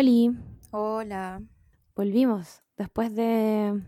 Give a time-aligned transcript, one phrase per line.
[0.00, 0.30] Oli,
[0.70, 1.42] Hola.
[1.94, 3.82] volvimos después de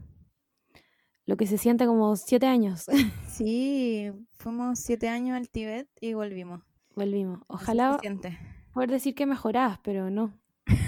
[1.24, 2.84] lo que se siente como siete años.
[3.28, 6.60] Sí, fuimos siete años al Tíbet y volvimos.
[6.94, 7.40] volvimos.
[7.46, 7.98] Ojalá
[8.74, 10.38] poder decir que mejorás, pero no.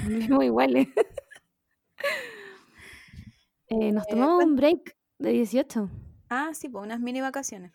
[0.05, 0.89] Volvimos iguales.
[3.69, 5.89] Eh, nos Eh, tomamos un break de 18.
[6.29, 7.73] Ah, sí, pues unas mini vacaciones.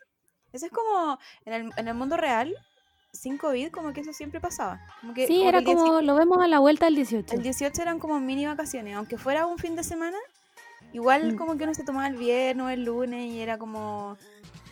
[0.52, 2.54] Eso es como en el, en el mundo real,
[3.12, 4.80] sin COVID, como que eso siempre pasaba.
[5.00, 7.34] Como que, Sí, como era el 18 como, lo vemos a la vuelta del 18.
[7.34, 10.16] el 18 eran como mini vacaciones, aunque fuera un fin de semana,
[10.92, 11.36] igual Mm.
[11.36, 14.16] como que uno se tomaba el viernes o el lunes y era como,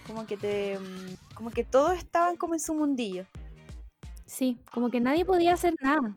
[0.06, 3.26] como que te, mm, como que todos estaban como en su mundillo.
[4.26, 6.16] Sí, como que nadie podía hacer nada.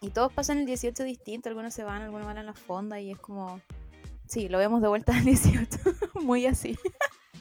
[0.00, 3.10] Y todos pasan el 18 distinto, algunos se van, algunos van a la fonda y
[3.10, 3.60] es como...
[4.26, 5.68] Sí, lo vemos de vuelta al 18,
[6.22, 6.76] muy así.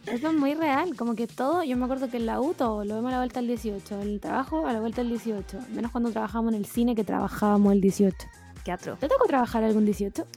[0.08, 2.86] Eso es muy real, como que todo, yo me acuerdo que en la U todo
[2.86, 5.60] lo vemos a la vuelta del 18, en el trabajo a la vuelta del 18,
[5.74, 8.16] menos cuando trabajamos en el cine que trabajábamos el 18.
[8.64, 8.98] Qué atro.
[8.98, 10.28] ¿Te tocó trabajar algún 18?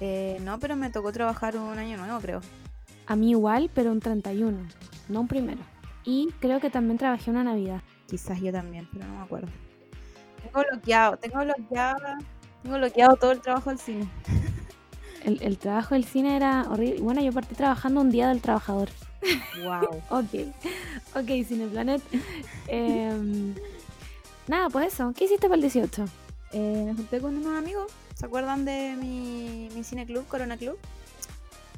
[0.00, 2.40] Eh, no, pero me tocó trabajar un año nuevo, creo.
[3.06, 4.58] A mí igual, pero un 31,
[5.08, 5.60] no un primero.
[6.04, 7.82] Y creo que también trabajé una Navidad.
[8.08, 9.48] Quizás yo también, pero no me acuerdo.
[10.42, 12.18] Tengo bloqueado, tengo bloqueado,
[12.62, 14.08] tengo bloqueado todo el trabajo del cine.
[15.24, 17.00] El, el trabajo del cine era horrible.
[17.00, 18.90] Bueno, yo partí trabajando un día del trabajador.
[19.62, 20.02] Wow.
[20.10, 20.52] Ok,
[21.14, 22.02] ok, Cineplanet.
[22.68, 23.54] Em,
[24.46, 25.12] nada, pues eso.
[25.16, 26.04] ¿Qué hiciste para el 18?
[26.52, 30.78] Eh, me junté con unos amigos, ¿se acuerdan de mi, mi cine club, Corona Club?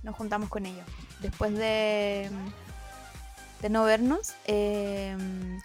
[0.02, 0.84] Nos juntamos con ellos.
[1.20, 2.28] Después de,
[3.62, 5.16] de no vernos, eh,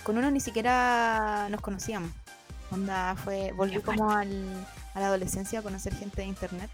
[0.03, 2.11] con uno ni siquiera nos conocíamos.
[2.71, 4.45] Onda fue, volví como al,
[4.93, 6.69] a la adolescencia a conocer gente de internet.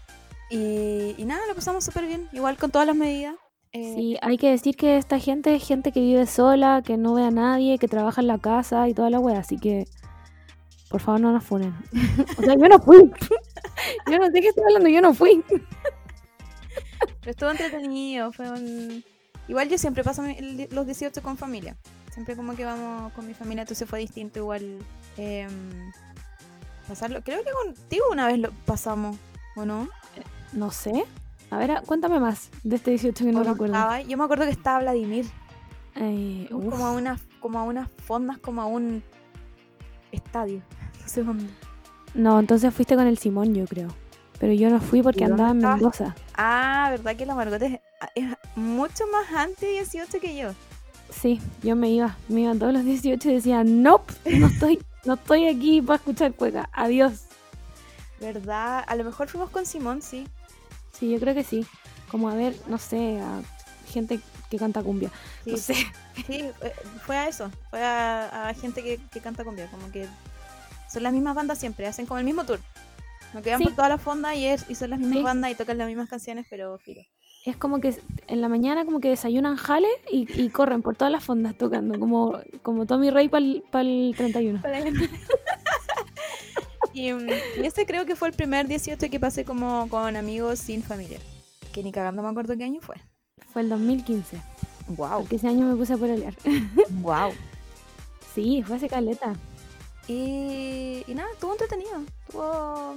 [0.50, 3.34] Y, y nada, lo pasamos súper bien, igual con todas las medidas.
[3.72, 7.14] Eh, Sí, hay que decir que esta gente es gente que vive sola, que no
[7.14, 9.84] ve a nadie, que trabaja en la casa y toda la wea, así que
[10.88, 11.74] por favor no nos funen.
[12.38, 13.10] o sea, yo no fui.
[14.10, 15.44] yo no sé qué estoy hablando, yo no fui.
[17.20, 19.04] Pero estuvo entretenido, fue un...
[19.48, 20.22] Igual yo siempre paso
[20.70, 21.76] los 18 con familia.
[22.12, 24.78] Siempre como que vamos con mi familia, entonces fue distinto igual
[25.16, 25.92] em,
[26.86, 27.22] pasarlo.
[27.22, 29.16] Creo que contigo una vez lo pasamos,
[29.56, 29.88] ¿o no?
[30.52, 31.04] No sé.
[31.50, 33.74] A ver, a- cuéntame más de este 18 que no ¿O no recuerdo.
[33.74, 34.00] estaba?
[34.02, 35.26] Yo me acuerdo que estaba Vladimir,
[35.96, 39.02] Eh, como a unas, como a unas fondas, como a un
[40.12, 40.62] estadio.
[41.02, 41.46] No sé dónde.
[42.14, 43.88] No, entonces fuiste con el Simón, yo creo.
[44.38, 45.78] Pero yo no fui porque ¿Y dónde andaba en?
[45.80, 46.14] Mendoza.
[46.36, 47.80] Ah, ¿verdad que la Margot es,
[48.14, 50.50] es mucho más antes de 18 que yo?
[51.10, 52.14] Sí, yo me iba.
[52.28, 56.34] Me iban todos los 18 y decía, nope, no estoy, no estoy aquí para escuchar
[56.34, 56.68] cueca.
[56.74, 57.24] Adiós.
[58.20, 58.84] ¿Verdad?
[58.86, 60.26] A lo mejor fuimos con Simón, sí.
[60.98, 61.66] Sí, yo creo que sí.
[62.10, 63.42] Como a ver, no sé, a
[63.92, 64.20] gente
[64.50, 65.10] que canta cumbia.
[65.44, 65.74] Sí, No sé.
[66.26, 66.52] Sí, eh,
[67.04, 70.06] fue a eso, fue a, a gente que, que canta cumbia, como que
[70.90, 72.60] son las mismas bandas siempre, hacen como el mismo tour.
[73.34, 73.64] Nos quedan Sí.
[73.64, 75.22] por toda la fonda y, es, y son las mismas Sí.
[75.22, 77.02] bandas y tocan las mismas canciones, pero filo.
[77.44, 77.94] Es como que
[78.26, 81.98] en la mañana como que desayunan jale y, y corren por todas las fondas tocando,
[81.98, 83.44] como, como Tommy Rey para
[83.82, 84.60] el 31.
[87.06, 87.28] Y, mm,
[87.62, 91.18] y ese creo que fue el primer 18 que pasé como con amigos sin familia.
[91.72, 92.96] Que ni cagando me acuerdo qué año fue.
[93.52, 94.40] Fue el 2015,
[94.88, 96.34] Wow, porque ese año me puse a pololear.
[96.90, 97.32] wow.
[98.34, 99.34] Sí, fue hace caleta.
[100.06, 102.00] Y, y nada, estuvo entretenido.
[102.26, 102.96] Estuvo.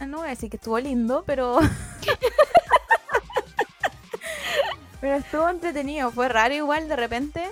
[0.00, 1.58] ah, No voy a decir que estuvo lindo, pero.
[5.00, 6.10] pero estuvo entretenido.
[6.10, 7.44] Fue raro igual de repente.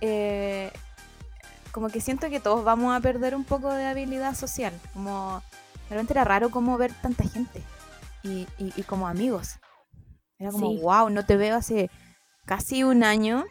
[0.00, 0.70] eh,
[1.72, 4.72] como que siento que todos vamos a perder un poco de habilidad social.
[4.92, 5.42] Como.
[5.88, 7.62] De repente era raro como ver tanta gente.
[8.22, 9.58] Y, y, y como amigos.
[10.38, 10.80] Era como, Sí.
[10.82, 11.90] wow, no te veo hace
[12.46, 13.44] casi un año.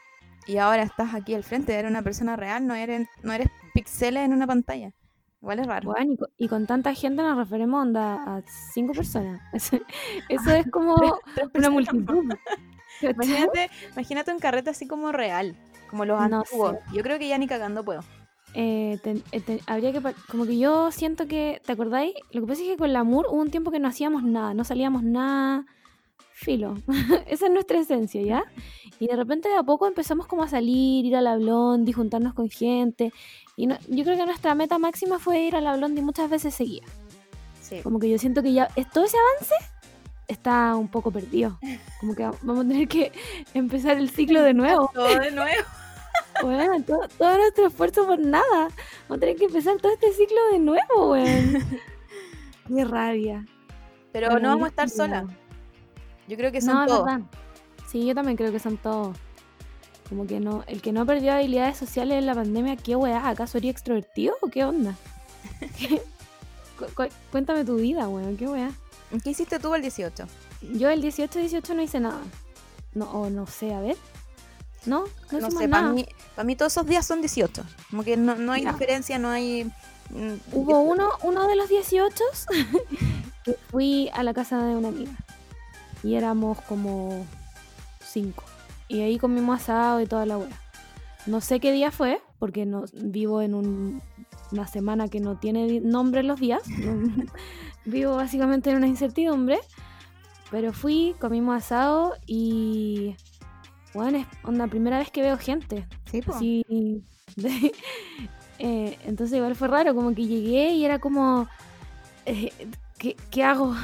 [0.47, 4.23] Y ahora estás aquí al frente, eres una persona real, no eres, no eres píxeles
[4.25, 4.91] en una pantalla.
[5.41, 5.91] Igual es raro.
[5.91, 8.41] Bueno, y, co- y con tanta gente nos referimos onda, a
[8.73, 9.41] cinco personas.
[10.29, 11.71] Eso, es como Tres una personas.
[11.71, 12.23] multitud.
[13.01, 15.55] Imagínate, imagínate un carrete así como real,
[15.89, 16.71] como los No antiguos.
[16.73, 16.95] sé.
[16.95, 18.01] Yo creo que ya ni cagando puedo.
[18.55, 22.13] Eh, ten- eh, ten- habría que, como que yo siento que, ¿te acordáis?
[22.31, 24.53] Lo que pasa es que con la MUR hubo un tiempo que no hacíamos nada,
[24.55, 25.65] no salíamos nada,
[26.33, 26.75] filo.
[27.27, 28.43] Esa es nuestra esencia, ¿ya?
[28.99, 32.33] Y de repente de a poco empezamos como a salir, ir a la Blondie, juntarnos
[32.33, 33.13] con gente.
[33.55, 36.53] Y no- yo creo que nuestra meta máxima fue ir a la Blondie muchas veces
[36.55, 36.83] seguía.
[37.61, 37.81] Sí.
[37.83, 39.53] Como que yo siento que ya es- todo ese avance
[40.29, 41.59] está un poco perdido.
[41.99, 43.11] Como que vamos a tener que
[43.53, 44.89] empezar el ciclo de nuevo.
[44.93, 45.63] Todo de nuevo.
[46.41, 48.69] Bueno, todo, todo nuestro esfuerzo por nada.
[49.09, 51.57] Vamos a tener que empezar todo este ciclo de nuevo, weón.
[52.67, 53.45] Qué rabia.
[54.13, 55.25] Pero Bueno, no vamos a estar solas.
[56.29, 57.05] Yo creo que No, son es todos.
[57.05, 57.21] verdad.
[57.87, 59.17] Sí, yo también creo que son todos.
[60.07, 63.27] Como que no, el que no perdió habilidades sociales en la pandemia, ¿qué weá?
[63.27, 64.95] ¿Acaso sería extrovertido o qué onda?
[66.77, 68.71] cu- cu- cuéntame tu vida, weón, qué weá.
[69.23, 70.25] ¿Qué hiciste tú el 18?
[70.73, 72.19] Yo el 18-18 no hice nada.
[72.93, 73.97] No, o no sé, a ver.
[74.85, 75.67] No, no, No sé,
[76.35, 77.63] para mí, todos esos días son 18.
[77.89, 79.65] Como que no, no hay diferencia, no hay...
[80.09, 82.23] mm, Hubo uno, uno de los 18
[83.45, 85.11] que fui a la casa de una amiga.
[86.03, 87.25] Y éramos como
[88.03, 88.43] cinco.
[88.87, 90.49] Y ahí comimos asado y toda la wea.
[91.25, 94.01] No sé qué día fue, porque no, vivo en un-
[94.51, 96.61] una semana que no tiene nombre los días.
[97.85, 99.59] vivo básicamente en una incertidumbre.
[100.51, 103.15] Pero fui, comimos asado y.
[103.93, 105.87] Bueno, es onda, primera vez que veo gente.
[106.11, 106.65] Sí,
[108.59, 111.47] eh, entonces igual fue raro, como que llegué y era como,
[112.25, 112.51] eh,
[112.97, 113.75] ¿qué, qué hago?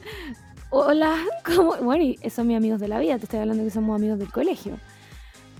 [0.70, 1.76] Hola, ¿cómo?
[1.76, 4.32] Bueno, y son mis amigos de la vida, te estoy hablando que somos amigos del
[4.32, 4.78] colegio.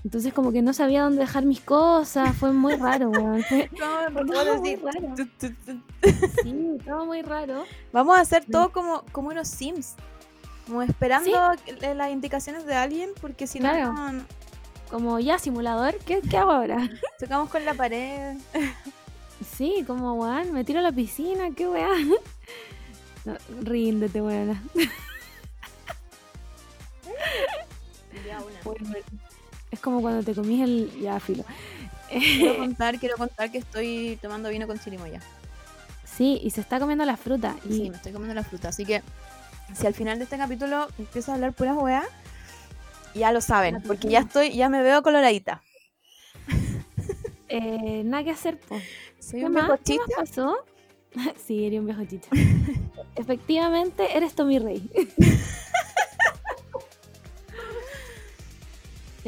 [0.03, 3.43] Entonces como que no sabía dónde dejar mis cosas, fue muy raro, weón.
[3.77, 4.23] No, no
[4.59, 5.15] muy raro.
[6.43, 7.65] Sí, todo muy raro.
[7.91, 9.95] Vamos a hacer todo como, como unos Sims.
[10.65, 11.31] Como esperando
[11.95, 13.93] las indicaciones de alguien, porque si Claro.
[13.93, 14.23] no, no,
[14.89, 16.77] Como ya simulador, ¿qué, qué hago ahora?
[17.19, 18.37] tocamos con la pared.
[19.55, 21.89] Sí, como weón, me tiro a la piscina, qué weá.
[23.25, 24.57] No, ríndete, weón.
[28.63, 28.89] Bueno,
[29.71, 30.91] es como cuando te comís el.
[31.01, 31.43] Ya, filo.
[32.09, 35.21] Quiero contar, quiero contar que estoy tomando vino con chirimoya.
[36.05, 37.55] Sí, y se está comiendo la fruta.
[37.69, 38.69] Y Sí, me estoy comiendo la fruta.
[38.69, 39.03] Así que
[39.73, 42.05] si al final de este capítulo empiezo a hablar puras weas,
[43.13, 45.61] ya lo saben, porque ya estoy, ya me veo coloradita.
[47.49, 48.79] eh, nada que hacer, po.
[49.19, 50.57] Soy ¿Qué un viejo ¿Qué más pasó?
[51.45, 52.29] sí, eres un viejo chicha.
[53.15, 54.89] Efectivamente, eres Tommy Rey.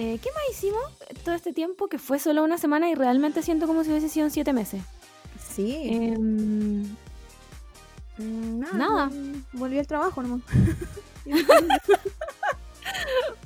[0.01, 0.81] Eh, ¿Qué más hicimos
[1.25, 1.88] todo este tiempo?
[1.90, 4.81] Que fue solo una semana y realmente siento como si hubiese sido siete meses.
[5.40, 5.75] Sí.
[5.84, 6.84] Em,
[8.18, 9.06] Mm, nada.
[9.07, 10.42] mm, Volví al trabajo nomás.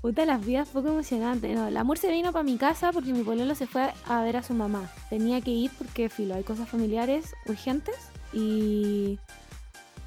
[0.01, 1.55] Puta, las vidas poco emocionantes.
[1.55, 4.37] No, el amor se vino para mi casa porque mi pololo se fue a ver
[4.37, 4.89] a su mamá.
[5.09, 7.95] Tenía que ir porque, filo, hay cosas familiares urgentes.
[8.33, 9.19] Y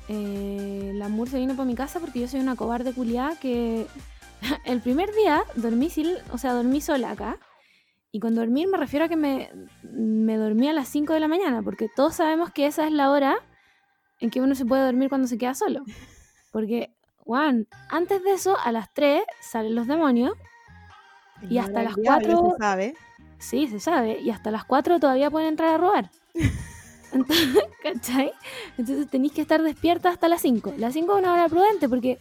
[0.08, 3.86] eh, el amor se vino para mi casa porque yo soy una cobarde culiada que
[4.64, 7.38] el primer día dormí, sil- o sea, dormí sola acá.
[8.12, 9.50] Y con dormir me refiero a que me,
[9.82, 13.10] me dormí a las 5 de la mañana porque todos sabemos que esa es la
[13.10, 13.36] hora
[14.20, 15.82] en que uno se puede dormir cuando se queda solo.
[16.50, 20.32] Porque, Juan, antes de eso, a las 3 salen los demonios.
[21.50, 22.94] Y hasta las cuatro- Se sabe.
[23.38, 24.18] Sí, se sabe.
[24.20, 26.10] Y hasta las 4 todavía pueden entrar a robar.
[27.12, 28.32] Entonces, ¿cachai?
[28.78, 30.74] Entonces tenéis que estar despierta hasta las 5.
[30.78, 32.18] Las 5 es una hora prudente porque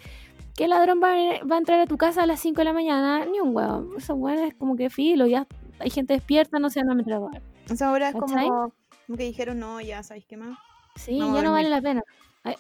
[0.56, 2.74] ¿qué ladrón va a, va a entrar a tu casa a las 5 de la
[2.74, 3.26] mañana?
[3.26, 3.96] Ni un huevo.
[3.98, 5.46] Esos huevos es como que filo, ya
[5.80, 7.42] hay gente despierta, no se van a meter a robar.
[7.70, 8.74] Esa hora es como,
[9.08, 10.58] como que dijeron, no, ya sabéis qué más.
[10.96, 12.02] Sí, Vamos ya no vale la pena.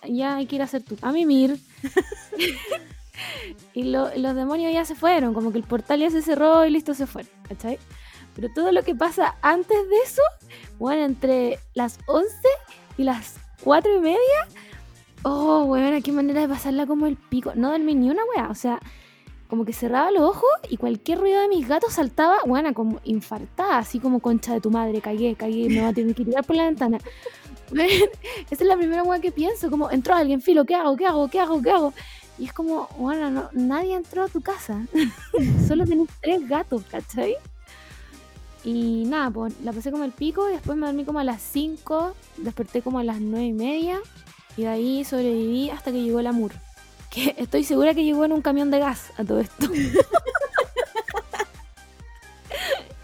[0.07, 1.57] Ya hay que ir a hacer tu a mimir.
[3.73, 6.69] y lo- los demonios ya se fueron, como que el portal ya se cerró y
[6.71, 7.77] listo, se fueron, ¿cachai?
[8.35, 10.21] Pero todo lo que pasa antes de eso,
[10.79, 12.29] bueno, entre las 11
[12.97, 14.47] y las 4 y media,
[15.25, 17.53] oh, weón, qué manera de pasarla como el pico.
[17.55, 18.79] No dormí ni una weá, o sea,
[19.49, 23.79] como que cerraba los ojos y cualquier ruido de mis gatos saltaba, bueno, como infartada,
[23.79, 26.55] así como concha de tu madre, cagué, cagué, me va a tener que tirar por
[26.55, 26.99] la ventana.
[27.71, 27.89] Ven,
[28.51, 30.95] Esa es la primera weá que pienso, como entró alguien, filo, ¿qué hago?
[30.95, 31.27] ¿Qué hago?
[31.27, 31.61] ¿Qué hago?
[31.61, 31.93] ¿Qué hago?
[32.37, 34.85] Y es como, bueno, no, nadie entró a tu casa.
[35.67, 37.35] Solo tenés tres gatos, ¿cachai?
[38.63, 41.41] Y nada, pues la pasé como el pico y después me dormí como a las
[41.41, 44.01] 5, desperté como a las 9 y media
[44.57, 46.53] y de ahí sobreviví hasta que llegó el amor.
[47.09, 49.67] Que estoy segura que llegó en un camión de gas a todo esto.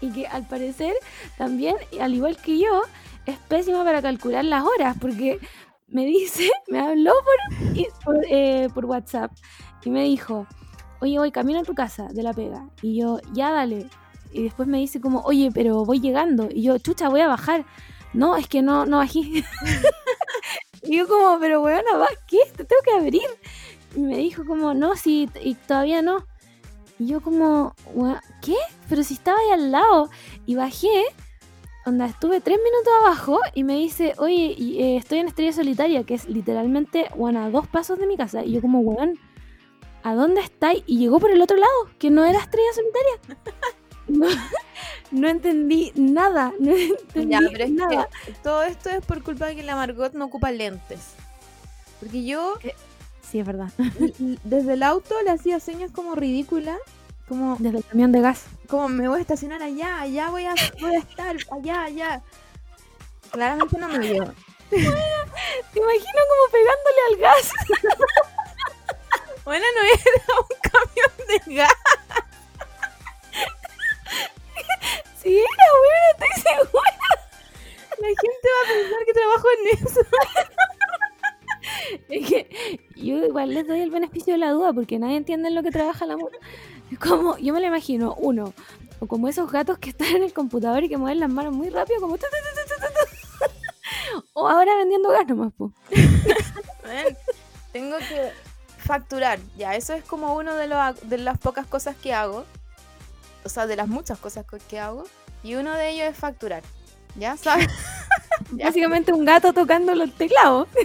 [0.00, 0.94] y que al parecer
[1.38, 2.82] también, al igual que yo,
[3.26, 5.38] es pésima para calcular las horas porque
[5.88, 7.12] me dice, me habló
[8.04, 9.30] por, eh, por WhatsApp
[9.84, 10.46] y me dijo,
[11.00, 12.68] oye, voy camino a tu casa de la pega.
[12.80, 13.86] Y yo, ya dale.
[14.32, 16.48] Y después me dice como, oye, pero voy llegando.
[16.50, 17.66] Y yo, chucha, voy a bajar.
[18.14, 19.44] No, es que no, no bajé.
[20.92, 21.82] y yo como, pero weón,
[22.26, 22.38] ¿qué?
[22.56, 23.22] Te tengo que abrir.
[23.94, 26.26] Y me dijo como, no, sí, y todavía no.
[26.98, 28.56] Y yo como, "Weón, ¿qué?
[28.88, 30.08] Pero si estaba ahí al lado.
[30.46, 31.04] Y bajé,
[31.84, 36.14] onda, estuve tres minutos abajo y me dice, oye, eh, estoy en Estrella Solitaria, que
[36.14, 38.44] es literalmente, bueno, a dos pasos de mi casa.
[38.44, 39.18] Y yo como, weón,
[40.02, 40.84] ¿a dónde estáis?
[40.86, 43.38] Y llegó por el otro lado, que no era Estrella Solitaria.
[44.08, 44.26] No,
[45.10, 48.08] no entendí nada, no entendí Ya, pero es nada.
[48.26, 51.00] que todo esto es por culpa de que la Margot no ocupa lentes.
[52.00, 52.58] Porque yo
[53.30, 53.70] Sí, es verdad.
[54.44, 56.76] desde el auto le hacía señas como ridícula.
[57.28, 58.42] Como, Desde el camión de gas.
[58.68, 62.22] como me voy a estacionar allá, allá voy a, voy a estar, allá, allá.
[63.30, 64.34] Claramente no me vio.
[64.68, 67.50] Te imagino como pegándole al gas.
[69.44, 71.72] Bueno, no era un camión de gas.
[75.22, 76.98] Sí, era bueno, estoy segura.
[77.98, 80.02] La gente va a pensar que trabajo en eso.
[82.08, 82.40] Es que
[82.96, 85.70] yo igual les doy el beneficio de la duda porque nadie entiende en lo que
[85.70, 86.32] trabaja el amor.
[86.90, 88.52] Es como, yo me lo imagino, uno,
[88.98, 91.70] o como esos gatos que están en el computador y que mueven las manos muy
[91.70, 92.18] rápido, como...
[92.18, 92.26] tu.
[94.34, 95.72] O ahora vendiendo gas nomás, po.
[97.72, 98.32] Tengo que
[98.78, 99.38] facturar.
[99.56, 102.44] Ya, eso es como uno de, los, de las pocas cosas que hago.
[103.44, 105.04] O sea, de las muchas cosas co- que hago.
[105.42, 106.62] Y uno de ellos es facturar.
[107.16, 107.68] ¿Ya sabes?
[108.50, 110.68] Básicamente un gato tocando los teclados.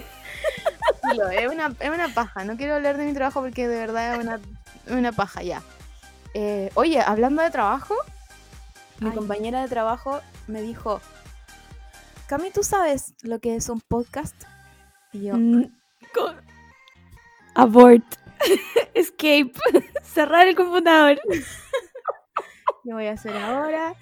[1.32, 2.44] Es una, es una paja.
[2.44, 4.40] No quiero hablar de mi trabajo porque de verdad es una,
[4.88, 5.62] una paja ya.
[6.34, 7.94] Eh, oye, hablando de trabajo,
[9.00, 9.14] mi Ay.
[9.14, 11.00] compañera de trabajo me dijo,
[12.26, 14.34] Cami, ¿tú sabes lo que es un podcast?
[15.12, 15.64] Y yo, Mm,
[17.54, 18.04] Abort.
[18.94, 19.52] Escape.
[20.02, 21.18] Cerrar el computador.
[22.84, 23.94] ¿Qué voy a hacer ahora?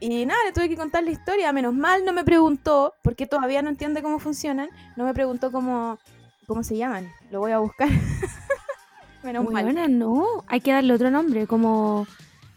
[0.00, 1.52] Y nada, le tuve que contar la historia.
[1.52, 4.68] Menos mal no me preguntó, porque todavía no entiende cómo funcionan.
[4.96, 5.98] No me preguntó cómo,
[6.46, 7.10] cómo se llaman.
[7.30, 7.88] Lo voy a buscar.
[9.22, 9.62] Menos mal.
[9.64, 10.44] Buena, no.
[10.48, 12.06] Hay que darle otro nombre, como.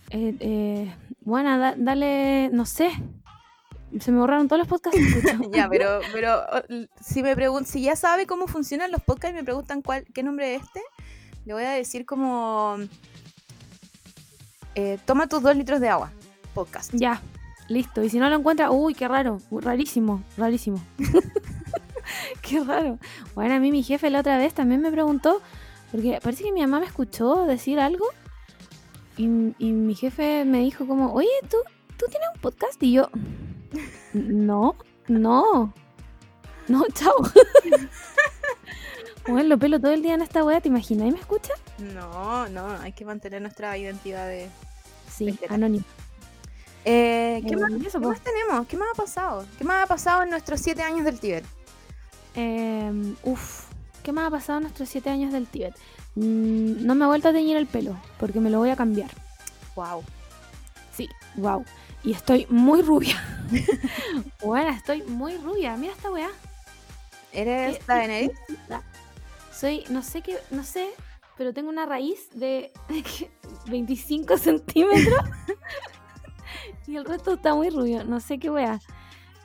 [0.09, 2.49] Eh, eh, buena, da- dale.
[2.51, 2.89] No sé.
[3.99, 4.99] Se me borraron todos los podcasts.
[5.51, 6.41] Ya, pero, pero
[6.99, 10.23] si me pregun si ya sabe cómo funcionan los podcasts y me preguntan cuál, qué
[10.23, 10.81] nombre es este,
[11.45, 12.77] le voy a decir como
[14.75, 16.11] eh, toma tus dos litros de agua.
[16.53, 16.91] Podcast.
[16.93, 17.21] Ya,
[17.67, 18.03] listo.
[18.03, 19.39] Y si no lo encuentra, uy, qué raro.
[19.51, 20.81] Rarísimo, rarísimo.
[22.41, 22.99] qué raro.
[23.33, 25.41] Bueno, a mí mi jefe la otra vez también me preguntó,
[25.91, 28.05] porque parece que mi mamá me escuchó decir algo.
[29.17, 29.25] Y,
[29.59, 31.57] y mi jefe me dijo como, oye, ¿tú,
[31.97, 32.81] ¿tú tienes un podcast?
[32.83, 33.09] Y yo,
[34.13, 34.75] no,
[35.07, 35.73] no,
[36.67, 37.15] no, chao.
[39.27, 41.07] bueno, lo pelo todo el día en esta wea, ¿te imaginas?
[41.07, 41.53] ¿Y me escucha?
[41.77, 44.49] No, no, hay que mantener nuestra identidad de.
[45.11, 45.83] Sí, anónimo.
[46.85, 48.09] Eh, ¿qué, Eh, más, y eso, qué po.
[48.09, 48.67] más tenemos?
[48.67, 49.45] ¿Qué más ha pasado?
[49.57, 51.43] ¿Qué más ha pasado en nuestros siete años del Tíbet?
[52.35, 53.65] Eh, uf,
[54.03, 55.75] ¿qué más ha pasado en nuestros siete años del Tíbet?
[56.15, 59.09] Mm, no me he vuelto a teñir el pelo, porque me lo voy a cambiar.
[59.75, 60.03] Wow.
[60.95, 61.65] Sí, wow.
[62.03, 63.15] Y estoy muy rubia.
[64.43, 65.75] bueno, estoy muy rubia.
[65.75, 66.29] Mira esta weá.
[67.33, 68.31] ¿Eres ¿Qué- la Daenerys?
[69.51, 70.89] Soy, no sé qué, no sé,
[71.37, 72.71] pero tengo una raíz de
[73.67, 75.19] 25 centímetros.
[76.87, 78.03] y el resto está muy rubio.
[78.03, 78.79] No sé qué weá.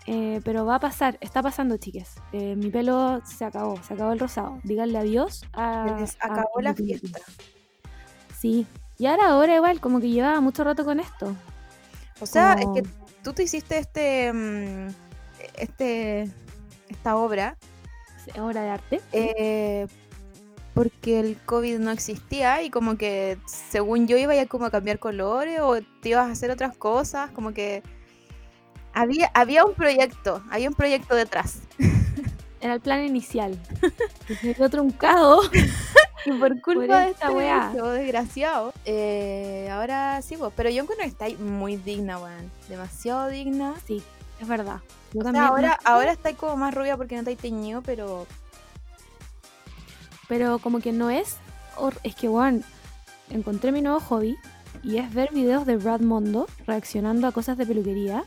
[0.06, 2.14] Eh, pero va a pasar, está pasando, chiques.
[2.32, 4.58] Eh, mi pelo se acabó, se acabó el rosado.
[4.64, 5.84] Díganle adiós a.
[6.20, 7.20] Acabó la fiesta.
[8.38, 8.66] Sí.
[8.98, 11.34] Y ahora, ahora igual, como que llevaba mucho rato con esto.
[12.20, 12.88] O sea, Como- es que
[13.22, 14.32] tú te hiciste este.
[14.32, 14.88] mm,
[15.58, 16.30] este.
[16.88, 17.56] esta obra
[18.38, 19.00] Obra de arte.
[19.12, 19.86] eh,
[20.82, 24.98] porque el COVID no existía y como que según yo iba ya como a cambiar
[24.98, 27.82] colores o te ibas a hacer otras cosas, como que
[28.94, 31.58] había, había un proyecto, había un proyecto detrás.
[32.62, 33.58] Era el plan inicial.
[34.26, 35.42] Que se quedó truncado.
[36.26, 37.72] Y por culpa Por de esta este weá.
[37.94, 42.52] desgraciado, eh, ahora sí, pues, pero yo encuentro que está muy digna, weón.
[42.68, 43.72] Demasiado digna.
[43.86, 44.02] Sí,
[44.38, 44.80] es verdad.
[45.14, 48.26] Yo O sea, ahora, no ahora está como más rubia porque no está teñido, pero
[50.30, 51.36] Pero como que no es.
[52.04, 52.60] Es que, bueno,
[53.28, 54.36] encontré mi nuevo hobby.
[54.82, 58.24] Y es ver videos de Brad Mondo reaccionando a cosas de peluquería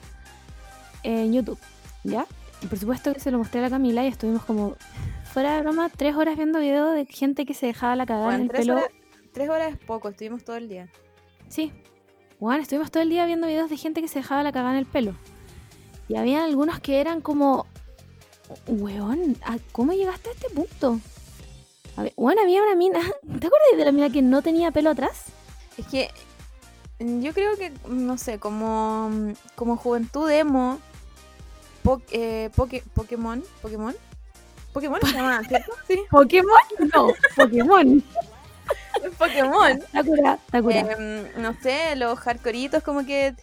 [1.02, 1.58] en YouTube.
[2.04, 2.28] ¿Ya?
[2.62, 4.76] Y por supuesto que se lo mostré a la Camila y estuvimos como.
[5.34, 8.42] Fuera de broma, tres horas viendo videos de gente que se dejaba la cagada en
[8.42, 8.74] el tres, pelo.
[8.76, 8.90] horas,
[9.34, 10.90] tres horas es poco, estuvimos todo el día.
[11.48, 11.72] Sí.
[12.40, 14.80] Bueno, estuvimos todo el día viendo videos de gente que se dejaba la cagada en
[14.80, 15.16] el pelo.
[16.10, 17.66] Y había algunos que eran como.
[18.68, 21.00] Weón, ¿a- ¿cómo llegaste a este punto?
[21.98, 23.00] A ver, bueno, había una mina.
[23.40, 25.26] ¿Te acuerdas de la mina que no tenía pelo atrás?
[25.78, 26.10] Es que
[27.00, 29.12] yo creo que, no sé, como,
[29.56, 30.80] como juventud emo,
[31.84, 33.96] po- eh, Poké- Pokémon, Pokémon,
[34.74, 35.72] Pokémon se llama, ¿cierto?
[35.88, 36.62] Sí, ¿Pokémon?
[36.94, 38.04] No, Pokémon.
[39.18, 39.82] Pokémon.
[39.92, 40.80] Sakura, Sakura.
[40.80, 43.36] Em, no sé, los hardcoreitos como que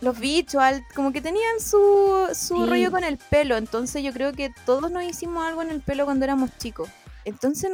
[0.00, 0.62] los bichos,
[0.94, 2.66] como que tenían su, su Sí.
[2.66, 6.04] rollo con el pelo, entonces yo creo que todos nos hicimos algo en el pelo
[6.04, 6.88] cuando éramos chicos.
[7.24, 7.70] Entonces,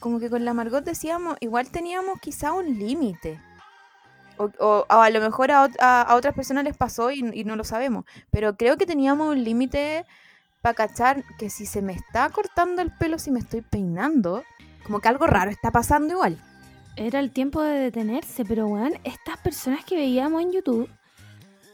[0.00, 3.40] como que con la Margot decíamos, igual teníamos quizá un límite.
[4.38, 7.44] O, o- a lo mejor a, ot- a- a otras personas les pasó y, y
[7.44, 10.04] no lo sabemos, pero creo que teníamos un límite
[10.62, 14.42] para cachar que si se me está cortando el pelo, si me estoy peinando,
[14.84, 16.38] como que algo raro está pasando igual.
[16.96, 20.88] Era el tiempo de detenerse, pero weón, estas personas que veíamos en YouTube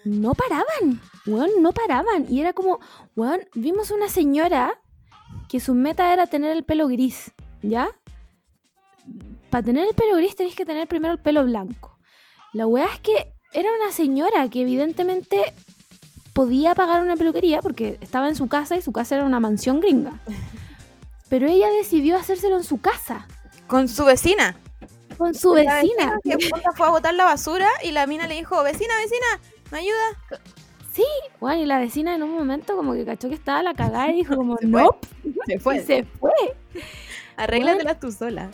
[0.05, 1.01] no paraban.
[1.27, 2.27] Weón, no paraban.
[2.29, 2.81] Y era como,
[3.17, 4.81] weón, vimos una señora
[5.49, 7.33] que su meta era tener el pelo gris,
[7.63, 7.89] ¿ya?
[9.51, 11.99] Para tener el pelo gris tenéis que tener primero el pelo blanco.
[12.53, 15.55] La weá es que era una señora que evidentemente
[16.33, 19.81] podía pagar una peluquería porque estaba en su casa y su casa era una mansión
[19.81, 20.21] gringa.
[21.29, 23.27] Pero ella decidió hacérselo en su casa.
[23.67, 24.57] Con su vecina.
[25.17, 26.19] Con su La vecina.
[26.23, 26.39] que
[26.77, 29.27] fue a botar la basura y la mina le dijo, vecina, vecina,
[29.71, 30.41] ¿me ayuda?
[30.99, 31.05] Sí,
[31.39, 34.17] bueno, y la vecina en un momento como que cachó que estaba la cagada y
[34.17, 34.83] dijo como, Se fue.
[34.83, 34.99] no,
[35.47, 36.33] Se y se fue.
[37.37, 38.51] Arréglatelas tú sola.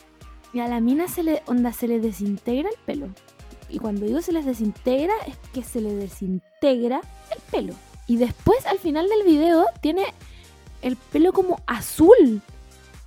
[0.52, 3.08] Y a la mina se le, onda, se le desintegra el pelo.
[3.70, 7.00] Y cuando digo se les desintegra, es que se le desintegra
[7.34, 7.72] el pelo.
[8.06, 10.04] Y después, al final del video, tiene
[10.82, 12.42] el pelo como azul.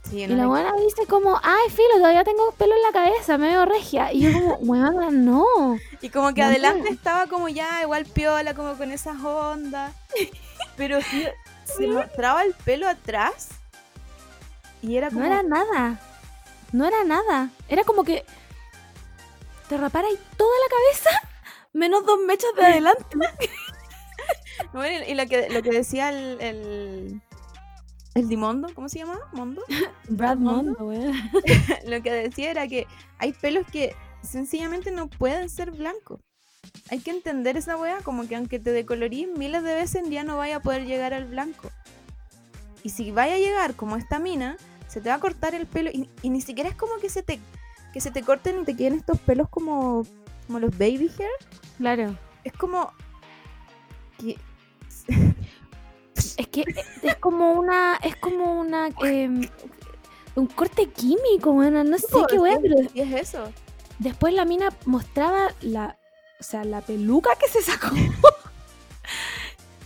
[0.10, 3.48] Sí, Y la buena dice como, ay, filo, todavía tengo pelo en la cabeza, me
[3.50, 4.14] veo regia.
[4.14, 5.46] Y yo como, weona, no.
[6.02, 6.48] Y como que No.
[6.48, 9.94] adelante estaba como ya igual piola, como con esas ondas.
[10.78, 11.26] Pero sí,
[11.66, 13.50] se mostraba el pelo atrás.
[14.82, 15.22] Y era como...
[15.22, 16.00] No era nada.
[16.72, 17.50] No era nada.
[17.68, 18.24] Era como que
[19.68, 21.30] te rapara ahí toda la cabeza,
[21.74, 23.18] menos dos mechas de adelante.
[24.74, 27.22] Bueno, y lo que, lo que decía el, el,
[28.18, 29.20] el Dimondo, ¿cómo se llama?
[29.34, 29.62] ¿Mondo?
[30.10, 30.76] Brad Mondo.
[30.80, 31.12] Mondo,
[31.88, 32.88] lo que decía era que
[33.20, 36.20] hay pelos que sencillamente no pueden ser blancos.
[36.90, 40.38] Hay que entender esa wea como que aunque te decolorís miles de veces ya no
[40.38, 41.70] vaya a poder llegar al blanco.
[42.84, 44.58] Y si vaya a llegar como esta mina,
[44.88, 47.24] se te va a cortar el pelo y, y ni siquiera es como que se
[47.24, 47.40] te
[47.94, 50.06] que se te corten y te queden estos pelos como
[50.46, 51.30] como los baby hair,
[51.78, 52.16] Claro.
[52.44, 52.92] es como
[54.18, 54.38] que
[56.38, 56.64] Es que
[57.04, 57.98] es como una.
[58.04, 58.90] Es como una.
[59.04, 59.48] em,
[60.36, 63.52] un corte químico, bueno, no sé qué wea, pero ¿Qué es eso?
[64.00, 65.98] después la mina mostraba la.
[66.40, 67.90] O sea, la peluca que se sacó.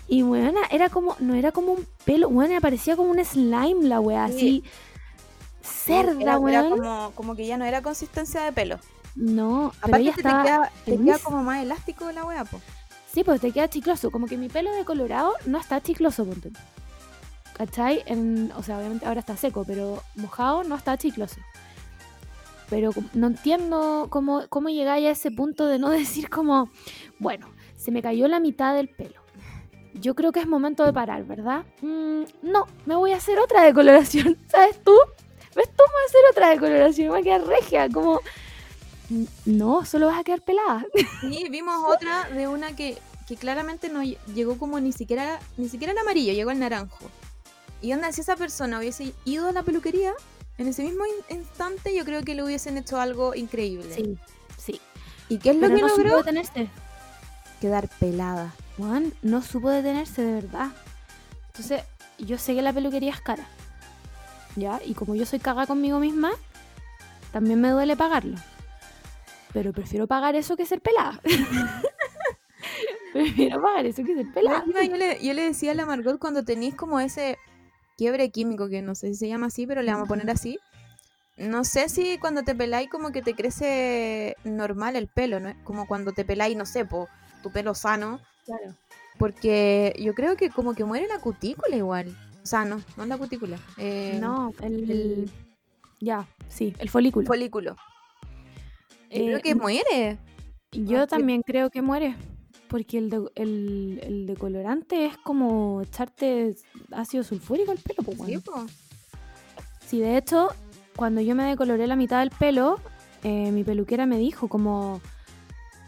[0.07, 1.15] y bueno, era como.
[1.19, 4.33] No era como un pelo, bueno, parecía como un slime la wea, Sí.
[4.35, 4.63] así.
[5.63, 8.79] Cerda, era, como, como que ya no era consistencia de pelo.
[9.15, 10.43] No, pero Aparte ella que te estaba.
[10.43, 11.05] queda, te feliz.
[11.05, 12.59] queda como más elástico la wea, po.
[13.13, 14.09] Sí, pues te queda chicloso.
[14.11, 16.51] Como que mi pelo de colorado no está chicloso, ponte.
[17.57, 18.03] ¿Cachai?
[18.55, 21.37] O sea, obviamente ahora está seco, pero mojado no está chicloso.
[22.69, 26.69] Pero no entiendo cómo, cómo llegáis a ese punto de no decir como,
[27.19, 29.19] bueno, se me cayó la mitad del pelo.
[29.93, 31.65] Yo creo que es momento de parar, ¿verdad?
[31.81, 34.37] Mm, no, me voy a hacer otra decoloración.
[34.47, 34.93] ¿Sabes tú?
[35.53, 35.83] ¿Ves tú?
[35.83, 37.07] Me voy a hacer otra decoloración.
[37.07, 37.89] Me voy a quedar regia.
[37.89, 38.21] Como, "N-
[39.45, 40.85] no, solo vas a quedar pelada.
[41.21, 42.97] Sí, vimos otra de una que,
[43.27, 47.09] que claramente no lle- llegó como ni siquiera ni siquiera el amarillo, llegó el naranjo.
[47.81, 50.13] Y onda, si esa persona hubiese ido a la peluquería,
[50.57, 53.93] en ese mismo in- instante yo creo que le hubiesen hecho algo increíble.
[53.93, 54.17] Sí,
[54.57, 54.81] sí.
[55.29, 56.17] ¿Y qué es lo Pero que no supo logró?
[56.17, 56.69] detenerse.
[57.59, 58.53] Quedar pelada.
[58.77, 60.69] Juan no supo detenerse de verdad.
[61.47, 61.83] Entonces,
[62.17, 63.45] yo sé que la peluquería es cara.
[64.55, 64.79] ¿Ya?
[64.85, 66.31] Y como yo soy caga conmigo misma,
[67.31, 68.37] también me duele pagarlo.
[69.53, 71.19] Pero prefiero pagar eso que ser pelada.
[73.13, 74.63] prefiero pagar eso que ser pelada.
[74.65, 77.37] Yo le, yo le decía a la Margot cuando tenéis como ese
[77.97, 80.57] quiebre químico, que no sé si se llama así, pero le vamos a poner así.
[81.37, 85.53] No sé si cuando te peláis como que te crece normal el pelo, ¿no?
[85.63, 87.07] Como cuando te peláis, no sé, po,
[87.41, 88.19] tu pelo sano.
[88.45, 88.75] Claro.
[89.17, 92.15] Porque yo creo que como que muere la cutícula igual.
[92.43, 93.57] O sea, no, no la cutícula.
[93.77, 95.31] eh, no, el, el-
[95.99, 97.27] Ya, sí, el folículo.
[97.27, 97.75] Folículo.
[99.11, 100.17] Yo Eh, creo que muere.
[100.71, 102.15] Yo también creo que muere.
[102.69, 106.55] Porque el, de- el, el decolorante es como echarte
[106.91, 108.03] ácido sulfúrico al pelo.
[108.03, 108.39] Pues.
[109.85, 110.47] Sí, de hecho,
[110.95, 112.79] cuando yo me decoloré la mitad del pelo,
[113.23, 115.01] eh, mi peluquera me dijo como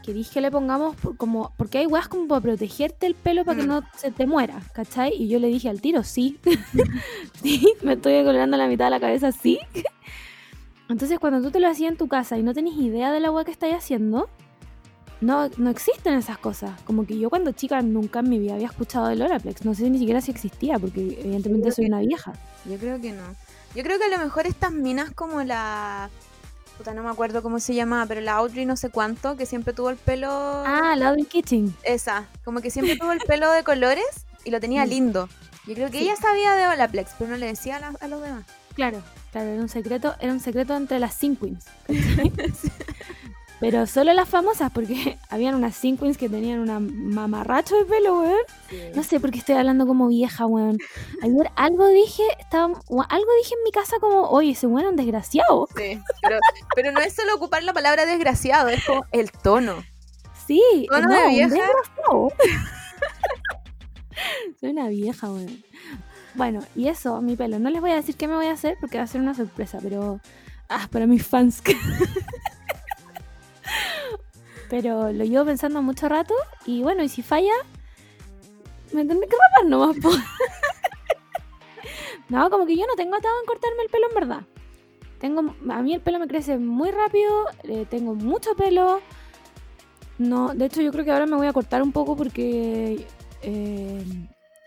[0.03, 3.55] que dije le pongamos por- como porque hay weas como para protegerte el pelo para
[3.57, 3.67] que Mm.
[3.69, 5.13] no se te muera, ¿cachai?
[5.17, 6.38] Y yo le dije al tiro, sí,
[7.41, 9.59] sí, me estoy decolorando la mitad de la cabeza, sí.
[10.89, 13.32] Entonces cuando tú te lo hacías en tu casa y no tenés idea de la
[13.32, 14.30] wea que estás haciendo,
[15.22, 16.80] no, no existen esas cosas.
[16.82, 19.89] Como que yo cuando chica nunca en mi vida había escuchado del Olaplex, no sé
[19.89, 22.34] ni siquiera si existía, porque evidentemente soy que- una vieja.
[22.65, 23.24] Yo creo que no.
[23.76, 26.10] Yo creo que a lo mejor estas minas como la...
[26.78, 29.74] Puta, no me acuerdo cómo se llamaba, pero la Audrey no sé cuánto, que siempre
[29.74, 30.30] tuvo el pelo...
[30.32, 31.74] Ah, la del kitchen.
[31.84, 34.04] Esa, como que siempre tuvo el pelo de colores
[34.43, 34.89] y lo tenía Mm.
[34.89, 35.30] lindo.
[35.65, 36.04] Yo creo que Sí.
[36.06, 38.46] ella sabía de Olaplex, pero no le decía a, la- a los demás.
[38.76, 39.02] Claro,
[39.34, 41.65] claro, era un secreto, era un secreto entre las Sin Queens.
[43.60, 48.22] Pero solo las famosas, porque habían unas Sin Queens que tenían una mamarracho de pelo,
[48.22, 48.93] weón.
[48.96, 50.78] No sé por qué estoy hablando como vieja, weón.
[51.22, 54.98] Ayer algo dije, estaba, algo dije en mi casa como, oye, ese weón es un
[54.98, 55.67] desgraciado.
[55.76, 56.39] Sí, pero,
[56.76, 59.84] pero no es solo ocupar la palabra desgraciado, es como el tono.
[60.46, 61.56] Sí, Tono no, de vieja.
[64.60, 65.63] Soy una vieja, weón.
[66.36, 67.60] Bueno, y eso, mi pelo.
[67.60, 69.34] No les voy a decir qué me voy a hacer porque va a ser una
[69.34, 70.19] sorpresa, pero.
[70.69, 71.62] Ah, para mis fans.
[74.69, 76.34] pero lo llevo pensando mucho rato
[76.65, 77.54] y bueno, y si falla,
[78.91, 79.96] me tendré que rapar nomás.
[80.02, 80.10] po.
[82.30, 84.41] no, como que yo no tengo atado en cortarme el pelo en verdad.
[85.19, 89.02] Tengo, a mí el pelo me crece muy rápido, eh, tengo mucho pelo.
[90.17, 93.06] No, de hecho yo creo que ahora me voy a cortar un poco porque
[93.43, 94.04] eh,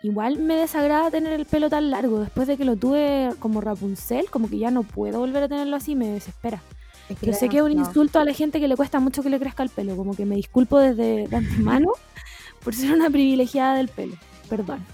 [0.03, 2.21] igual me desagrada tener el pelo tan largo.
[2.21, 5.77] Después de que lo tuve como Rapunzel, como que ya no puedo volver a tenerlo
[5.77, 6.63] así, me desespera.
[7.09, 9.31] Es Yo sé que es un insulto a la gente que le cuesta mucho que
[9.31, 11.93] le crezca el pelo, como que me disculpo desde de antemano
[12.65, 14.17] por ser una privilegiada del pelo.
[14.49, 14.85] Perdón.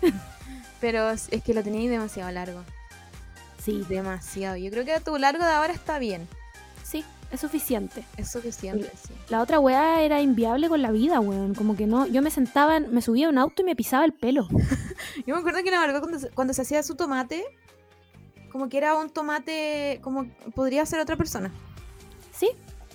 [0.81, 2.63] Pero es es que lo tenéis demasiado largo.
[3.63, 4.57] Sí, Demasiado.
[4.57, 6.27] Yo creo que tu largo de ahora está bien.
[7.33, 8.05] Es suficiente.
[8.17, 9.13] Es suficiente, sí.
[9.29, 11.55] La otra weá era inviable con la vida, weón.
[11.55, 14.05] Como que no, yo me sentaba, en- me subía a un auto y me pisaba
[14.05, 14.47] el pelo.
[15.27, 17.45] Yo me acuerdo que la cuando, se- cuando se hacía su tomate,
[18.51, 21.51] como que era un tomate, como podría ser otra persona.
[22.33, 22.51] Sí,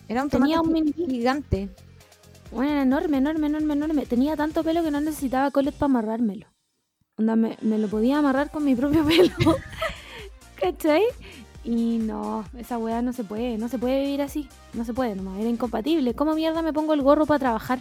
[0.08, 1.70] Era un tomate tenía un mini gigante.
[2.52, 4.06] Bueno, era enorme, enorme, enorme, enorme.
[4.06, 6.48] Tenía tanto pelo que no necesitaba colet para amarrármelo.
[7.18, 9.34] Onda, me, me lo podía amarrar con mi propio pelo.
[10.62, 11.04] ¿Cachai?
[11.68, 14.48] Y no, esa weá no se puede, no se puede vivir así.
[14.74, 16.14] No se puede nomás, era incompatible.
[16.14, 17.80] ¿Cómo mierda me pongo el gorro para trabajar?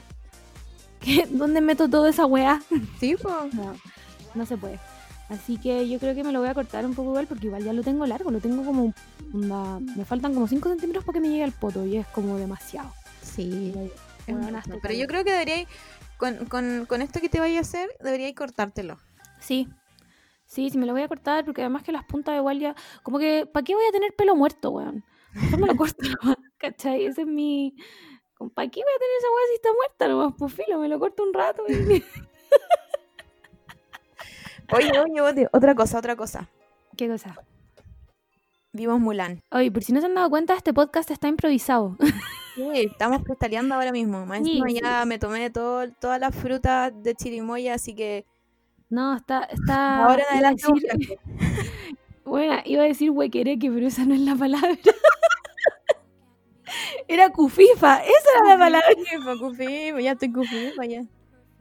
[1.00, 1.24] ¿Qué?
[1.30, 2.60] ¿Dónde meto toda esa weá?
[2.98, 3.30] Sí, po.
[3.52, 3.76] No,
[4.34, 4.80] no se puede.
[5.28, 7.62] Así que yo creo que me lo voy a cortar un poco igual porque igual
[7.62, 8.92] ya lo tengo largo, lo tengo como...
[9.32, 12.38] onda, me faltan como 5 centímetros para que me llegue al poto y es como
[12.38, 12.92] demasiado.
[13.22, 13.72] Sí.
[14.26, 15.68] estoy Pero yo creo que deberíais,
[16.16, 18.98] con, con, con esto que te vaya a hacer, deberíais cortártelo.
[19.38, 19.68] Sí,
[20.46, 22.74] sí, sí me lo voy a cortar porque además que las puntas igual ya...
[23.02, 25.04] Como que, ¿para qué voy a tener pelo muerto, weón?
[25.50, 25.98] Yo me lo corto
[26.58, 27.04] ¿cachai?
[27.04, 27.74] Ese es mi...
[28.54, 30.34] ¿Para qué voy a tener esa weá si está muerta nomás?
[30.38, 32.02] Pues filo, me lo corto un rato y...
[34.72, 36.48] Oye, oye, oye, otra cosa, otra cosa.
[36.96, 37.36] ¿Qué cosa?
[38.72, 39.42] Vimos Mulan.
[39.52, 41.96] Oye, por si no se han dado cuenta, este podcast está improvisado.
[42.56, 44.24] Sí, estamos cristaleando ahora mismo.
[44.24, 44.62] Más sí.
[44.82, 48.24] ya me tomé todo, todas las frutas de chirimoya, así que
[48.88, 49.44] No, está...
[49.44, 51.18] está ahora en adelante decir-.
[52.24, 54.76] Bueno, iba a decir huequereque, pero esa no es la palabra.
[57.08, 58.88] Era cufifa, esa era la palabra.
[58.96, 61.04] Cufifa, cufifa, ya estoy cufifa ya.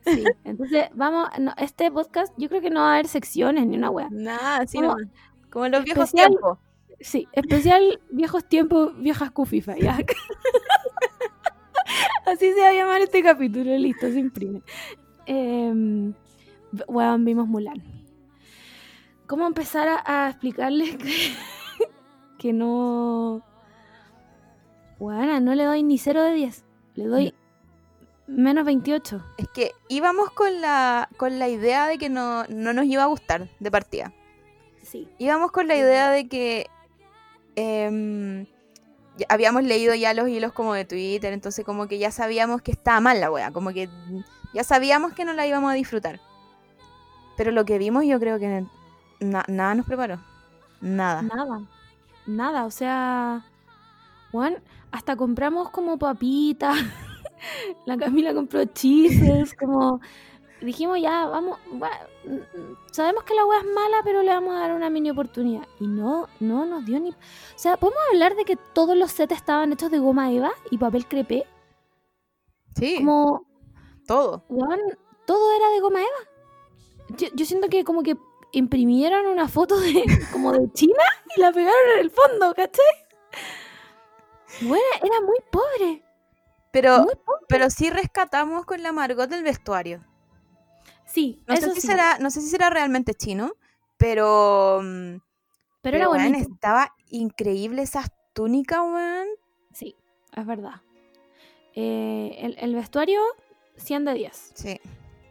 [0.03, 3.77] Sí, entonces vamos, no, este podcast yo creo que no va a haber secciones ni
[3.77, 4.07] una wea.
[4.09, 5.07] Nada, así Como nomás.
[5.51, 6.57] Como en los viejos tiempos.
[6.99, 9.97] Sí, especial viejos tiempos, viejas cufifa, ya.
[12.25, 14.63] Así se va a llamar este capítulo, listo, se imprime.
[15.27, 16.11] Eh,
[16.87, 17.83] weón, vimos Mulan.
[19.27, 21.35] ¿Cómo empezar a, a explicarles que,
[22.37, 23.43] que no...
[24.99, 26.63] Weona, no le doy ni 0 de 10,
[26.95, 27.33] le doy
[28.27, 29.23] menos 28.
[29.37, 33.07] Es que íbamos con la, con la idea de que no, no nos iba a
[33.07, 34.13] gustar de partida.
[34.83, 36.67] Sí, Íbamos con la idea de que
[37.55, 38.45] em,
[39.29, 42.99] habíamos leído ya los hilos como de Twitter, entonces como que ya sabíamos que estaba
[42.99, 43.89] mal la wea, como que
[44.53, 46.21] ya sabíamos que no la íbamos a disfrutar.
[47.37, 48.65] Pero lo que vimos yo creo que
[49.19, 50.19] na- nada nos preparó.
[50.81, 51.21] Nada.
[51.21, 51.61] Nada,
[52.25, 53.45] nada, o sea,
[54.31, 54.57] Juan,
[54.91, 56.75] hasta compramos como papitas,
[57.85, 59.99] la Camila compró chistes, como
[60.61, 62.07] dijimos ya, vamos, va-
[62.91, 65.67] sabemos que la weá es mala, pero le vamos a dar una mini oportunidad.
[65.79, 67.09] Y no, no nos dio ni...
[67.11, 67.15] O
[67.55, 71.05] sea, ¿podemos hablar de que todos los sets estaban hechos de goma eva y papel
[71.07, 71.45] crepé?
[72.75, 73.45] Sí, Como,
[74.07, 74.43] todo.
[74.49, 74.79] weón,
[75.25, 76.29] todo era de goma eva.
[77.17, 78.17] Yo, yo siento que como que
[78.51, 81.03] imprimieron una foto de como de China
[81.35, 82.85] y la pegaron en el fondo, ¿cachai?
[84.61, 86.03] Bueno, era muy pobre.
[86.71, 87.45] Pero, Muy pobre.
[87.47, 90.03] pero sí rescatamos con la Margot del vestuario.
[91.05, 91.87] Sí, No eso sé, si sí.
[91.87, 93.53] será, no sé si será realmente chino,
[93.97, 94.81] pero...
[94.83, 95.17] mm,
[95.81, 96.37] pero era bonito.
[96.51, 99.27] estaba increíble esas túnicas, weón.
[99.71, 99.95] Sí,
[100.35, 100.81] es verdad.
[101.75, 103.21] Eh, el, el vestuario,
[103.77, 104.51] 100 de 10.
[104.55, 104.81] Sí.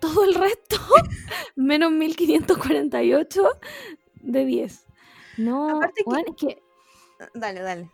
[0.06, 0.76] Todo el resto,
[1.56, 3.42] menos 1548
[4.22, 4.86] de 10.
[5.38, 6.62] No, Aparte que- es que
[7.34, 7.90] Dale, dale.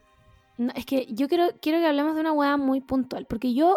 [0.58, 3.76] No, es que yo quiero, quiero que hablemos de una weá muy puntual, porque yo,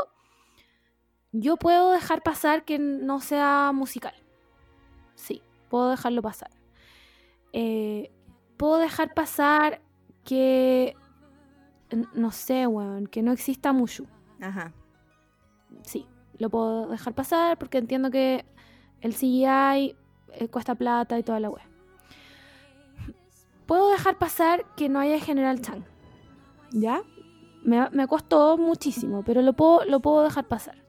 [1.31, 4.15] yo puedo dejar pasar que no sea musical.
[5.15, 6.49] Sí, puedo dejarlo pasar.
[7.53, 8.11] Eh,
[8.57, 9.81] puedo dejar pasar
[10.25, 10.95] que,
[12.13, 14.07] no sé, weón, que no exista Mushu.
[14.41, 14.73] Ajá.
[16.37, 18.45] Lo puedo dejar pasar porque entiendo que
[19.01, 19.95] el CGI
[20.33, 21.67] eh, cuesta plata y toda la wea.
[23.65, 25.83] Puedo dejar pasar que no haya General Chang.
[26.71, 27.03] ¿Ya?
[27.63, 30.83] Me, me costó muchísimo, pero lo puedo, lo puedo dejar pasar.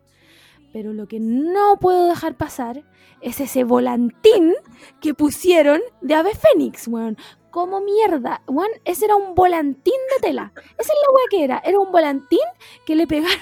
[0.73, 2.83] Pero lo que no puedo dejar pasar
[3.21, 4.55] es ese volantín
[5.01, 7.17] que pusieron de Ave Fénix, weón.
[7.51, 8.71] Como mierda, weón.
[8.85, 10.53] Ese era un volantín de tela.
[10.57, 11.59] Esa es la weá que era.
[11.65, 12.41] Era un volantín
[12.85, 13.39] que le pegaron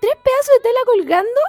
[0.00, 1.40] tres pedazos de tela colgando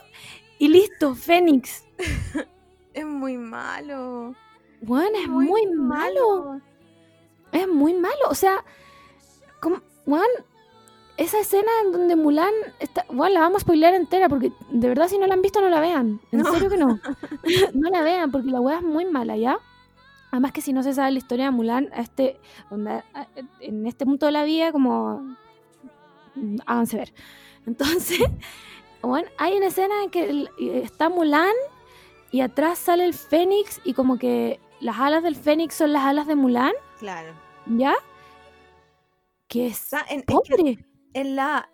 [0.59, 1.85] y listo, Fénix.
[2.93, 4.35] Es muy malo.
[4.81, 6.59] Weón, es muy, malo.
[7.51, 8.27] Es muy malo.
[8.29, 8.65] O sea,
[9.61, 10.27] como, weón,
[11.15, 15.07] esa escena en donde Mulan está, bueno, la vamos a spoilear entera porque de verdad
[15.07, 16.19] si no la han visto no la vean.
[16.31, 16.51] En No.
[16.51, 16.99] serio que no.
[17.73, 19.59] no la vean porque la weá es muy mala, ¿ya?
[20.31, 22.39] Además que si no se sabe la historia de Mulan, a este,
[22.71, 23.27] onda, a-
[23.61, 25.35] en este punto de la vida, como
[26.35, 27.13] mm, háganse ver.
[27.69, 28.19] Entonces,
[29.01, 31.53] bueno, hay una escena en que el- está Mulan
[32.31, 36.25] y atrás sale el Fénix y como que las alas del Fénix son las alas
[36.27, 37.33] de Mulan, Claro.
[37.67, 37.93] ¿ya?
[39.47, 40.85] Que O es sea, en, es que pobre.
[41.13, 41.69] en la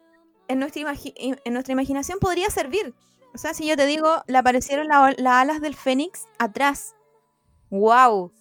[0.48, 2.94] en nuestra, en nuestra imaginación podría servir.
[3.34, 6.96] O sea, si yo te digo, le aparecieron la- las alas del Fénix atrás.
[7.70, 8.32] ¡Wow!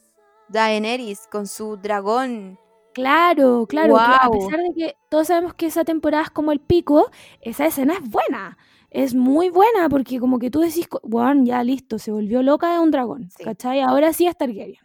[0.49, 2.59] Daenerys con su dragón.
[2.95, 6.61] Claro, claro, que a pesar de que todos sabemos que esa temporada es como el
[6.61, 8.57] pico, esa escena es buena.
[8.91, 12.79] Es muy buena porque como que tú decís, bueno, ya listo, se volvió loca de
[12.79, 13.43] un dragón, Sí.
[13.43, 13.81] ¿cachai?
[13.81, 14.79] Ahora sí es Targaryen.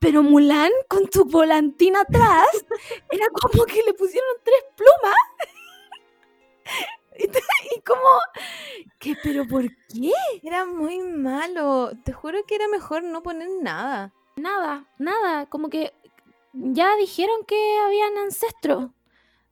[0.00, 2.46] Pero Mulan con tu volantín atrás
[3.10, 5.14] era como que le pusieron tres plumas.
[7.76, 8.00] y como,
[8.98, 9.16] ¿qué?
[9.22, 10.12] ¿Pero por qué?
[10.42, 11.92] Era muy malo.
[12.04, 14.12] Te juro que era mejor no poner nada.
[14.36, 15.94] Nada, nada, como que
[16.58, 18.90] ya dijeron que habían ancestros.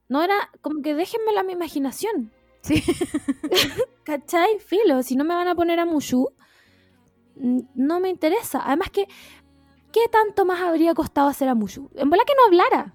[0.09, 2.33] No era, como que déjenmela a mi imaginación.
[2.63, 2.83] Sí.
[4.05, 4.59] ¿Cachai?
[4.59, 6.29] Filo, si no me van a poner a Mushu,
[7.37, 8.63] no me interesa.
[8.65, 9.07] Además que,
[9.93, 11.91] ¿qué tanto más habría costado hacer a Mushu?
[11.95, 12.93] En bola que no hablara.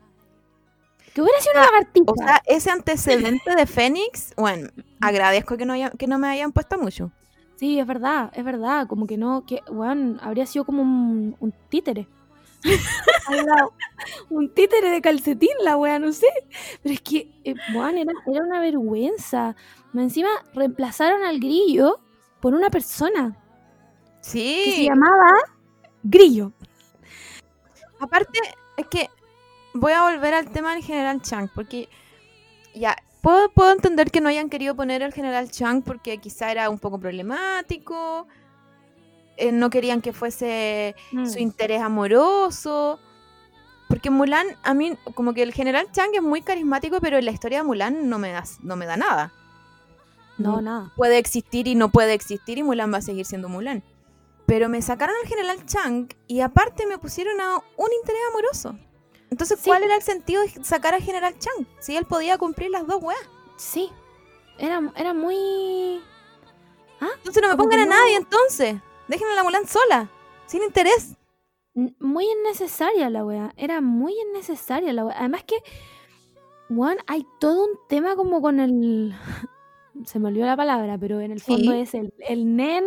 [1.13, 2.05] Que hubiera sido una lagartija.
[2.11, 4.69] O sea, ese antecedente de Fénix, bueno,
[5.01, 7.11] agradezco que no, haya- que no me hayan puesto mucho.
[7.57, 8.87] sí, es verdad, es verdad.
[8.87, 12.07] Como que no, que, weón, habría sido como un, un títere.
[13.27, 13.73] Al lado.
[14.29, 16.27] un títere de calcetín, la wea, no sé.
[16.83, 19.55] Pero es que, eh, weón, era, era una vergüenza.
[19.93, 21.99] Encima reemplazaron al grillo
[22.39, 23.35] por una persona
[24.21, 24.87] que se Sí.
[24.89, 25.31] llamaba
[26.03, 26.51] Grillo.
[27.99, 28.39] Aparte,
[28.77, 29.09] es que
[29.73, 31.89] voy a volver al tema del general Chang, porque
[32.73, 36.69] ya, puedo, puedo entender que no hayan querido poner al general Chang porque quizá era
[36.69, 38.27] un poco problemático,
[39.39, 41.25] eh, no querían que fuese Mm.
[41.27, 42.99] su interés amoroso.
[43.87, 47.31] Porque Mulan, a mí, como que el general Chang es muy carismático, pero en la
[47.31, 49.33] historia de Mulan no me da, no me da nada.
[50.37, 50.93] No, nada.
[50.95, 53.83] puede existir y no puede existir y Mulan va a seguir siendo Mulan.
[54.45, 58.77] Pero me sacaron al general Chang y aparte me pusieron a un interés amoroso.
[59.31, 59.69] Entonces, Sí.
[59.69, 61.67] ¿cuál era el sentido de sacar al general Chang?
[61.79, 63.19] Si él podía cumplir las dos weas.
[63.57, 63.89] Sí.
[64.57, 66.01] Era, era muy.
[67.17, 68.75] Entonces no me pongan a no- nadie entonces.
[69.09, 70.09] Déjenme a la Mulan sola,
[70.45, 71.15] sin interés.
[71.73, 73.53] Muy innecesaria la wea.
[73.57, 75.17] Era muy innecesaria la wea.
[75.19, 75.57] Además que.
[76.69, 79.13] Juan, hay todo un tema como con el.
[80.05, 81.79] Se me olvidó la palabra, pero en el fondo Sí.
[81.79, 82.85] es el, el nen,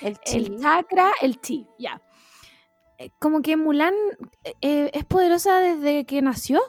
[0.00, 1.66] El el chakra, el chi.
[1.78, 2.00] Ya.
[2.98, 3.94] Eh, Como que Mulan
[4.44, 6.62] eh, eh, es poderosa desde que nació.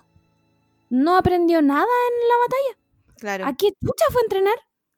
[0.89, 2.87] No aprendió nada en la batalla.
[3.19, 3.45] Claro.
[3.45, 4.55] ¿A qué chucha fue a entrenar?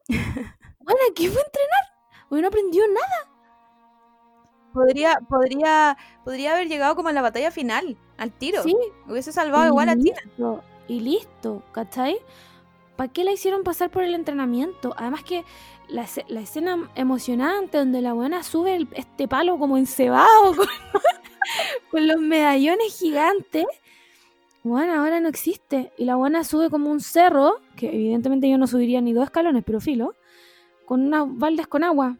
[0.80, 1.84] Bueno, ¿a qué fue a entrenar?
[2.30, 3.37] Porque no aprendió nada.
[4.78, 8.62] Podría, podría, podría haber llegado como a la batalla final, al tiro.
[8.64, 8.76] Sí,
[9.08, 12.18] Hubiese salvado igual a listo, Y listo, ¿cachai?
[12.96, 14.94] ¿Para qué la hicieron pasar por el entrenamiento?
[14.98, 15.44] Además que
[15.88, 20.68] la, la escena emocionante donde la buena sube el- este palo como encebado con,
[21.92, 23.66] con los medallones gigantes.
[24.64, 25.92] Bueno, ahora no existe.
[25.98, 29.64] Y la buena sube como un cerro, que evidentemente yo no subiría ni dos escalones,
[29.66, 30.14] pero filo,
[30.86, 32.18] con unas baldes con agua.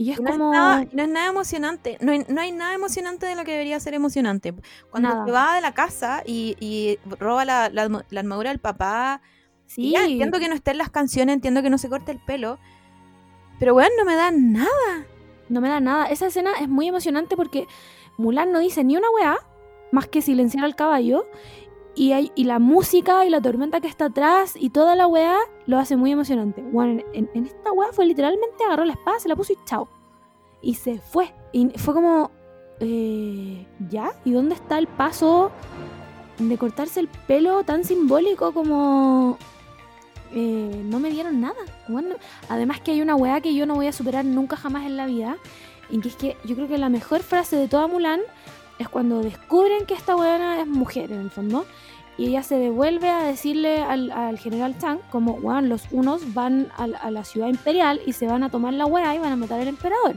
[0.00, 0.52] Y es Y No, como...
[0.52, 1.98] es nada, no es nada emocionante.
[2.00, 4.54] No hay, no hay nada emocionante de lo que debería ser emocionante.
[4.90, 5.24] Cuando Nada.
[5.26, 9.20] se va de la casa y, y roba la, la arma- la armadura del papá.
[9.66, 12.12] y Sí, ya, entiendo que no esté en las canciones, entiendo que no se corte
[12.12, 12.58] el pelo.
[13.58, 15.04] Pero bueno, no me da nada.
[15.48, 16.06] No me da nada.
[16.06, 17.66] Esa escena es muy emocionante porque
[18.18, 19.36] Mulan no dice ni una weá
[19.90, 21.26] más que silenciar al caballo.
[21.98, 25.36] Y, hay, y la música y la tormenta que está atrás y toda la weá
[25.66, 26.62] lo hace muy emocionante.
[26.62, 29.88] Bueno, en, en- esta weá fue literalmente agarró la espada, se la puso y chao.
[30.62, 31.34] Y se fue.
[31.52, 32.30] Y fue como,
[32.78, 34.12] eh, ¿ya?
[34.24, 35.50] ¿Y dónde está el paso
[36.38, 39.36] de cortarse el pelo tan simbólico como...
[40.32, 41.56] eh, no me dieron nada.
[41.88, 42.14] Bueno,
[42.48, 45.06] además que hay una weá que yo no voy a superar nunca jamás en la
[45.06, 45.36] vida.
[45.90, 48.20] Y que es que yo creo que la mejor frase de toda Mulan
[48.78, 51.64] es cuando descubren que esta weona es mujer en el fondo.
[52.16, 56.66] y ella se devuelve a decirle al, al general Chang como, weón, los unos van
[56.76, 59.30] a, la- a la ciudad imperial y se van a tomar la weá y van
[59.32, 60.16] a matar al emperador.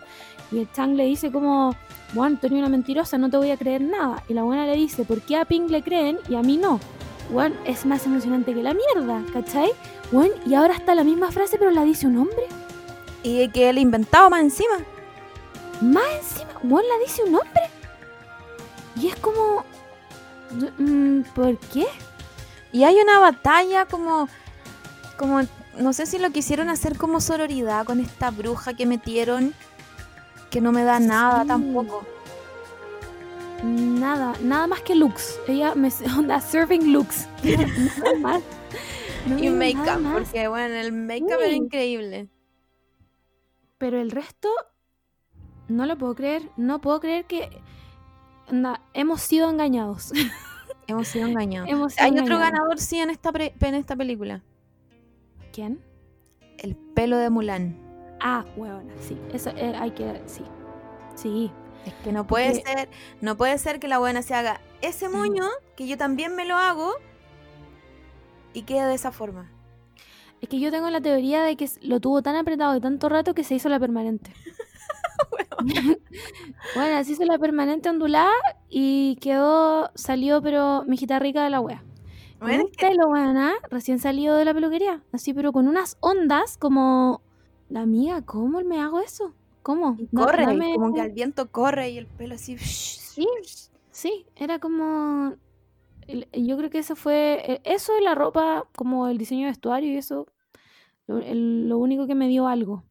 [0.52, 1.76] Y el Chang le dice como,
[2.15, 4.24] weón, tú eres una mentirosa, no te voy a creer nada.
[4.28, 6.80] Y la buena le dice, ¿por qué a Ping le creen y a mí no?
[7.30, 9.69] Weón, es más emocionante que la mierda, ¿cachai?
[10.12, 12.47] Weón, y ahora está la misma frase pero la dice un hombre.
[13.21, 14.80] Y que él inventado más encima.
[15.82, 17.62] Más encima, weón, la dice un hombre.
[18.95, 19.63] Y es como...
[20.77, 21.86] mm, ¿Por qué?
[22.73, 24.27] Y hay una batalla como.
[25.17, 25.41] como.
[25.77, 29.54] No sé si lo quisieron hacer como sororidad con esta bruja que metieron.
[30.49, 31.47] Que no me da nada Sí.
[31.47, 32.06] tampoco.
[33.63, 35.39] Nada, nada más que looks.
[35.47, 37.27] Ella me onda serving looks.
[37.43, 38.41] nada más.
[39.27, 41.45] No Y make-up, porque bueno, el make-up Sí.
[41.45, 42.27] era increíble.
[43.77, 44.49] Pero el resto,
[45.67, 46.49] no lo puedo creer.
[46.58, 47.49] No puedo creer que
[48.94, 50.12] hemos sido engañados.
[50.88, 51.70] Hemos sido engañados.
[51.70, 54.42] hemos sido Hay otro ganador, sí, en esta, pre- en esta película.
[55.54, 55.80] ¿Quién?
[56.58, 57.78] El pelo de Mulan.
[58.20, 59.18] Ah, huevona, sí.
[59.32, 60.22] Eso eh, hay que.
[60.26, 60.44] Sí.
[61.16, 61.52] Sí.
[61.86, 62.90] Es que no puede Porque- ser,
[63.22, 65.46] no puede ser que la buena se haga ese moño,
[65.78, 66.92] que yo también me lo hago,
[68.54, 69.50] y quede de esa forma.
[70.42, 73.34] Es que yo tengo la teoría de que lo tuvo tan apretado de tanto rato
[73.34, 74.34] que se hizo la permanente.
[76.75, 78.31] bueno, se hizo la permanente ondulada
[78.69, 81.84] y quedó, salió, pero mijita rica de la wea.
[82.39, 85.03] Bueno, un pelo, weona, recién salido de la peluquería.
[85.12, 87.21] Así, pero con unas ondas como...
[87.69, 89.34] La amiga, ¿cómo me hago eso?
[89.63, 89.95] ¿Cómo?
[89.97, 92.57] y corre, como que al viento corre y el pelo así.
[92.57, 93.27] Sí,
[93.91, 95.36] sí, era como...
[96.34, 97.41] Yo creo que eso fue...
[97.45, 100.25] eh, Eso y la ropa, como el diseño de vestuario y eso,
[101.07, 102.84] lo, el- lo único que me dio algo.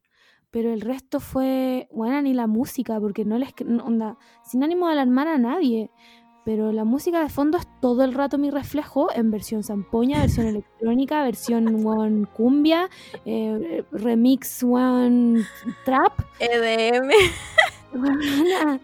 [0.51, 1.87] Pero el resto fue...
[1.91, 3.53] Bueno, ni la música, porque no les...
[3.83, 5.89] onda, sin ánimo de alarmar a nadie.
[6.43, 10.47] Pero la música de fondo es todo el rato mi reflejo en versión zampoña, versión
[10.47, 12.89] electrónica, versión one cumbia,
[13.25, 15.43] eh, remix one
[15.85, 16.19] trap.
[16.39, 17.11] EDM,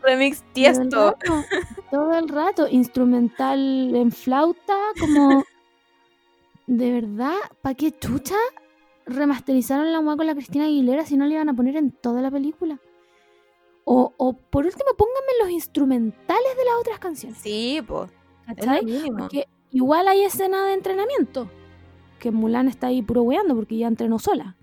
[0.03, 1.11] remix todo el tiesto.
[1.11, 1.43] rato,
[1.89, 5.43] todo el rato, instrumental en flauta, como
[6.67, 8.35] de verdad, ¿para qué chucha
[9.07, 12.21] remasterizaron la hueá con la Cristina Aguilera si no le iban a poner en toda
[12.21, 12.79] la película?
[13.85, 18.11] O, o por último, pónganme los instrumentales de las otras canciones, Sí, pues.
[19.17, 21.49] Porque igual hay escena de entrenamiento,
[22.19, 24.55] que Mulan está ahí puro weando porque ya entrenó sola.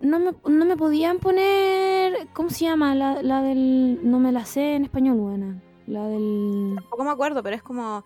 [0.00, 2.28] No me, no me podían poner.
[2.32, 2.94] ¿Cómo se llama?
[2.94, 3.98] La, la del.
[4.02, 5.60] No me la sé en español, buena.
[5.86, 6.72] La del.
[6.76, 8.02] Tampoco me acuerdo, pero es como.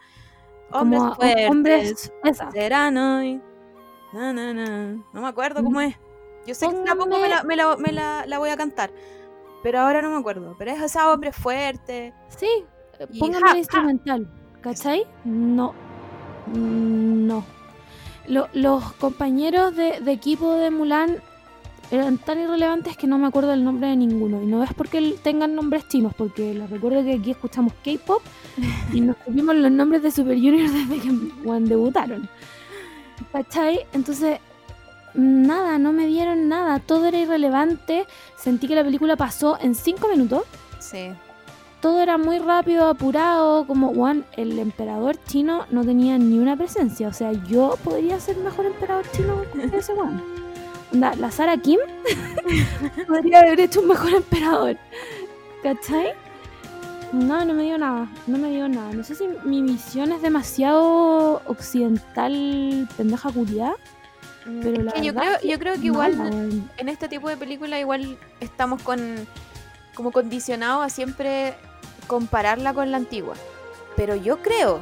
[0.71, 1.51] como Hombres a- fuertes.
[1.51, 2.13] hombres.
[2.25, 2.51] Esa.
[2.51, 3.41] Serán hoy.
[4.13, 4.93] Na, na, na.
[5.13, 5.95] No me acuerdo cómo es.
[6.47, 8.91] Yo sé que tampoco me, Póngame- la, me, la, me la- la voy a cantar.
[9.63, 10.55] Pero ahora no me acuerdo.
[10.59, 12.15] Pero es ese hombre fuerte.
[12.29, 12.47] Sí,
[12.99, 14.29] eh, ja, el instrumental.
[14.63, 15.05] ¿Cachai?
[15.25, 15.75] No.
[16.55, 17.45] No.
[18.27, 21.17] Lo- los compañeros de, de equipo de Mulan
[21.91, 24.43] eran tan irrelevantes que no me acuerdo el nombre de ninguno.
[24.43, 28.23] Y no es porque tengan nombres chinos, porque les recuerdo que aquí escuchamos K-pop
[28.93, 31.11] y nos supimos los nombres de Super Junior desde que
[31.45, 32.29] bueno, debutaron.
[33.33, 33.87] ¿Cachai?
[33.93, 34.39] Entonces,
[35.15, 36.79] nada, no me dieron nada.
[36.81, 38.07] Todo era irrelevante.
[38.37, 40.43] Sentí que la película pasó en cinco minutos
[40.79, 41.11] Sí.
[41.81, 47.09] todo era muy rápido, apurado, como Juan, el emperador chino no tenía ni una presencia.
[47.09, 50.23] O sea, yo podría ser mejor emperador chino que ese Juan.
[50.93, 51.79] Onda, la Sara Kim
[53.07, 54.77] podría haber hecho un mejor emperador.
[55.63, 56.13] ¿Cachai?
[57.13, 58.93] No, no me dio nada, no me dio nada.
[58.93, 63.77] No sé si mi visión es demasiado occidental, pendeja culiada.
[64.45, 67.79] Pero Es la yo creo, yo creo que igual mala, en este tipo de película
[67.79, 69.27] igual estamos con
[69.95, 71.55] como condicionados a siempre
[72.07, 73.35] compararla con la antigua.
[73.97, 74.81] Pero yo creo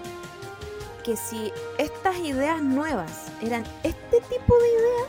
[1.05, 5.09] que si estas ideas nuevas eran este tipo de ideas,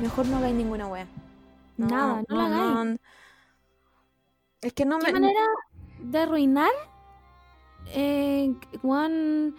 [0.00, 1.06] mejor no hagáis ninguna wea.
[1.76, 3.00] Nada, no la hagáis.
[4.60, 5.20] Es que no ¿Qué me.
[5.20, 5.40] manera
[6.00, 6.70] de arruinar
[7.94, 9.54] eh, Juan,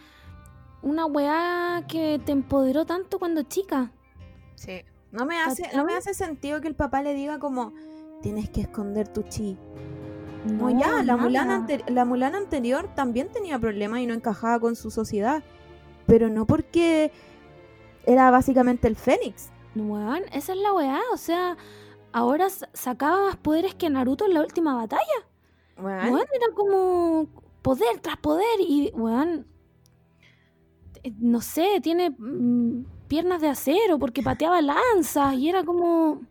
[0.82, 3.92] una weá que te empoderó tanto cuando chica?
[4.56, 4.82] Sí.
[5.12, 7.74] No me hace, no me hace sentido que el papá le diga como
[8.22, 9.58] tienes que esconder tu chi.
[10.46, 11.18] No, No, ya, la nada.
[11.18, 15.44] Mulan, ante- la Mulan anterior también tenía problemas y no encajaba con su sociedad.
[16.06, 17.12] Pero no porque
[18.06, 19.50] era básicamente el Fénix.
[19.76, 21.58] Weón, esa es la weá, o sea,
[22.12, 25.04] ahora sacaba más poderes que Naruto en la última batalla.
[25.82, 27.28] Bueno, Weón, era como
[27.62, 29.48] poder tras poder y, weón,
[31.04, 36.22] eh, no sé, tiene mm, piernas de acero porque pateaba lanzas y era como...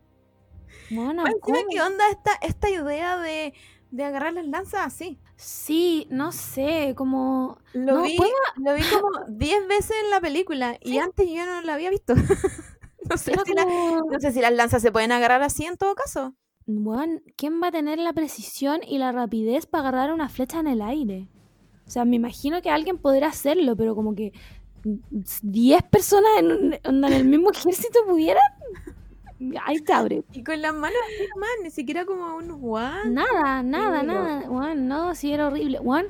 [1.41, 1.57] ¿cómo?
[1.69, 3.53] ¿qué onda esta, esta idea de
[3.91, 5.19] de agarrar las lanzas así.
[5.35, 7.59] Sí, no sé, como...
[7.73, 11.45] Lo, No, vi, ¿podemos- lo vi como 10 veces en la película y antes yo
[11.45, 12.13] no la había visto.
[13.09, 16.35] no, sé la- no sé si las lanzas se pueden agarrar así en todo caso.
[16.77, 20.67] Weón, ¿quién va a tener la precisión y la rapidez para agarrar una flecha en
[20.67, 21.27] el aire?
[21.87, 24.31] O sea, me imagino que alguien podrá hacerlo, pero como que
[25.41, 28.43] 10 personas en, un- en el mismo ejército pudieran.
[29.65, 30.23] Ahí te abre.
[30.33, 30.97] Y con las manos
[31.33, 33.09] nomás, ni siquiera como un guante.
[33.09, 34.49] Nada, nada, nada.
[34.49, 35.79] Weón, no, sí era horrible.
[35.79, 36.05] Weón,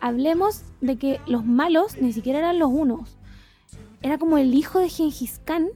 [0.00, 3.18] hablemos de que los malos ni siquiera eran los unos.
[4.02, 5.70] Era como el hijo de Gengis Khan,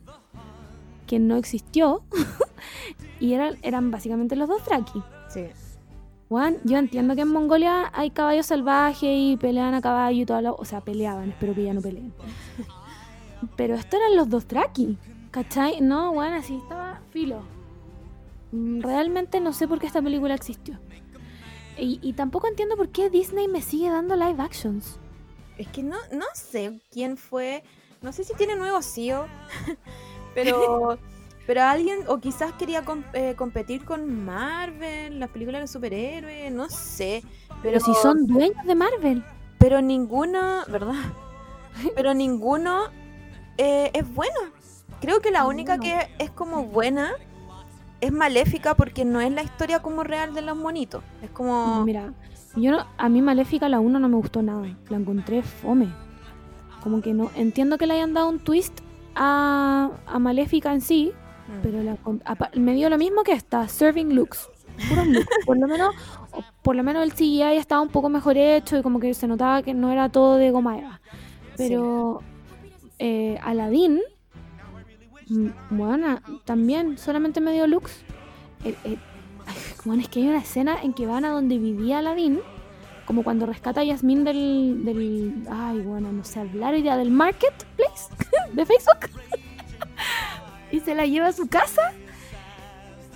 [1.09, 2.03] que no existió,
[3.21, 5.03] y eran, eran básicamente los dos Draki.
[5.29, 5.47] Sí.
[6.29, 10.41] Juan, yo entiendo que en Mongolia hay caballos salvajes y pelean a caballo y todo
[10.43, 10.55] lo...
[10.57, 12.13] O sea, peleaban, espero que ya no peleen.
[13.57, 14.99] Pero estos eran los dos Draki,
[15.31, 15.81] ¿cachai?
[15.81, 17.41] No, bueno, así estaba filo.
[18.53, 20.79] Mm, Realmente no sé por qué esta película existió.
[21.79, 24.99] Y, y tampoco entiendo por qué Disney me sigue dando live actions.
[25.57, 27.65] Es que no, no sé quién fue.
[28.03, 29.27] No sé si tiene nuevo CEO.
[30.45, 30.99] pero.
[31.49, 36.69] Pero alguien, o quizás quería com- eh, competir con Marvel, las películas de superhéroes, no
[36.69, 37.23] sé.
[37.63, 39.25] Pero si son dueños de Marvel.
[39.59, 40.93] Pero ninguno, ¿verdad?
[41.97, 42.89] Pero ninguno
[43.57, 44.39] eh, es bueno.
[45.01, 47.13] Creo que la única que es como buena
[48.03, 51.03] es maléfica porque no es la historia como real de los monitos.
[51.23, 51.83] Es como.
[51.83, 52.13] Mira,
[52.57, 54.67] yo no, a mí Maléfica la 1 no me gustó nada.
[54.91, 55.89] La encontré fome.
[56.83, 57.31] Como que no.
[57.37, 58.81] Entiendo que le hayan dado un twist
[59.19, 61.13] a, a Maléfica en sí,
[61.49, 61.61] Mm.
[61.63, 61.97] pero la
[62.27, 64.51] apa- me dio lo mismo que esta, Serving Looks.
[64.89, 65.29] Puros looks.
[65.47, 65.95] Por lo menos,
[66.63, 69.63] por lo menos el CGI estaba un poco mejor hecho y como que se notaba
[69.63, 71.01] que no era todo de goma eva.
[71.57, 72.21] Pero
[72.99, 74.01] eh, Aladdin,
[75.31, 78.05] mm, bueno, también solamente me dio looks.
[79.85, 82.41] Bueno, es que hay una escena en que van a donde vivía Aladdin,
[83.09, 85.47] como cuando rescata a Yasmín del, del.
[85.51, 88.05] Ay, bueno, no sé hablar día del marketplace
[88.53, 89.09] de Facebook.
[90.71, 91.95] y se la lleva a su casa.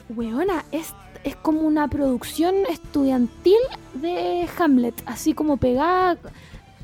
[0.08, 3.58] Weona, es, es como una producción estudiantil
[3.92, 6.16] de Hamlet, así como pegada.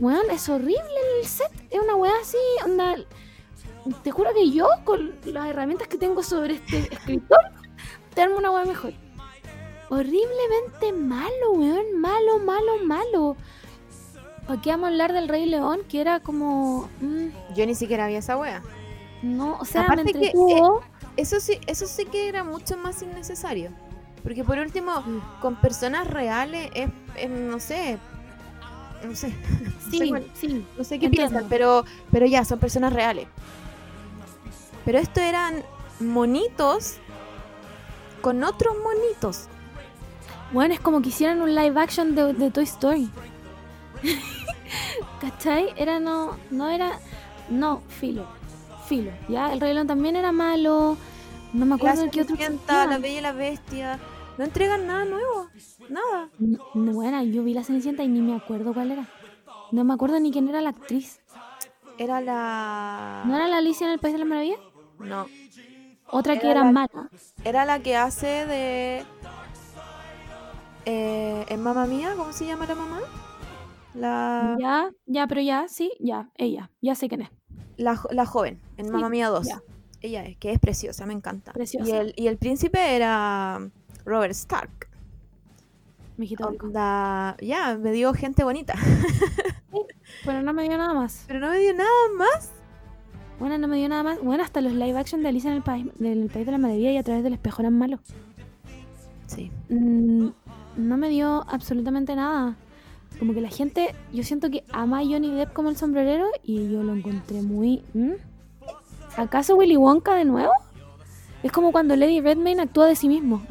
[0.00, 0.82] Weón, es horrible
[1.18, 1.50] el set.
[1.70, 2.94] Es una weá así, onda.
[4.02, 7.40] Te juro que yo, con las herramientas que tengo sobre este escritor,
[8.12, 8.92] te armo una weá mejor.
[9.90, 12.00] Horriblemente malo, weón.
[12.00, 13.36] Malo, malo, malo.
[14.46, 15.80] ¿Para qué vamos a hablar del Rey León?
[15.88, 16.88] Que era como.
[17.00, 18.62] mm, Yo ni siquiera vi esa wea.
[19.22, 20.62] no, o sea, Aparte me que, eh.
[21.16, 23.70] Eso sí, eso sí que era mucho más innecesario.
[24.22, 24.92] Porque por último,
[25.40, 27.98] con personas reales es, es, no sé,
[29.04, 29.32] no sé,
[29.90, 30.66] sí, cuál- sí.
[30.76, 31.30] no sé qué Entiendo.
[31.30, 33.26] piensan, pero, pero ya, son personas reales.
[34.84, 35.62] Pero esto eran
[36.00, 36.96] monitos
[38.22, 39.48] con otros monitos.
[40.52, 43.10] Bueno, es como que hicieran un live action de, de Toy Story.
[45.20, 45.68] ¿Cachai?
[45.76, 46.36] Era no.
[46.50, 46.98] No era.
[47.50, 48.26] No, filo.
[48.86, 49.10] Filo.
[49.28, 50.96] Ya, el Rey León también era malo.
[51.52, 52.36] No me acuerdo de qué otro.
[52.36, 52.98] Cenicienta, la.
[52.98, 53.98] Bella y la Bestia.
[54.36, 55.48] No entregan nada nuevo.
[55.88, 56.28] Nada.
[56.38, 59.06] No, yo vi la Cenicienta y ni me acuerdo cuál era.
[59.72, 61.20] No me acuerdo ni quién era la actriz.
[61.98, 63.22] Era la.
[63.26, 64.56] ¿No era la Alicia en el País de la Maravilla?
[65.00, 65.26] No.
[66.10, 67.10] Otra que Era era la- mala.
[67.44, 69.04] Era la que hace de.
[70.90, 72.14] Eh, ¿En mamá mía?
[72.16, 73.00] ¿Cómo se llama la mamá?
[73.94, 76.70] La, Ya, ya, pero ya, sí, ya, ella.
[76.80, 77.28] Ya sé quién es.
[77.76, 79.46] la, la joven, en Sí, Mamma Mía 2.
[79.46, 79.62] ya.
[80.00, 81.52] Ella es, que es preciosa, me encanta.
[81.52, 81.86] Preciosa.
[81.88, 83.60] Y el, y el príncipe era
[84.06, 84.88] Robert Stark.
[86.16, 86.52] Mijito
[87.42, 88.74] ya, me dio gente bonita.
[90.24, 91.24] Pero no me dio nada más.
[91.26, 92.50] Pero no me dio nada más.
[93.38, 94.20] Bueno, no me dio nada más.
[94.22, 96.92] Bueno, hasta los live action de Alicia en el País, del país de la Maravilla
[96.92, 98.00] y a través del espejo eran malos.
[99.26, 99.52] Sí.
[99.68, 100.28] Mm,
[100.78, 102.56] no me dio absolutamente nada.
[103.18, 106.70] Como que la gente, yo siento que ama a Johnny Depp como el sombrerero y
[106.70, 107.82] yo lo encontré muy...
[109.16, 110.52] ¿Acaso Willy Wonka de nuevo?
[111.42, 113.42] Es como cuando Lady Redmayne actúa de sí mismo.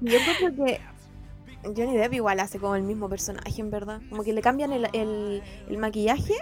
[0.00, 0.80] Yo creo que
[1.64, 4.00] Johnny Depp igual hace como el mismo personaje, en verdad.
[4.08, 6.34] Como que le cambian el, el- el maquillaje,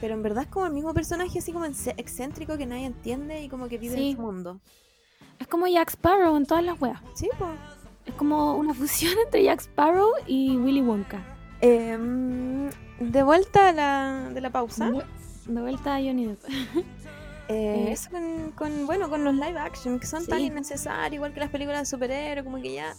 [0.00, 3.48] pero en verdad es como el mismo personaje, así como excéntrico que nadie entiende y
[3.48, 4.10] como que vive Sí.
[4.10, 4.60] en su mundo.
[5.38, 7.00] Es como Jack Sparrow en todas las weas.
[7.14, 7.50] Sí, pues.
[8.08, 11.22] Es como una fusión entre Jack Sparrow y Willy Wonka.
[11.60, 14.90] Em, de vuelta a la, de la pausa.
[15.46, 16.42] De, vuelta a Johnny Depp.
[17.50, 21.32] Eh, Eh, eso con, con, bueno, con los live action, que son tan innecesarios, igual
[21.32, 22.92] que las películas de superhéroes, como que ya.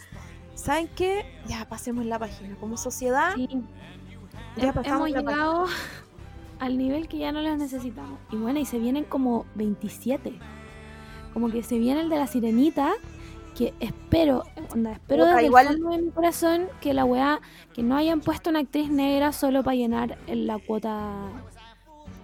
[0.56, 1.24] ¿Saben qué?
[1.46, 2.56] Ya pasemos la página.
[2.56, 3.48] Como sociedad, Sí.
[4.58, 5.32] ya pasamos hemos la página.
[5.44, 5.66] llegado
[6.60, 8.18] al nivel que ya no los necesitamos.
[8.32, 10.34] Y bueno, y se vienen como 27.
[11.32, 12.94] Como que se viene el de la sirenita,
[13.60, 14.44] que espero,
[14.74, 17.42] onda, espero desde igual- el fondo de mi corazón que la weá,
[17.74, 21.12] que no hayan puesto una actriz negra solo para llenar la cuota.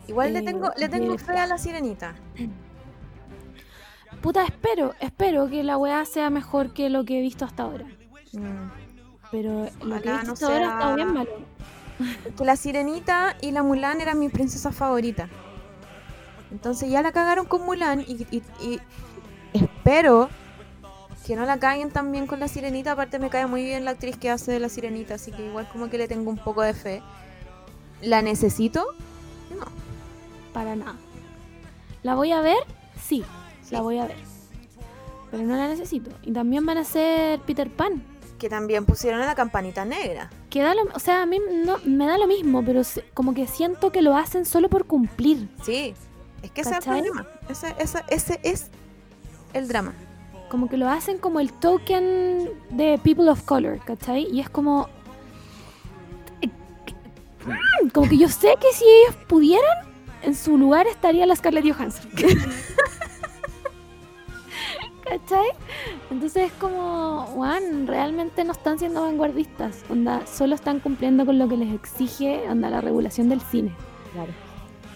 [0.08, 2.16] Igual le tengo, le tengo fe a la sirenita.
[4.22, 7.86] Puta, espero, espero que la weá sea mejor que lo que he visto hasta ahora.
[8.32, 8.70] Mm.
[9.30, 11.32] Pero lo que he visto no hasta ahora está bien malo.
[12.38, 15.30] Que la sirenita y la Mulan eran mis princesas favoritas.
[16.52, 18.80] Entonces ya la cagaron con Mulan y, y- y
[19.54, 20.30] espero
[21.26, 22.91] que no la caguen también con la sirenita.
[22.91, 25.67] Aparte me cae muy bien la actriz que hace de la sirenita, así que igual
[25.71, 27.01] como que le tengo un poco de fe.
[28.01, 28.86] ¿La necesito?
[29.57, 29.65] No.
[30.53, 30.95] Para nada.
[32.03, 32.57] ¿La voy a ver?
[33.01, 33.23] Sí,
[33.63, 33.73] Sí.
[33.73, 34.17] la voy a ver.
[35.32, 36.11] Pero no la necesito.
[36.21, 38.03] Y también van a ser Peter Pan.
[38.38, 40.30] Que también pusieron a la campanita negra.
[40.51, 42.82] Que da lo, o sea, a mí no, me da lo mismo, pero
[43.15, 45.49] como que siento que lo hacen solo por cumplir.
[45.63, 45.95] Sí,
[46.43, 47.01] es que ese es el ¿Cachai?
[47.01, 47.28] problema.
[47.49, 48.67] Ese, ese, ese es
[49.53, 49.93] el drama.
[50.56, 54.26] Como que lo hacen como el token de People of Color, ¿cachai?
[54.32, 54.88] Y es como...
[56.41, 56.47] eh,
[57.45, 59.86] mm, Como que yo sé que si ellos pudieran,
[60.22, 62.10] en su lugar estaría la Scarlett Johansson.
[65.03, 65.45] ¿Cachai?
[66.10, 69.84] Entonces es como, Juan, realmente no están siendo vanguardistas.
[69.89, 73.76] Onda, solo están cumpliendo con lo que les exige, onda, la regulación del cine.
[74.14, 74.32] Claro.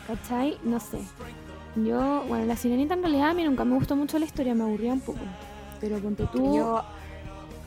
[0.07, 0.57] ¿Cachai?
[0.63, 0.99] No sé.
[1.75, 4.63] Yo, bueno, la sirenita en realidad a mí nunca me gustó mucho la historia, me
[4.63, 5.19] aburría un poco.
[5.79, 6.83] Pero ponte tú, Yo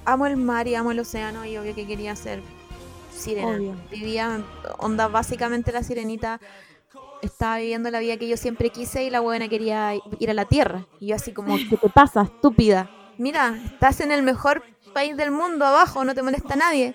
[0.05, 2.43] amo el mar y amo el océano y obvio que quería ser
[3.11, 3.57] sirena.
[3.57, 3.75] Obvio.
[3.91, 4.43] Vivía,
[4.79, 6.41] onda, básicamente la sirenita
[7.23, 10.45] estaba viviendo la vida que yo siempre quise y la buena quería ir a la
[10.45, 10.87] tierra.
[11.01, 12.91] Y yo así como, ¿qué te pasa, estúpida?
[13.17, 16.95] Mira, estás en el mejor país del mundo abajo, no te molesta nadie.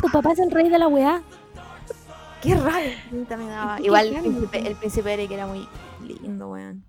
[0.00, 1.22] Tu papá es el rey de la weá.
[2.42, 2.90] Qué raro.
[3.10, 3.74] Ahorita me daba.
[3.74, 5.68] ¿Y tú Igual el príncipe, el príncipe Eric era muy
[6.00, 6.84] lindo, weón.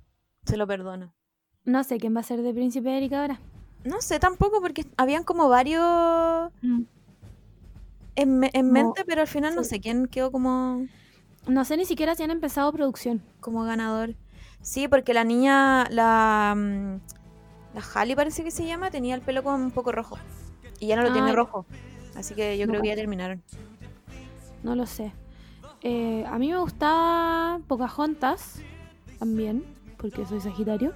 [0.45, 1.13] Se lo perdono.
[1.65, 3.39] No sé quién va a ser de Príncipe Erika ahora.
[3.83, 6.51] No sé tampoco porque habían como varios
[8.15, 9.69] en, me- en Como- mente, pero al final no sí.
[9.71, 10.85] sé quién quedó como,
[11.47, 13.21] No sé ni siquiera si han empezado producción.
[13.39, 14.15] como ganador.
[14.61, 16.95] Sí, porque la niña, la, mm,
[17.75, 20.17] la Halle parece que se llama, tenía el pelo como un poco rojo.
[20.81, 21.35] Y ya no lo tiene Ay.
[21.35, 21.65] rojo.
[22.15, 23.41] Así que yo No creo que ya terminaron.
[24.63, 25.13] No lo sé.
[25.81, 28.59] Eh, a mí me gustaba Pocahontas
[29.17, 29.63] también,
[29.97, 30.93] porque soy Sagitario.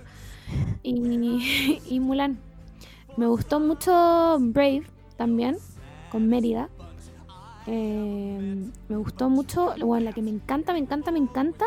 [0.84, 2.38] Y, y Mulan.
[3.18, 4.84] Me gustó mucho Brave
[5.18, 5.58] también,
[6.12, 6.70] con Mérida.
[7.68, 11.66] Eh, me gustó mucho, bueno, la que me encanta, me encanta, me encanta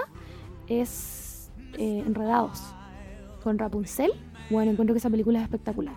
[0.68, 2.60] es eh, Enredados,
[3.42, 4.12] con Rapunzel.
[4.50, 5.94] Bueno, encuentro que esa película es espectacular.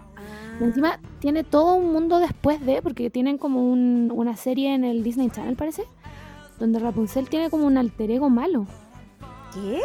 [0.60, 4.84] Y encima tiene todo un mundo después de, porque tienen como un- una serie en
[4.84, 5.84] el Disney Channel, parece,
[6.60, 8.66] donde Rapunzel tiene como un alter ego malo.
[9.54, 9.80] ¿Qué?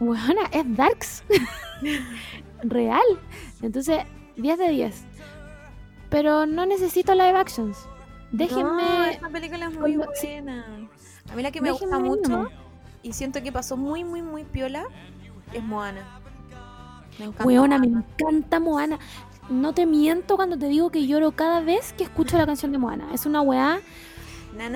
[0.00, 1.22] Buena, es Darks.
[2.62, 3.02] Real.
[3.62, 3.98] Entonces,
[4.36, 5.04] 10 de 10.
[6.08, 7.78] Pero no necesito live actions.
[8.32, 9.10] No, Déjenme.
[9.12, 10.64] esta película es muy cuando- buena.
[11.30, 12.52] A mí la que me gusta déjenme mucho nomás.
[13.02, 14.84] y siento que pasó muy, muy, muy piola
[15.52, 16.18] es Moana.
[17.18, 17.44] Me encanta.
[17.44, 18.06] Weona, me Moana.
[18.18, 18.98] encanta Moana.
[19.48, 22.78] No te miento cuando te digo que lloro cada vez que escucho la canción de
[22.78, 23.08] Moana.
[23.12, 23.80] Es una weá.
[24.56, 24.68] Na,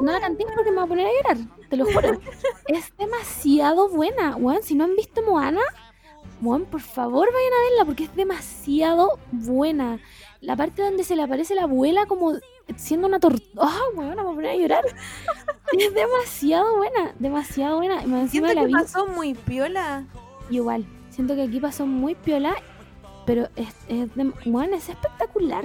[0.00, 1.36] no la canté porque me va a poner a llorar,
[1.68, 2.20] te lo juro.
[2.66, 4.62] es demasiado buena, weón.
[4.62, 5.60] Si no han visto Moana,
[6.42, 10.00] weón, por favor vayan a verla porque es demasiado buena.
[10.40, 12.34] La parte donde se le aparece la abuela como
[12.76, 13.44] siendo una tortuga.
[13.56, 14.84] ¡Oh, me voy a poner a llorar!
[15.72, 18.28] es demasiado buena, demasiado buena.
[18.28, 20.04] Siento que pasó muy piola.
[20.50, 22.54] Igual, siento que aquí pasó muy piola,
[23.26, 24.32] pero es, es, de...
[24.44, 25.64] bueno, es espectacular.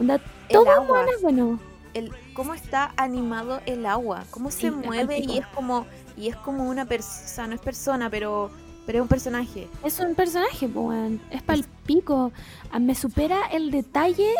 [0.00, 0.14] Onda,
[0.48, 0.86] El todo agua.
[0.86, 1.58] Moana es bueno.
[1.94, 5.32] el cómo está animado el agua, cómo Sí, se es mueve palpico.
[5.32, 5.86] y es como
[6.16, 8.50] y es como una persona, o sea, no es persona, pero
[8.86, 9.68] pero es un personaje.
[9.84, 11.20] Es un personaje, weón.
[11.30, 12.32] Es pal pico.
[12.72, 14.32] Ah, Me supera el detalle.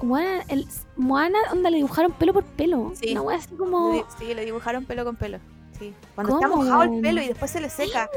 [0.00, 0.66] Weón, el
[0.96, 2.92] Moana, donde le dibujaron pelo por pelo.
[2.94, 3.14] Sí.
[3.16, 4.02] Una así como.
[4.18, 5.38] Sí, le dibujaron pelo con pelo.
[5.78, 5.92] Sí.
[6.14, 8.08] Cuando está ¿Cómo, mojado el pelo y después se le seca.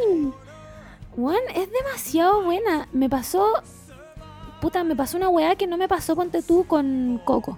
[1.18, 2.88] Weón, es demasiado buena.
[2.94, 3.46] Me pasó.
[4.62, 7.58] Puta, me pasó una weá que no me pasó, ponte tú, con Coco.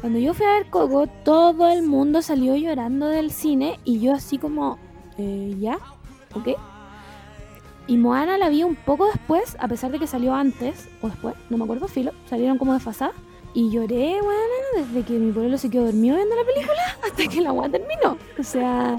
[0.00, 4.12] Cuando yo fui a ver Coco, todo el mundo salió llorando del cine y yo
[4.14, 4.78] así como,
[5.16, 5.78] eh, ¿ya?
[6.34, 6.48] ¿Ok?
[7.86, 11.34] Y Moana la vi un poco después, a pesar de que salió antes, o después,
[11.50, 13.14] no me acuerdo, filo, salieron como desfasadas.
[13.54, 17.40] Y lloré, weón, desde que mi pueblo se quedó dormido viendo la película hasta que
[17.40, 18.18] la weá terminó.
[18.38, 18.96] O sea,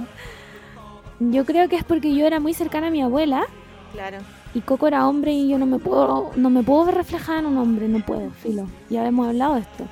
[1.20, 3.46] yo creo que es porque yo era muy cercana a mi abuela
[3.94, 4.20] Claro.
[4.54, 7.46] Y Coco era hombre y yo no me puedo no me puedo ver reflejada en
[7.48, 8.66] un hombre, no puedo, filo.
[8.90, 9.86] Ya hemos hablado de esto.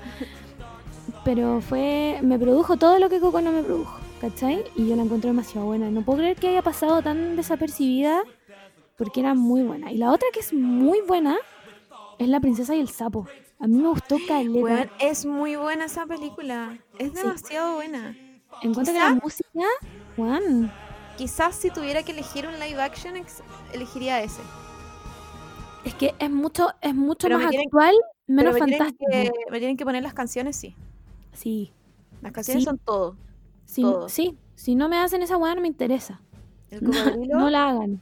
[1.24, 4.64] Pero fue me produjo todo lo que Coco no me produjo, ¿cachai?
[4.76, 5.90] Y yo la encuentro demasiado buena.
[5.92, 8.22] No puedo creer que haya pasado tan desapercibida
[8.98, 9.92] porque era muy buena.
[9.92, 11.36] Y la otra que es muy buena
[12.18, 13.28] es La princesa y el sapo.
[13.60, 14.60] A mí me gustó caleta.
[14.60, 16.78] Weón, es muy buena esa película.
[16.98, 17.16] Es Sí.
[17.18, 18.16] demasiado buena.
[18.62, 19.68] Encuentro que la música,
[20.18, 20.72] weón,
[21.18, 23.16] Quizás si tuviera que elegir un live action,
[23.74, 24.42] elegiría ese.
[25.84, 27.96] es que es mucho, es mucho Pero más me actual,
[28.28, 29.12] menos tienen, fantástico.
[29.12, 30.76] que, me tienen que poner las canciones, sí.
[31.34, 31.72] Sí,
[32.22, 32.66] Las canciones Sí.
[32.70, 33.16] son todo.
[33.76, 34.10] Todo.
[34.10, 36.22] sí, si no me hacen esa weá no me interesa.
[36.72, 36.82] El
[37.30, 38.02] No, la hagan.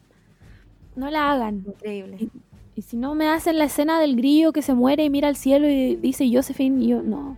[0.96, 1.64] No la hagan.
[1.68, 2.30] increíble.
[2.76, 5.36] Y si no me hacen la escena del grillo que se muere y mira al
[5.38, 7.38] cielo y dice Josephine, y yo no.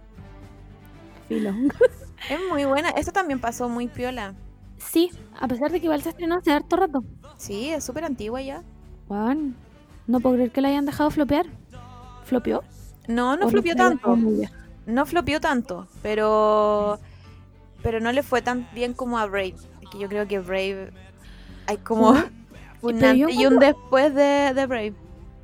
[1.28, 1.52] Filo.
[2.32, 2.90] Es muy buena.
[2.90, 4.34] Esto también pasó muy piola.
[4.78, 5.10] Sí,
[5.40, 7.04] a pesar de que igual se estrenó hace harto rato.
[7.38, 8.64] Sí, es súper antigua ya.
[9.08, 9.56] Juan,
[10.08, 11.46] no puedo creer que la hayan dejado flopear.
[12.24, 12.64] ¿Flopeó?
[13.08, 14.18] No, no ¿O flopió está ya tanto.
[14.86, 17.00] No flopió tanto, pero
[17.84, 19.56] pero no le fue tan bien como a Brave.
[19.92, 20.92] Que yo creo que Brave
[21.68, 22.10] hay como
[22.82, 24.94] un antes y un después de, de Brave.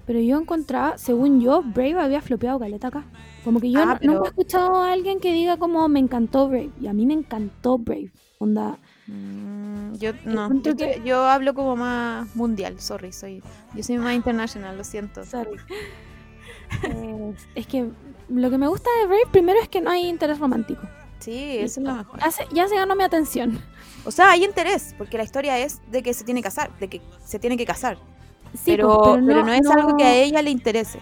[0.06, 3.06] Pero yo encontraba, según yo, Brave había flopeado caleta acá.
[3.46, 6.00] Como que yo Ah, no- pero- nunca he escuchado a alguien que diga como me
[6.00, 6.72] encantó Brave.
[6.82, 8.12] Y a mí me encantó Brave.
[8.40, 8.78] Onda,
[9.08, 13.43] Mm, yo no, yo, que- estoy- yo hablo como más mundial, sorry, soy
[13.76, 15.26] yo soy más international, lo siento.
[15.26, 15.58] sorry.
[16.84, 17.89] Eh, es que
[18.30, 20.82] lo que me gusta de Brave primero es que no hay interés romántico.
[21.20, 22.20] Sí, eso es lo mejor.
[22.20, 23.60] Ya se, ya se ganó mi atención.
[24.06, 26.88] O sea, hay interés, porque la historia es de que se tiene que casar, de
[26.89, 27.97] que se tiene que casar.
[28.54, 30.99] Sí, pero, pues, pero, no, es algo que a ella le interese.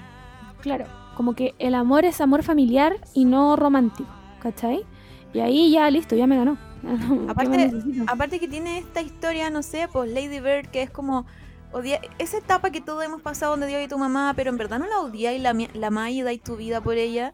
[0.61, 0.85] Claro,
[1.15, 4.09] como que el amor es amor familiar y no romántico,
[4.41, 4.85] ¿cachai?
[5.33, 6.57] Y ahí ya listo, ya me ganó.
[7.25, 7.71] ¿Qué Aparte-?
[8.07, 11.25] Aparte que tiene esta historia, no sé, pues Lady Bird, que es como
[11.73, 14.79] odia- esa etapa que todos hemos pasado donde Dios y tu mamá, pero en verdad
[14.79, 17.33] no la odiáis y la, la y dais tu vida por ella.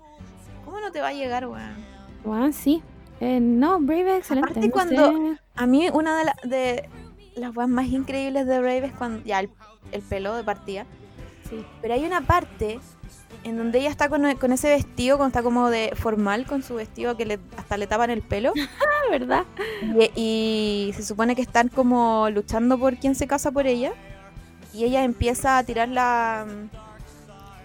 [0.65, 1.75] ¿Cómo no te va a llegar, weón?
[2.23, 2.81] Juan, sí.
[3.19, 4.49] Eh, no, Brave es excelente.
[4.51, 5.39] Aparte no cuando- sé.
[5.55, 6.89] A mí una de, la- de
[7.35, 9.49] las weas más increíbles de Brave es cuando ya el,
[9.91, 10.85] el pelo de partida.
[11.49, 11.65] Sí.
[11.81, 12.79] Pero hay una parte
[13.43, 16.75] en donde ella está con, con ese vestido, cuando está como de formal con su
[16.75, 18.53] vestido que le, hasta le tapan el pelo.
[18.79, 19.43] Ah, ¿verdad?
[20.15, 23.93] Y, y se supone que están como luchando por quién se casa por ella.
[24.73, 26.45] Y ella empieza a tirar la,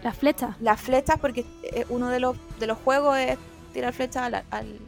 [0.04, 0.56] La flecha.
[0.60, 3.38] las flechas porque eh, uno de los, de los juegos es
[3.72, 4.78] tirar flechas al, al-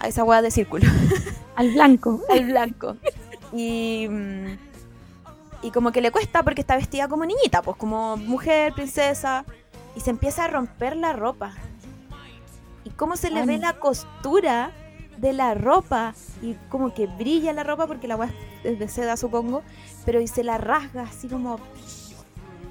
[0.00, 0.84] a esa hueá de círculo,
[1.54, 2.20] Al blanco.
[2.28, 2.96] al blanco.
[3.52, 4.46] Y, mm,
[5.62, 9.44] y como que le cuesta porque está vestida como niñita, pues como mujer, princesa.
[9.96, 11.54] Y se empieza a romper la ropa.
[12.84, 14.72] Y cómo se le ve la costura
[15.18, 16.14] de la ropa.
[16.42, 18.30] Y como que brilla la ropa porque la hueá
[18.64, 19.62] es de seda, supongo.
[20.04, 21.58] Pero y se la rasga así como...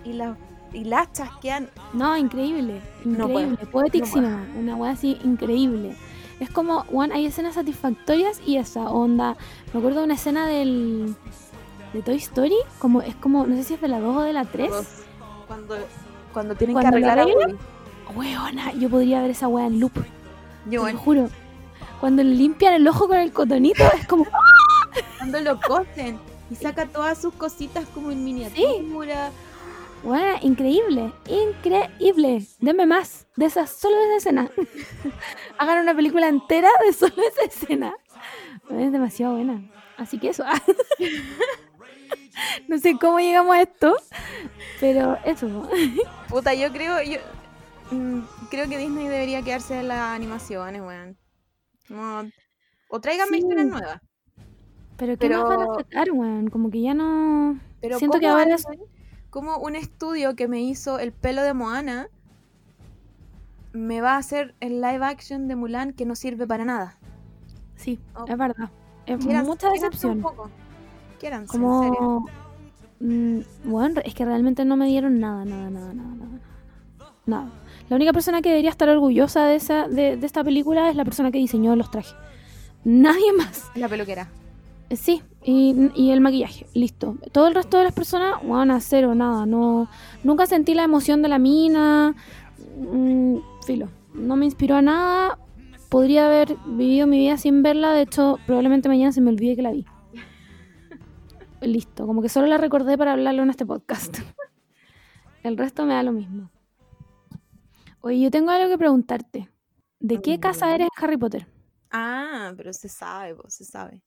[0.04, 0.36] Y, la,
[0.74, 2.82] y las chasquean No, increíble.
[3.06, 3.58] No Increíble.
[3.68, 4.44] Poetísima.
[4.54, 4.60] no.
[4.60, 5.96] Una wea así increíble.
[6.42, 9.38] Es como, Juan, hay escenas satisfactorias y esa onda.
[9.74, 11.16] Me acuerdo de una escena del.
[11.94, 12.56] De Toy Story.
[12.80, 14.72] Como, es como, no sé si es de la 2 o de la 3.
[15.48, 15.78] Cuando,
[16.34, 17.58] cuando tienen Cuando que la arreglar a Woody.
[18.16, 19.94] Weona, yo podría ver esa wea en loop.
[20.70, 21.30] Yo, Te lo juro.
[22.00, 24.26] Cuando le limpian el ojo con el cotonito, es como.
[25.18, 26.20] cuando lo cosen
[26.50, 29.32] y saca todas sus cositas como en miniatura.
[30.04, 32.46] Bueno, increíble, increíble.
[32.60, 34.50] Denme más de esas, solo de esa escena.
[35.58, 37.94] Hagan una película entera de solo esa escena.
[38.70, 39.62] Es demasiado buena.
[39.98, 40.44] Así que eso.
[42.68, 43.96] no sé cómo llegamos a esto,
[44.80, 45.70] pero eso.
[46.30, 47.18] Puta, yo creo, yo
[47.92, 51.18] mm, creo que Disney debería quedarse en las animaciones, weón.
[52.90, 53.44] O tráiganme Sí.
[53.44, 54.02] historias nuevas.
[54.98, 56.50] Pero ¿qué más van Pero- a sacar, weón?
[56.50, 57.60] Como que ya no.
[57.82, 58.80] Pero Siento que ¿cómo ahora hacen-
[59.30, 62.10] como un estudio que me hizo el pelo de Moana
[63.74, 66.98] me va a hacer el live action de Mulan que no sirve para nada.
[67.78, 68.26] Sí, Oh.
[68.28, 68.70] es verdad.
[69.06, 70.24] Es mucha un decepción.
[71.28, 71.48] En serio.
[71.48, 72.26] Como.
[73.00, 76.16] mm, bueno, es que realmente no me dieron nada, nada, nada, nada,
[77.26, 77.50] nada.
[77.90, 81.04] La única persona que debería estar orgullosa de, esa, de, de esta película es la
[81.04, 82.16] persona que diseñó los trajes.
[82.84, 83.70] Nadie más.
[83.76, 84.30] La peluquera.
[84.92, 87.16] Sí, y, y el maquillaje, listo.
[87.32, 89.46] Todo el resto de las personas, bueno, a cero, nada.
[89.46, 89.88] No,
[90.24, 92.14] nunca sentí la emoción de la mina.
[92.78, 95.38] mm, filo, no me inspiró a nada.
[95.90, 97.94] Podría haber vivido mi vida sin verla.
[97.94, 99.86] De hecho, probablemente mañana se me olvide que la vi.
[101.62, 104.18] Listo, como que solo la recordé para hablarlo en este podcast.
[105.44, 106.50] El resto me da lo mismo.
[108.02, 109.50] Oye, yo tengo algo que preguntarte.
[110.00, 111.48] ¿De qué casa eres Harry Potter?
[111.92, 114.02] Ah, pero se sabe, se sabe.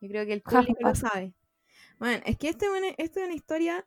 [0.00, 1.34] Yo creo que el público lo sabe.
[1.98, 3.86] Bueno, es que esta es una, esta es una historia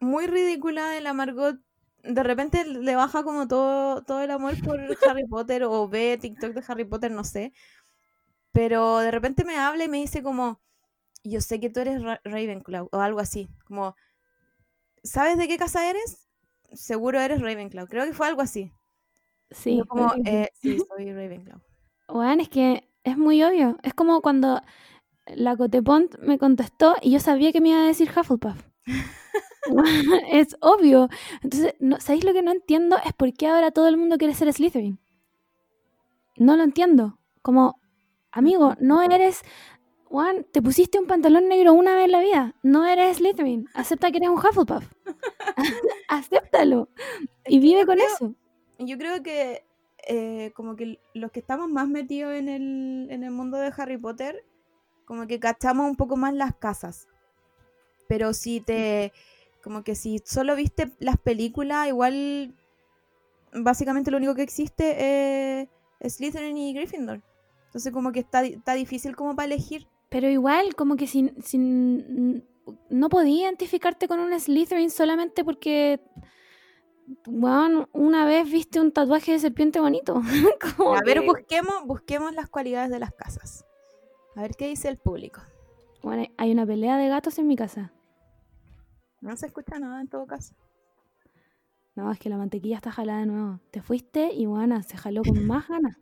[0.00, 1.58] muy ridícula de la Margot.
[2.02, 4.78] De repente le baja como todo, todo el amor por
[5.08, 7.52] Harry Potter o ve TikTok de Harry Potter, no sé.
[8.52, 10.60] Pero de repente me habla y me dice como,
[11.28, 13.48] yo sé que tú eres Ra- Ravenclaw o algo así.
[13.66, 13.94] Como,
[15.02, 16.28] ¿sabes de qué casa eres?
[16.72, 17.86] seguro eres Ravenclaw.
[17.86, 18.72] Creo que fue algo así.
[19.50, 19.78] Sí.
[19.78, 21.60] Yo como, eh, sí, soy Ravenclaw.
[22.08, 23.78] Weón, es que es muy obvio.
[23.82, 24.60] Es como cuando
[25.26, 28.56] la Cotepont me contestó y yo sabía que me iba a decir Hufflepuff.
[30.30, 31.08] es obvio.
[31.42, 32.96] Entonces, no, ¿sabéis lo que no entiendo?
[33.04, 34.98] Es por qué ahora todo el mundo quiere ser Slytherin.
[36.36, 37.18] No lo entiendo.
[37.42, 37.80] Como,
[38.30, 39.42] amigo, no eres...
[40.08, 42.54] Juan, te pusiste un pantalón negro una vez en la vida.
[42.62, 43.68] No eres Slytherin.
[43.74, 44.84] Acepta que eres un Hufflepuff.
[46.08, 46.88] Acéptalo.
[47.46, 48.34] Y vive con creo- eso.
[48.78, 49.64] Yo creo que
[50.06, 53.98] eh, como que los que estamos más metidos en el, en el mundo de Harry
[53.98, 54.44] Potter,
[55.04, 57.06] como que cachamos un poco más las casas.
[58.08, 59.12] Pero si te,
[59.62, 62.54] como que si solo viste las películas, igual
[63.52, 65.60] básicamente lo único que existe
[66.00, 67.20] es Slytherin y Gryffindor.
[67.66, 69.86] Entonces como que está, está difícil como para elegir.
[70.08, 72.42] Pero igual, como que si, si n-
[72.90, 76.00] no podía identificarte con un Slytherin solamente porque,
[77.26, 80.14] bueno, una vez viste un tatuaje de serpiente bonito.
[80.76, 83.64] Como A ver, que- busquemos, busquemos las cualidades de las casas.
[84.36, 85.42] A ver qué dice el público.
[86.02, 87.92] Bueno, hay una pelea de gatos en mi casa.
[89.20, 90.54] No se escucha nada en todo caso.
[91.96, 93.58] No, es que la mantequilla está jalada de nuevo.
[93.72, 95.98] Te fuiste y bueno, se jaló con más ganas.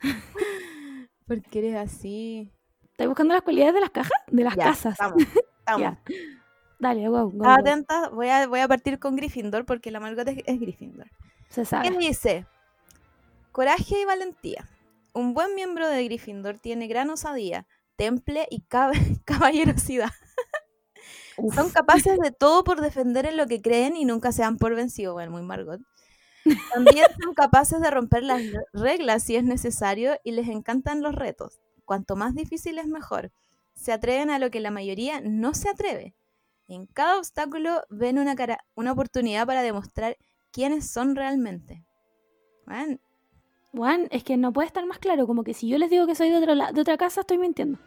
[1.26, 2.52] Porque eres así.
[3.00, 4.12] ¿Estás buscando las cualidades de las cajas?
[4.26, 4.92] De las Ya, casas.
[4.92, 5.22] Estamos,
[5.60, 5.80] estamos.
[5.80, 5.98] Ya.
[6.78, 7.48] Dale, go, go.
[7.48, 11.06] Atenta, voy a, voy a partir con Gryffindor porque la Margot es, es Gryffindor.
[11.48, 11.90] Se ¿Qué sabe.
[11.96, 12.46] dice?
[13.52, 14.68] Coraje y valentía.
[15.14, 18.92] Un buen miembro de Gryffindor tiene gran osadía, temple y cab-
[19.24, 20.10] caballerosidad.
[21.38, 21.54] Uf.
[21.54, 24.74] Son capaces de todo por defender en lo que creen y nunca se dan por
[24.74, 25.14] vencidos.
[25.14, 25.80] Bueno, muy Margot.
[26.74, 31.14] También son capaces de romper las re- reglas si es necesario y les encantan los
[31.14, 31.60] retos.
[31.90, 33.32] Cuanto más difícil es mejor.
[33.74, 36.14] Se atreven a lo que la mayoría no se atreve.
[36.68, 40.16] En cada obstáculo ven una, cara- una oportunidad para demostrar
[40.52, 41.82] quiénes son realmente.
[42.64, 42.98] Bueno,
[43.72, 45.26] Juan, es que no puede estar más claro.
[45.26, 47.80] Como que si yo les digo que soy de, otro de otra casa, estoy mintiendo.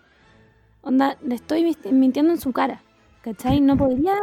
[0.82, 2.84] Onda, le estoy mintiendo en su cara.
[3.22, 3.62] ¿Cachai?
[3.62, 4.16] No podría.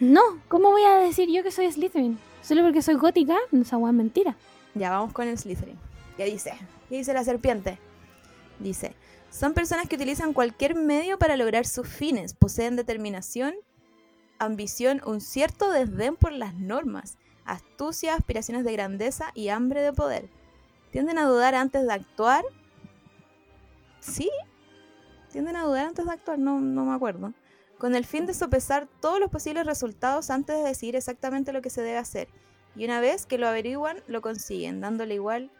[0.00, 2.18] No, ¿cómo voy a decir yo que soy Slytherin?
[2.42, 4.36] Solo porque soy gótica, esa weá es mentira.
[4.74, 5.78] Ya vamos con el Slytherin.
[6.16, 6.52] ¿Qué dice?
[6.88, 7.78] ¿Qué dice la serpiente?
[8.58, 8.94] Dice,
[9.30, 13.54] son personas que utilizan cualquier medio para lograr sus fines, poseen determinación,
[14.38, 20.28] ambición, un cierto desdén por las normas, astucia, aspiraciones de grandeza y hambre de poder.
[20.90, 22.44] Tienden a dudar antes de actuar.
[24.00, 24.30] ¿Sí?
[25.30, 27.32] Tienden a dudar antes de actuar, no, no me acuerdo.
[27.78, 31.70] Con el fin de sopesar todos los posibles resultados antes de decidir exactamente lo que
[31.70, 32.28] se debe hacer.
[32.74, 35.50] Y una vez que lo averiguan, lo consiguen, dándole igual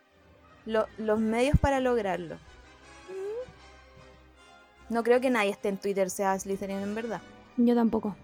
[0.66, 2.38] lo- los medios para lograrlo.
[4.91, 7.20] No creo que nadie esté en Twitter sea Slytherin en verdad.
[7.57, 8.16] Yo tampoco.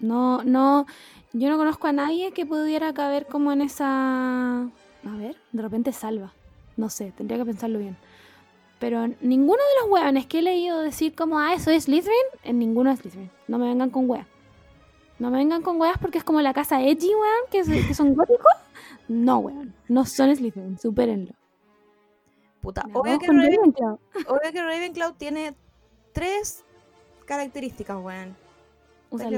[0.00, 0.86] No, no.
[1.32, 4.62] Yo no conozco a nadie que pudiera caber como en esa.
[4.62, 6.32] A ver, de repente salva.
[6.76, 7.96] No sé, tendría que pensarlo bien.
[8.78, 12.58] Pero ninguno de los hueones que he leído decir como, ah, eso es Slytherin, en
[12.58, 13.30] ninguno es Slytherin.
[13.48, 14.26] No me vengan con hueas.
[15.18, 17.94] No me vengan con hueas porque es como la casa edgy, weón, que, es- que
[17.94, 18.52] son góticos.
[19.08, 19.74] No, weón.
[19.88, 21.32] No son Slytherin, supérenlo.
[22.60, 23.72] Puta, obvio que, Raven-
[24.26, 25.54] obvio que Ravenclaw tiene
[26.14, 26.64] tres
[27.26, 28.34] características, weón.
[29.10, 29.28] Usa.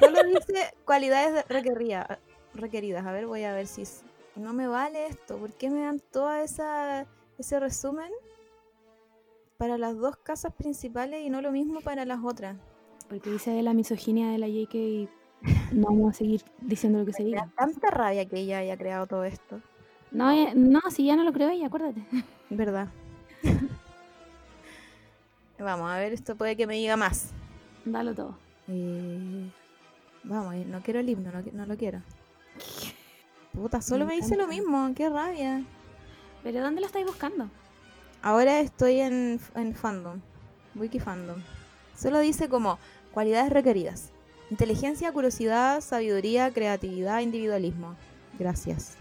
[0.00, 2.18] Solo dice cualidades de- requerida-
[2.54, 3.06] requeridas.
[3.06, 4.02] A ver, voy a ver si es-
[4.34, 5.36] no me vale esto.
[5.38, 6.02] ¿Por qué me dan
[6.42, 7.06] esa
[7.38, 8.10] ese resumen
[9.58, 12.56] para las dos casas principales y no lo mismo para las otras?
[13.08, 15.08] Porque dice de la misoginia de la JK y
[15.72, 17.50] no vamos a seguir diciendo lo que se diga.
[17.56, 19.60] tanta rabia que ella haya creado todo esto.
[20.10, 22.02] No, eh, no, si ya no lo creo ella, acuérdate.
[22.50, 22.88] ¿Verdad?
[25.58, 27.30] Vamos, a ver, esto puede que me diga más.
[27.84, 28.36] Dalo todo.
[28.68, 29.50] Eh,
[30.24, 32.02] vamos, no quiero el himno, no, lo quiero.
[33.52, 35.64] Puta, solo Me me dice lo mismo, qué rabia.
[36.42, 37.48] ¿Pero dónde lo estáis buscando?
[38.22, 40.20] Ahora estoy en, en fandom,
[40.74, 41.42] wiki fandom.
[41.96, 42.78] Solo dice como
[43.12, 44.12] cualidades requeridas.
[44.50, 47.96] Inteligencia, curiosidad, sabiduría, creatividad, individualismo.
[48.38, 48.96] Gracias.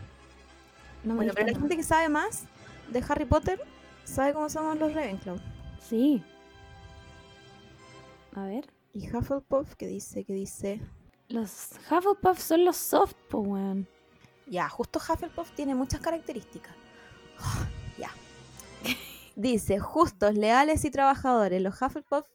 [1.03, 2.43] No Bueno, pero la gente que sabe más
[2.89, 3.59] de Harry Potter
[4.05, 5.37] sabe cómo somos los Ravenclaw.
[5.87, 6.23] Sí.
[8.35, 8.71] A ver.
[8.93, 10.81] Y Hufflepuff, que dice, que dice...
[11.27, 13.87] Los Hufflepuff son los soft, po, weón.
[14.47, 16.75] Ya, justo Hufflepuff tiene muchas características.
[17.97, 18.11] ya.
[19.35, 21.61] Dice, justos, leales y trabajadores.
[21.61, 22.27] Los Hufflepuff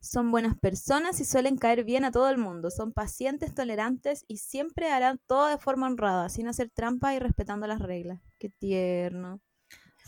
[0.00, 2.70] son buenas personas y suelen caer bien a todo el mundo.
[2.70, 7.66] Son pacientes, tolerantes y siempre harán todo de forma honrada, sin hacer trampa y respetando
[7.66, 8.20] las reglas.
[8.38, 9.40] Qué tierno.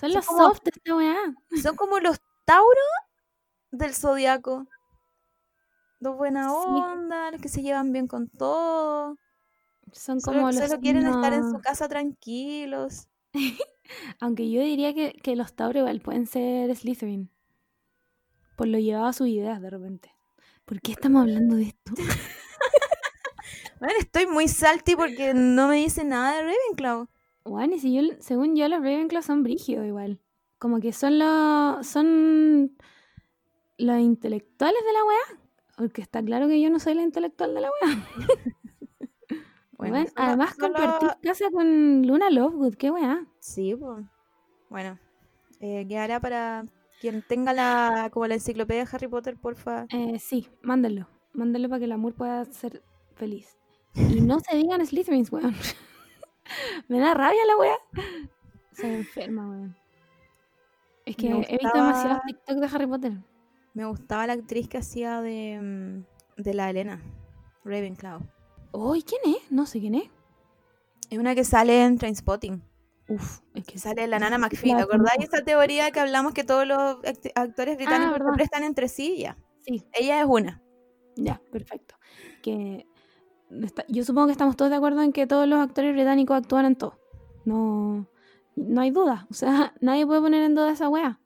[0.00, 1.18] Son Son los como- soft esta weá.
[1.62, 2.80] Son como los Tauro
[3.70, 4.66] del zodiaco.
[6.00, 6.54] Los buena Sí.
[6.68, 9.16] onda, los que se llevan bien con todo.
[9.92, 13.08] Son Solo, como los solo quieren estar en su casa tranquilos.
[14.20, 17.30] Aunque yo diría que, que los Tauro igual pueden ser Slytherin.
[18.56, 20.12] Por lo llevado a sus ideas de repente.
[20.64, 21.92] ¿Por qué estamos hablando de esto?
[23.80, 27.08] Bueno, estoy muy salty porque no me dice nada de Ravenclaw.
[27.44, 30.20] Bueno, y si yo, según yo, los Ravenclaw son brígidos igual.
[30.58, 31.86] Como que son los.
[31.86, 32.76] son
[33.78, 35.40] los intelectuales de la weá.
[35.80, 38.06] Porque está claro que yo no soy la intelectual de la weá.
[39.78, 43.24] Bueno, Bueno, solo- además solo- casa con Luna Lovegood, qué weá.
[43.38, 44.04] Sí, pues.
[44.68, 44.98] Bueno,
[45.58, 46.64] eh, quedará para
[47.00, 49.86] quien tenga la como la enciclopedia de Harry Potter, porfa.
[49.88, 51.08] Eh, sí, mándenlo.
[51.32, 52.82] Mándenlo para que el amor pueda ser
[53.14, 53.56] feliz.
[53.94, 55.54] Y no se digan Slytherins, weón.
[56.88, 57.76] Me da rabia la weá.
[58.72, 59.76] Soy enferma, weón.
[61.06, 63.12] Es que he visto demasiados TikTok de Harry Potter.
[63.74, 65.58] Me gustaba la actriz que hacía de,
[66.36, 67.00] mm, de la Elena,
[67.64, 68.20] Ravenclaw.
[68.72, 69.50] Uy, ¿quién es?
[69.50, 70.10] No sé quién es.
[71.10, 72.62] Es una que sale en Trainspotting.
[73.08, 74.74] Uf, es que sale la Nana McPhee.
[74.76, 75.36] ¿Te acordáis conozco.
[75.36, 78.34] esa teoría que hablamos que todos los act- actores británicos se verdad.
[78.34, 79.18] prestan entre sí?
[79.18, 79.36] Ya.
[79.62, 80.62] Sí, Ella es una.
[81.16, 81.96] ya, perfecto.
[82.42, 82.86] Que
[83.62, 86.64] está- yo supongo que estamos todos de acuerdo en que todos los actores británicos actúan
[86.66, 86.98] en todo.
[87.44, 88.06] No,
[88.54, 89.26] no hay duda.
[89.30, 91.18] O sea, nadie puede poner en duda esa wea.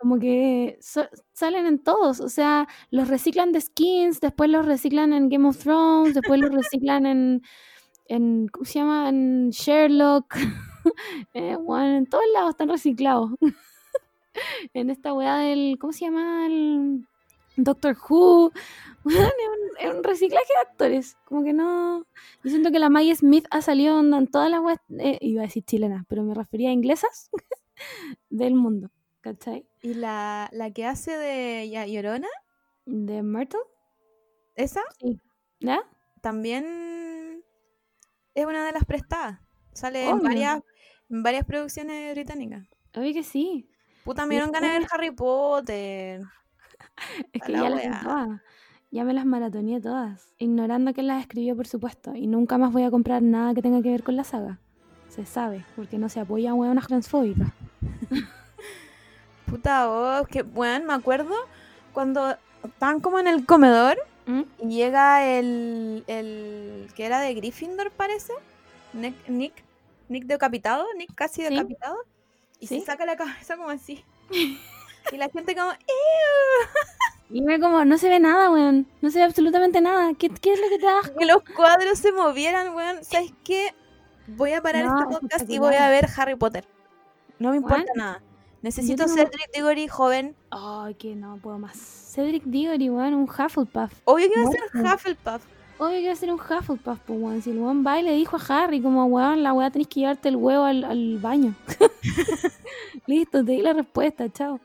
[0.00, 0.78] Como que
[1.34, 2.20] salen en todos.
[2.20, 6.50] O sea, los reciclan de skins, después los reciclan en Game of Thrones, después los
[6.50, 9.08] reciclan en, ¿cómo se llama?
[9.08, 10.34] En Sherlock.
[11.34, 13.32] Eh, bueno, en todos lados están reciclados.
[14.72, 16.46] en esta weá del, ¿cómo se llama?
[16.46, 17.06] El
[17.56, 18.50] Doctor Who.
[19.04, 19.30] Weón,
[19.78, 21.18] es, un, un reciclaje de actores.
[21.26, 22.06] Como que no.
[22.42, 24.78] Yo siento que la Maggie Smith ha salido en todas las weas.
[25.00, 27.30] eh, iba a decir chilenas, pero me refería a inglesas
[28.30, 28.90] del mundo.
[29.20, 29.66] ¿Cachai?
[29.82, 32.28] Y la, la que hace de Llorona,
[32.86, 33.60] De Myrtle.
[34.54, 34.80] esa,
[35.60, 35.80] ¿Ya?
[36.22, 37.44] también
[38.34, 39.40] es una de las prestadas.
[39.72, 40.60] Sale en varias,
[41.10, 42.66] en varias producciones británicas.
[42.94, 43.68] Obvio que sí.
[44.04, 46.22] Puta, me dieron ganas de ver Harry Potter.
[47.32, 48.40] Es que la ya las todas.
[48.90, 50.32] Ya me las maratoneé todas.
[50.38, 52.14] Ignorando que las escribió, por supuesto.
[52.14, 54.58] Y nunca más voy a comprar nada que tenga que ver con la saga.
[55.08, 57.52] Se sabe, porque no se apoya a hueonas transfóbicas.
[59.50, 61.34] Puta, oh, que bueno, me acuerdo
[61.92, 64.42] cuando estaban como en el comedor ¿Mm?
[64.60, 68.32] y llega el, el que era de Gryffindor, parece.
[68.92, 69.64] Nick, Nick,
[70.08, 71.48] Nick decapitado, Nick casi Sí.
[71.48, 71.96] decapitado.
[72.60, 72.80] Y Sí.
[72.80, 74.04] se saca la cabeza como así.
[75.12, 75.76] y la gente como, "Ew".
[77.32, 78.86] Y me como, no se ve nada, weón.
[79.00, 80.12] No se ve absolutamente nada.
[80.18, 83.04] ¿Qué, qué es lo que te da que los cuadros se movieran, weón.
[83.04, 83.72] ¿Sabes qué?
[84.26, 86.66] Voy a parar No, este podcast y voy a ver Harry Potter.
[87.38, 88.22] No me importa nada.
[88.62, 90.34] Necesito tengo- Cedric Diggory joven.
[90.50, 91.76] Ay, que no puedo más.
[91.78, 93.92] Cedric Diggory, weón, un Hufflepuff.
[94.04, 94.94] Obvio que va a ser.
[94.94, 95.42] Hufflepuff.
[95.78, 97.40] Obvio que va a ser un Hufflepuff, pues, weón.
[97.42, 100.00] Si el weón va y le dijo a Harry, como, weón, la weá tenés que
[100.00, 101.54] llevarte el huevo al, al baño.
[103.06, 104.60] Listo, te di la respuesta, chao.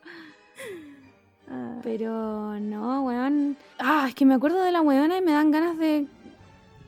[1.49, 3.55] Ah, Pero no, weón.
[3.79, 6.07] Ah, es que me acuerdo de la weona y me dan ganas de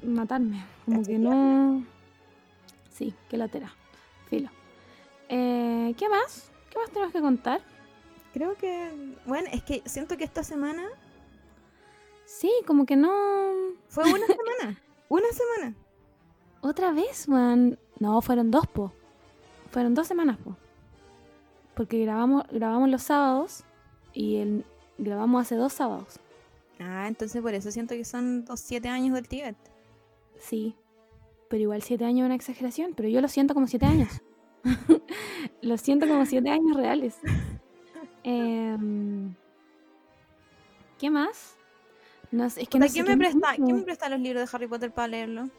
[0.03, 0.63] matarme.
[0.85, 1.83] Como que no.
[2.91, 3.71] Sí, qué latera.
[4.29, 4.49] Filo.
[5.29, 6.51] Eh, ¿Qué más?
[6.77, 7.61] ¿Qué más tenemos que contar?
[8.33, 10.87] Creo que, bueno, es que siento que esta semana
[12.23, 13.09] Sí, como que no.
[13.87, 14.81] fue una semana.
[15.09, 15.75] Una semana.
[16.61, 17.79] Otra vez, weón.
[17.99, 18.91] No, fueron dos, po.
[19.71, 20.55] Fueron dos semanas, po.
[21.73, 23.63] Porque grabamos, grabamos los sábados
[24.13, 24.65] y el,
[24.99, 26.19] grabamos hace dos sábados.
[26.79, 29.55] Ah, entonces por eso siento que son los siete años del Tíbet.
[30.37, 30.75] Sí.
[31.49, 34.21] Pero igual siete años es una exageración, pero yo lo siento como siete años.
[35.61, 37.17] lo siento como siete años reales.
[38.23, 39.33] Em,
[40.99, 41.55] ¿Qué más?
[42.31, 43.55] No sé, es que Puta, no sé ¿quién, me presta.
[43.55, 45.49] ¿Quién me presta los libros de Harry Potter para leerlo?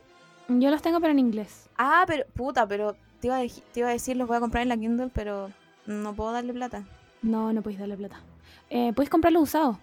[0.48, 1.68] Yo los tengo pero en inglés.
[1.76, 4.62] Ah, pero, puta, pero te iba, a, te iba a decir, los voy a comprar
[4.62, 5.50] en la Kindle, pero
[5.86, 6.84] no puedo darle plata.
[7.22, 8.20] No, no podéis darle plata.
[8.70, 9.76] Eh, podéis comprarlos usados.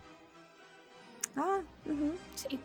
[1.35, 1.59] Ah.
[2.35, 2.59] Sí.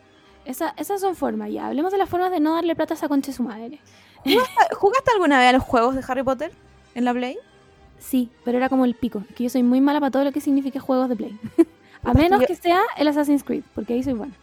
[0.45, 1.67] Esa, esas son formas, ya.
[1.67, 3.79] Hablemos de las formas de no darle plata a esa concha de su madre.
[4.25, 6.51] Ah, ¿Jugaste alguna vez a los juegos de Harry Potter
[6.95, 7.37] en la Play?
[7.99, 9.23] Sí, pero era como el pico.
[9.29, 11.39] Es que yo soy muy mala para todo lo que signifique juegos de Play.
[12.03, 14.33] a menos yo- que sea el Assassin's Creed, porque ahí soy buena.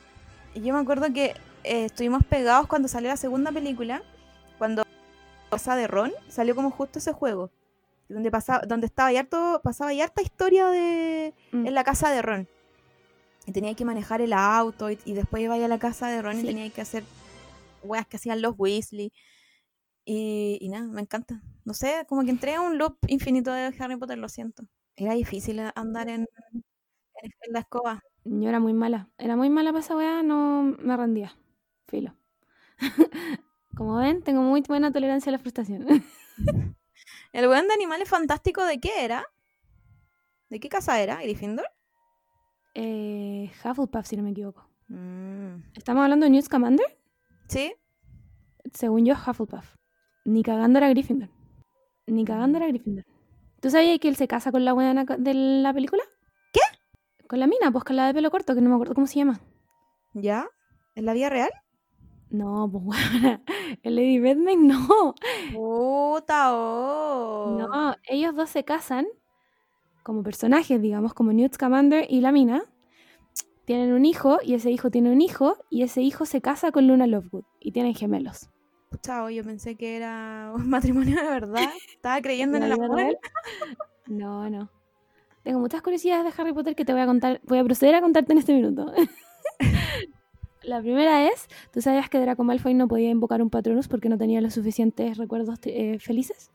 [0.55, 4.03] Y yo me acuerdo que eh, estuvimos pegados cuando salió la segunda película,
[4.59, 4.85] cuando
[5.51, 7.51] Casa de Ron salió como justo ese juego,
[8.09, 11.67] donde pasaba, donde estaba y harto, pasaba y harta historia de Mm.
[11.67, 12.49] en la casa de Ron.
[13.47, 16.39] Y tenía que manejar el auto y, y después iba a la casa de Ron
[16.39, 16.47] y Sí.
[16.49, 17.03] tenía que hacer
[17.83, 19.13] weas que hacían los Weasley.
[20.11, 21.43] Y, y nada, me encanta.
[21.67, 24.63] No sé, como que entré a un loop infinito de Harry Potter, lo siento.
[24.97, 26.27] Era difícil andar en,
[27.51, 28.03] la escoba.
[28.25, 29.11] Yo era muy mala.
[29.19, 31.37] Era muy mala para esa weá, no me rendía.
[31.89, 32.17] Filo.
[33.77, 35.85] Como ven, tengo muy buena tolerancia a la frustración.
[37.35, 39.27] ¿El weón de Animales Fantásticos de qué era?
[40.49, 41.21] ¿De qué casa era?
[41.21, 41.67] ¿Gryffindor?
[42.75, 44.67] eh, Hufflepuff, si no me equivoco.
[44.89, 45.65] Mm.
[45.75, 46.99] ¿Estamos hablando de Newt Scamander?
[47.49, 47.75] ¿Sí?
[48.73, 49.78] Según yo, Hufflepuff.
[50.29, 51.31] Ni cagando era Gryffindor.
[52.07, 53.07] Ni cagando era Gryffindor.
[53.61, 54.75] ¿Tú sabías que él se casa con la
[55.07, 56.03] co- de la película?
[56.53, 56.61] ¿Qué?
[57.27, 59.15] Con la mina, pues con la de pelo corto, que no me acuerdo cómo se
[59.21, 59.41] llama.
[60.13, 60.47] ¿Ya?
[60.95, 61.49] ¿En la vida real?
[62.29, 63.43] No, pues weona.
[63.83, 65.15] El Lady Redmayne no.
[65.55, 67.57] Puta, oh.
[67.59, 69.07] No, ellos dos se casan
[70.03, 72.65] como personajes, digamos, como Newt Scamander y la mina.
[73.65, 76.87] Tienen un hijo y ese hijo tiene un hijo y ese hijo se casa con
[76.87, 78.51] Luna Lovegood y tienen gemelos.
[78.91, 81.71] Pucha, oh, yo pensé que era un matrimonio de verdad.
[81.95, 83.19] Estaba creyendo en ¿La el amor.
[84.07, 84.71] No, no.
[85.43, 87.41] Tengo muchas curiosidades de Harry Potter que te voy a contar.
[87.45, 88.93] Voy a proceder a contarte en este minuto.
[90.63, 94.19] La primera es, ¿tú sabías que Draco Malfoy no podía invocar un Patronus porque no
[94.19, 96.51] tenía los suficientes recuerdos eh, felices?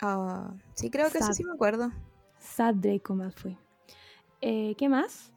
[0.00, 1.34] Ah, sí, creo que eso Sad.
[1.34, 1.90] sí me acuerdo.
[2.38, 3.58] Sad Draco Malfoy.
[4.40, 5.32] Eh, ¿Qué más?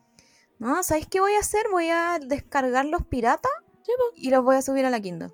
[0.60, 1.66] No, ¿sabes qué voy a hacer?
[1.72, 3.52] Voy a descargar los piratas
[3.84, 5.32] Sí, y los voy a subir a la Kindle.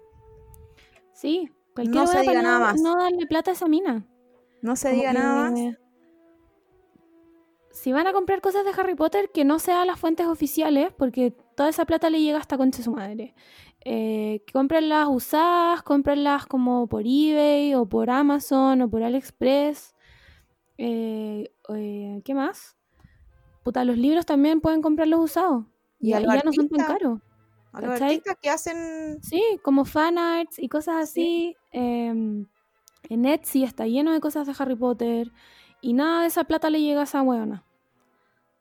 [1.24, 2.82] Sí, cualquier No se diga nada no- más.
[2.82, 4.06] No darle plata a esa mina.
[4.62, 5.78] No se Como diga nada más.
[7.72, 11.32] Si van a comprar cosas de Harry Potter, que no sean las fuentes oficiales, porque
[11.56, 13.36] toda esa plata le llega hasta concha su madre.
[13.86, 19.96] Eh, cómprenlas usadas, cómprenlas como por eBay o por Amazon o por AliExpress.
[20.78, 22.76] Eh, eh, ¿Qué más?
[23.64, 25.64] Puta, los libros también pueden comprarlos usados.
[26.00, 27.22] Y ya, ya no son tan caros.
[27.74, 28.00] A los
[28.40, 29.22] que hacen.
[29.24, 31.56] Sí, como fanarts y cosas así.
[31.72, 32.46] em,
[33.10, 35.32] en Etsy está lleno de cosas de Harry Potter.
[35.82, 37.66] Y nada de esa plata le llega a esa weona.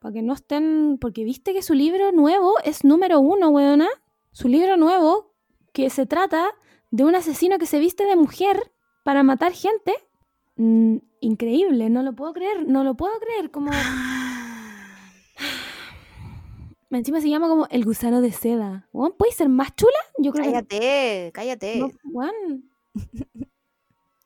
[0.00, 0.98] Para que no estén.
[0.98, 3.88] Porque viste que su libro nuevo es número uno, weona.
[4.32, 5.34] Su libro nuevo,
[5.74, 6.50] que se trata
[6.90, 8.72] de un asesino que se viste de mujer
[9.04, 9.94] para matar gente.
[10.56, 13.50] Mm, increíble, no lo puedo creer, no lo puedo creer.
[13.50, 13.70] Como.
[16.99, 18.88] Encima se llama como el gusano de seda.
[18.93, 19.99] Weón, ¿Puede ser más chula?
[20.18, 21.78] Yo creo que Cállate, cállate.
[21.78, 22.70] no, Juan.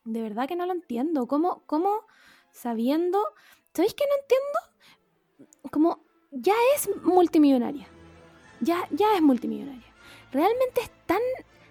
[0.04, 1.26] De verdad que no lo entiendo.
[1.26, 2.06] ¿Cómo, cómo
[2.52, 3.22] sabiendo...
[3.74, 5.70] ¿Sabéis que no entiendo?
[5.70, 6.00] Como
[6.30, 7.86] ya es multimillonaria.
[8.60, 9.92] Ya, ya es multimillonaria.
[10.32, 11.20] ¿Realmente es tan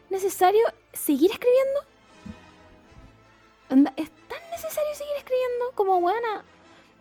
[0.09, 1.81] necesario seguir escribiendo?
[3.97, 5.71] ¿Es tan necesario seguir escribiendo?
[5.75, 6.45] Como, buena,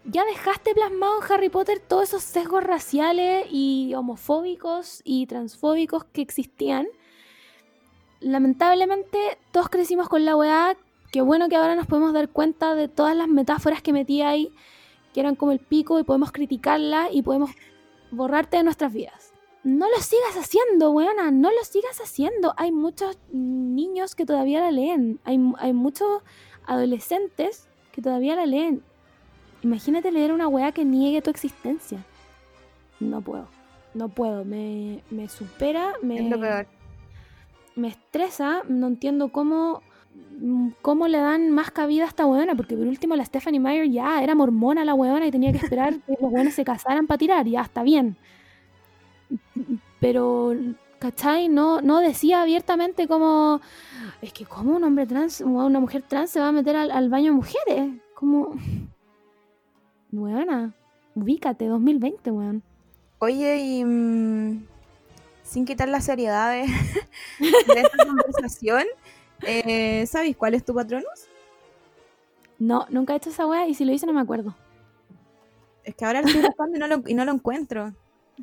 [0.04, 6.22] ya dejaste plasmado en Harry Potter todos esos sesgos raciales y homofóbicos y transfóbicos que
[6.22, 6.86] existían
[8.24, 10.76] lamentablemente todos crecimos con la weá.
[11.12, 14.52] Qué bueno que ahora nos podemos dar cuenta de todas las metáforas que metía ahí,
[15.12, 17.50] que eran como el pico, y podemos criticarlas y podemos
[18.10, 19.32] borrarte de nuestras vidas.
[19.62, 22.54] No lo sigas haciendo, weona, no lo sigas haciendo.
[22.56, 25.20] Hay muchos niños que todavía la leen.
[25.24, 26.22] Hay, hay muchos
[26.66, 28.82] adolescentes que todavía la leen.
[29.64, 31.98] Imagínate leer una weá que niegue tu existencia.
[33.00, 33.48] No puedo.
[33.94, 34.44] No puedo.
[34.44, 35.94] Me, me supera.
[36.02, 36.66] Me, Es lo peor.
[37.74, 39.82] me estresa, no entiendo cómo,
[40.82, 44.22] cómo le dan más cabida a esta weona, porque por último la Stephanie Meyer ya
[44.22, 47.46] era mormona la weona y tenía que esperar que los weones se casaran para tirar,
[47.46, 48.16] ya está bien.
[49.98, 50.52] Pero,
[50.98, 51.48] ¿cachai?
[51.48, 53.60] No, no decía abiertamente como,
[54.20, 57.08] es que como un hombre trans una mujer trans se va a meter al, al
[57.08, 58.54] baño de mujeres, como...
[60.18, 60.74] Weona,
[61.14, 62.62] ubícate, 2020, weón.
[63.18, 64.66] Oye, y mm,
[65.42, 66.62] sin quitar la seriedad de,
[67.38, 68.84] de esta conversación,
[69.42, 71.28] eh, ¿sabéis cuál es tu patronus?
[72.58, 74.54] No, nunca he hecho esa wea y si lo hice no me acuerdo.
[75.82, 77.92] Es que ahora lo estoy buscando y no lo, y no lo encuentro.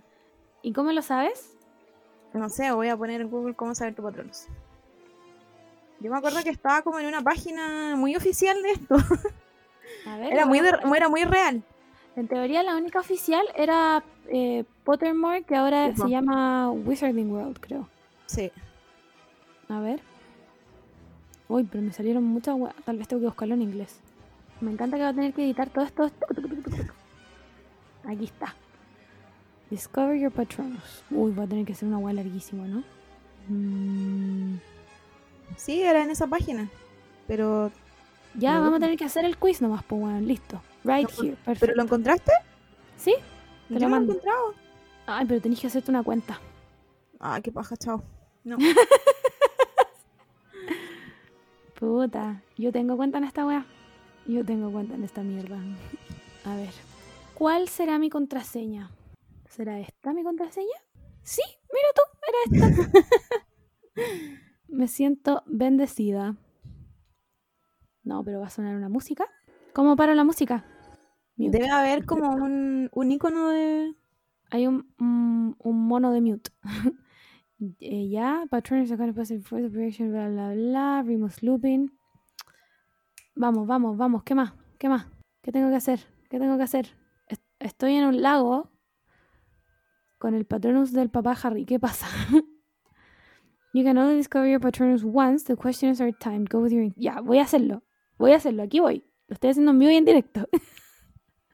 [0.61, 1.53] ¿Y cómo lo sabes?
[2.33, 4.45] No sé, voy a poner en Google cómo saber tu patronus.
[5.99, 8.95] Yo me acuerdo que estaba como en una página muy oficial de esto.
[10.05, 11.63] A ver, Era muy, de- era muy real.
[12.15, 17.59] En teoría la única oficial era eh, Pottermore, que ahora Sí, se llama Wizarding World,
[17.59, 17.87] creo.
[18.25, 18.51] Sí.
[19.69, 20.01] A ver.
[21.47, 22.57] Uy, pero me salieron muchas.
[22.85, 23.99] Tal vez tengo que buscarlo en inglés.
[24.59, 26.11] Me encanta que va a tener que editar todo esto.
[28.05, 28.55] Aquí está.
[29.69, 31.03] Discover your Patronus.
[31.11, 32.83] Uy, va a tener que ser una wea larguísima, ¿no?
[33.47, 34.57] Mm,
[35.57, 36.69] Sí, era en esa página.
[37.27, 37.71] Pero,
[38.35, 38.61] ya, No.
[38.61, 40.27] vamos a tener que hacer el quiz nomás, pues weón.
[40.27, 40.61] Listo.
[40.83, 41.35] Right No, here.
[41.35, 41.59] Perfecto.
[41.59, 42.31] ¿Pero lo encontraste?
[42.97, 43.13] ¿Sí?
[43.67, 44.53] Te lo he encontrado.
[45.05, 46.39] Ay, pero tenés que hacerte una cuenta.
[47.19, 48.03] Ah, qué paja, chao.
[48.43, 48.57] No.
[51.79, 53.65] Puta, yo tengo cuenta en esta weá.
[54.27, 55.57] Yo tengo cuenta en esta mierda.
[56.45, 56.69] A ver.
[57.33, 58.91] ¿Cuál será mi contraseña?
[59.49, 60.67] ¿Será esta mi contraseña?
[61.23, 62.01] Sí, mira tú,
[62.57, 62.91] era esta.
[64.67, 66.35] me siento bendecida.
[68.03, 69.25] No, pero va a sonar una música.
[69.73, 70.65] ¿Cómo paro la música?
[71.37, 71.57] Mute.
[71.59, 73.95] Debe haber como un, un icono de.
[74.49, 76.51] Hay un, un, un mono de mute.
[77.79, 81.91] Eh, ya, Patronus are gonna pass for the operation, bla bla bla, Remus looping.
[83.35, 84.53] Vamos, vamos, vamos, ¿qué más?
[84.79, 85.05] ¿Qué más?
[85.43, 85.99] ¿Qué tengo que hacer?
[86.27, 86.87] ¿Qué tengo que hacer?
[87.27, 88.71] Est- Estoy en un lago
[90.17, 91.65] con el Patronus del papá Harry.
[91.67, 92.07] ¿Qué pasa?
[93.75, 95.45] you can only discover your Patronus once.
[95.45, 96.49] The questions are timed.
[96.49, 96.91] Go with your...
[96.95, 97.83] Ya, voy a hacerlo.
[98.21, 98.61] Voy a hacerlo.
[98.61, 99.03] Aquí voy.
[99.27, 100.47] Lo estoy haciendo en vivo y en directo.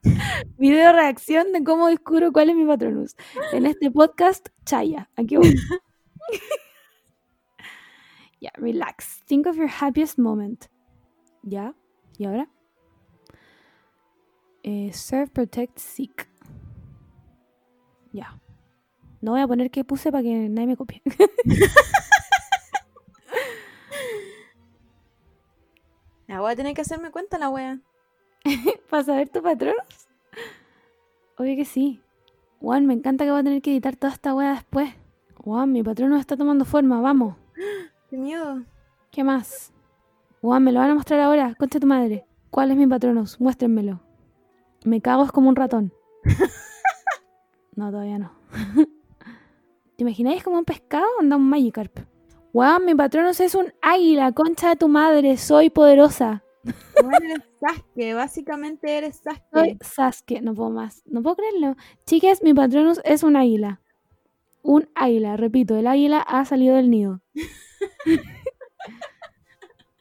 [0.58, 3.16] Video reacción de cómo descubro cuál es mi Patronus.
[3.54, 5.10] En este podcast, Chaya.
[5.16, 5.56] Aquí voy.
[8.40, 9.24] Ya, relax.
[9.24, 10.66] Think of your happiest moment.
[11.42, 11.74] Ya.
[12.18, 12.48] ¿Y ahora?
[14.62, 16.28] Eh, serve, protect, seek.
[18.12, 18.40] Ya.
[19.20, 21.02] No voy a poner qué puse para que nadie me copie.
[26.48, 27.78] voy a tener que hacerme cuenta la wea.
[28.90, 30.08] ¿Para saber tu patronos?
[31.36, 32.00] Obvio que sí.
[32.60, 34.94] Juan, me encanta que voy a tener que editar toda esta wea después.
[35.36, 37.36] Juan, mi patrono está tomando forma, vamos.
[38.08, 38.62] Qué miedo.
[39.10, 39.74] ¿Qué más?
[40.40, 42.24] Juan, me lo van a mostrar ahora, concha tu madre.
[42.48, 43.38] ¿Cuál es mi patronos?
[43.38, 44.00] Muéstrenmelo.
[44.86, 45.92] Me cago es como un ratón.
[47.76, 48.32] No, todavía no.
[49.96, 51.06] ¿Te imagináis como un pescado?
[51.20, 52.00] Anda un Magikarp.
[52.52, 56.42] Juan, mi patronos es un águila, concha de tu madre, soy poderosa.
[57.02, 59.48] Bueno, eres Sasuke, básicamente eres Sasuke.
[59.52, 61.76] Soy Sasuke, no puedo más, no puedo creerlo.
[62.06, 63.80] Chicas, mi patronus es un águila.
[64.62, 67.20] Un águila, repito, el águila ha salido del nido.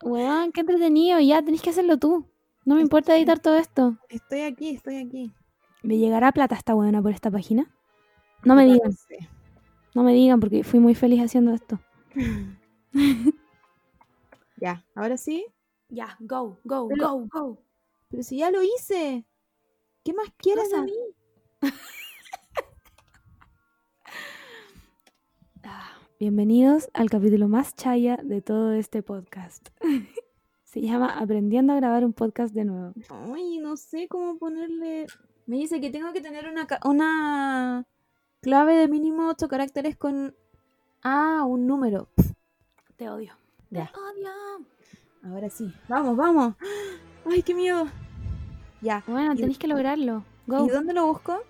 [0.04, 2.26] Weón, qué entretenido, ya tenés que hacerlo tú.
[2.64, 3.98] No me importa editar todo esto.
[4.10, 5.34] Estoy aquí, estoy aquí.
[5.84, 7.74] ¿Me llegará plata esta buena por esta página?
[8.44, 8.92] No me digan,
[9.94, 11.80] no me digan porque fui muy feliz haciendo esto.
[14.60, 15.46] Ya, ahora sí.
[15.90, 17.62] Ya, go, go, Pero- go, go.
[18.10, 19.26] Pero si ya lo hice.
[20.04, 20.94] ¿Qué más quieres de mí?
[25.64, 29.68] Ah, Bienvenidos al capítulo más chaya de todo este podcast.
[30.64, 32.94] Se llama Aprendiendo a grabar un podcast de nuevo.
[33.36, 35.08] Ay, no sé cómo ponerle.
[35.46, 37.86] Me dice que tengo que tener una, una
[38.42, 40.36] clave de mínimo 8 caracteres con.
[41.04, 42.08] Ah, un número.
[42.96, 43.34] Te odio.
[43.70, 43.92] Ya.
[43.94, 44.30] Te odio.
[45.24, 45.74] Ahora sí.
[45.88, 46.56] Vamos, vamos.
[47.26, 47.88] Ay, qué miedo.
[48.82, 49.04] Ya.
[49.08, 50.24] Bueno, tenéis que lograrlo.
[50.48, 50.66] Go.
[50.66, 51.42] ¿Y dónde lo busco?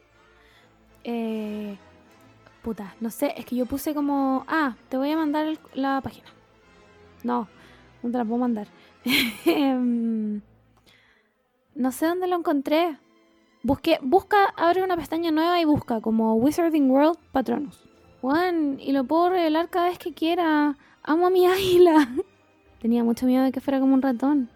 [1.04, 1.78] Eh,
[2.64, 6.02] puta, no sé, es que yo puse como, ah, te voy a mandar el- la
[6.02, 6.28] página.
[7.24, 7.48] No,
[8.04, 8.68] no te la puedo mandar.
[9.46, 10.42] Em,
[11.76, 12.98] no sé dónde lo encontré.
[13.64, 17.87] Busqué, busca, abre una pestaña nueva y busca como Wizarding World Patronus.
[18.22, 20.76] Juan, y lo puedo revelar cada vez que quiera.
[21.04, 22.08] Amo a mi águila.
[22.82, 24.50] Tenía mucho miedo de que fuera como un ratón.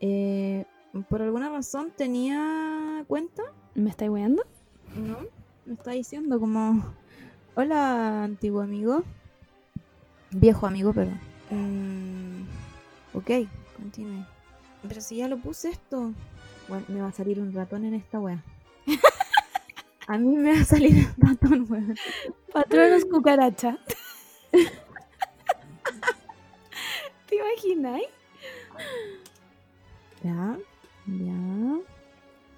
[0.00, 0.64] Eh,
[1.08, 3.42] por alguna razón tenía cuenta.
[3.74, 4.42] ¿Me estáis weando?
[4.94, 5.18] No.
[5.64, 6.84] Me está diciendo como.
[7.54, 9.02] Hola, antiguo amigo.
[10.30, 11.20] Viejo amigo, perdón.
[11.50, 12.42] Mm,
[13.16, 14.24] ok, continúe.
[14.86, 16.12] Pero si ya lo puse esto.
[16.68, 18.42] Bueno, me va a salir un ratón en esta wea.
[20.08, 21.94] A mí me va a salir un ratón, weón.
[22.52, 23.78] Patronus cucaracha.
[27.28, 28.06] ¿Te imagináis?
[30.22, 30.56] Ya,
[31.06, 31.78] ya.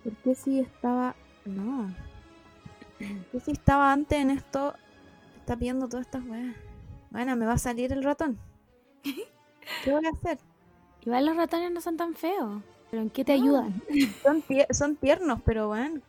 [0.05, 1.15] ¿Por qué si estaba.?
[1.45, 1.91] No.
[2.99, 4.75] ¿Por qué si estaba antes en esto?
[5.39, 6.55] Está pidiendo todas estas weas.
[7.11, 8.39] Bueno, me va a salir el ratón.
[9.03, 10.39] ¿Qué voy a hacer?
[11.07, 12.63] Igual los ratones no son tan feos.
[12.91, 13.43] ¿Pero en qué te No.
[13.45, 13.83] ayudan?
[14.23, 16.01] Son, tie- son tiernos, pero bueno.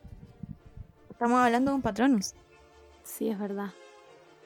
[1.20, 2.32] Estamos hablando de un patronus.
[3.02, 3.72] Sí, es verdad.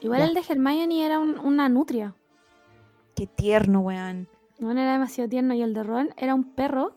[0.01, 0.25] Igual Ya.
[0.27, 2.17] el de Hermione era un- una nutria.
[3.15, 4.27] Qué tierno, weón.
[4.59, 5.55] No era demasiado tierno.
[5.55, 6.93] Y el de Ron era un perro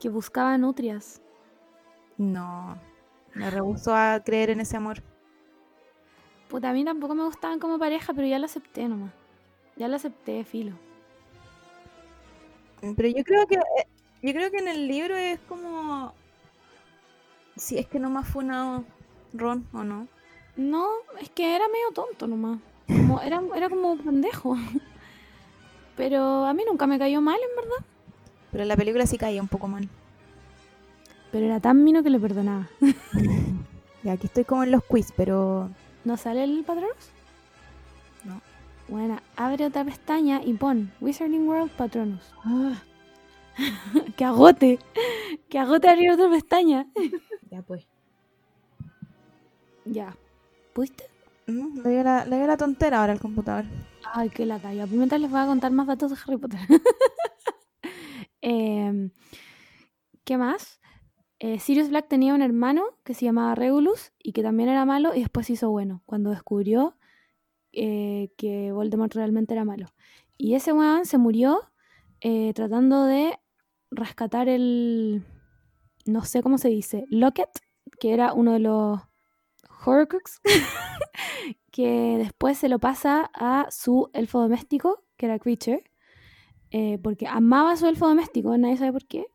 [0.00, 1.22] que buscaba nutrias.
[2.18, 2.76] No.
[3.34, 5.04] Me rehusó a creer en ese amor.
[6.48, 9.12] Puta, a mí tampoco me gustaban como pareja, pero ya lo acepté nomás.
[9.76, 10.74] Ya lo acepté, filo.
[12.80, 13.54] Pero yo creo que.
[13.54, 13.86] eh,
[14.20, 16.12] Yo creo que en el libro es como.
[17.56, 18.82] Si es que no más fue una
[19.32, 20.08] Ron o no.
[20.56, 20.88] No,
[21.20, 22.60] es que era medio tonto nomás.
[22.86, 24.56] Como, era, era como pendejo.
[25.96, 27.86] Pero a mí nunca me cayó mal, en verdad.
[28.50, 29.88] Pero en la película sí caía un poco mal.
[31.32, 32.68] Pero era tan mino que le perdonaba.
[34.04, 35.70] Y aquí estoy como en los quiz, pero.
[36.04, 36.94] ¿No sale el Patronus?
[38.24, 38.42] No.
[38.88, 42.22] Bueno, abre otra pestaña y pon Wizarding World Patronus.
[44.16, 44.78] ¡Que agote!
[45.48, 46.86] ¡Que agote abrir otra pestaña!
[47.54, 47.86] Ya pues.
[49.84, 50.16] ya.
[50.72, 51.04] ¿Pudiste?
[51.46, 53.64] Mm, Le dio, la, le dio la tontera ahora al computador.
[54.12, 54.74] Ay, qué lata.
[54.74, 56.58] Ya, pues mientras les voy a contar más datos de Harry Potter.
[58.46, 59.10] Em,
[60.24, 60.80] ¿Qué más?
[61.38, 65.14] Eh, Sirius Black tenía un hermano que se llamaba Regulus y que también era malo
[65.14, 66.98] y después se hizo bueno cuando descubrió
[67.72, 69.86] eh, que Voldemort realmente era malo.
[70.36, 71.70] Y ese weón se murió
[72.20, 73.38] eh, tratando de
[73.90, 75.22] rescatar el...
[76.06, 77.50] no sé cómo se dice, Locket,
[77.98, 79.00] que era uno de los
[79.84, 80.40] Horcrux,
[81.70, 85.82] que después se lo pasa a su elfo doméstico, que era Creature,
[86.70, 89.26] eh, porque amaba a su elfo doméstico, nadie sabe por qué,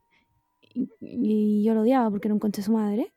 [0.62, 3.14] y, y yo lo odiaba porque era un conche de su madre,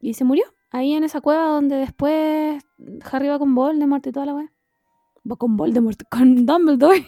[0.00, 2.62] y se murió ahí en esa cueva donde después
[3.10, 4.52] Harry va con Voldemort y toda la wea.
[5.30, 7.06] Va con Voldemort, con Dumbledore.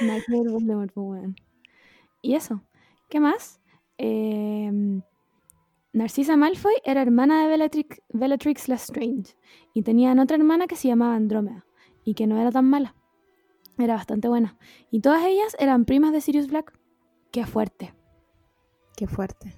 [0.28, 1.36] Voldemort, pues, weón.
[2.22, 2.62] Y eso,
[3.08, 3.60] ¿qué más?
[3.96, 5.02] Em,
[5.92, 9.36] Narcisa Malfoy era hermana de Bellatrix, Bellatrix Lestrange
[9.74, 11.66] y tenían otra hermana que se llamaba Andrómeda
[12.04, 12.94] y que no era tan mala.
[13.78, 14.58] Era bastante buena.
[14.90, 16.78] Y todas ellas eran primas de Sirius Black.
[17.30, 17.94] Qué fuerte,
[18.96, 19.54] Qué fuerte.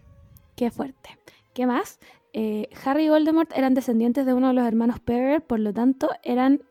[0.56, 1.18] qué fuerte.
[1.55, 1.98] ¿Qué más?
[2.32, 6.09] Eh, Harry y Voldemort eran descendientes de uno de los hermanos Perrer, por lo tanto
[6.22, 6.62] eran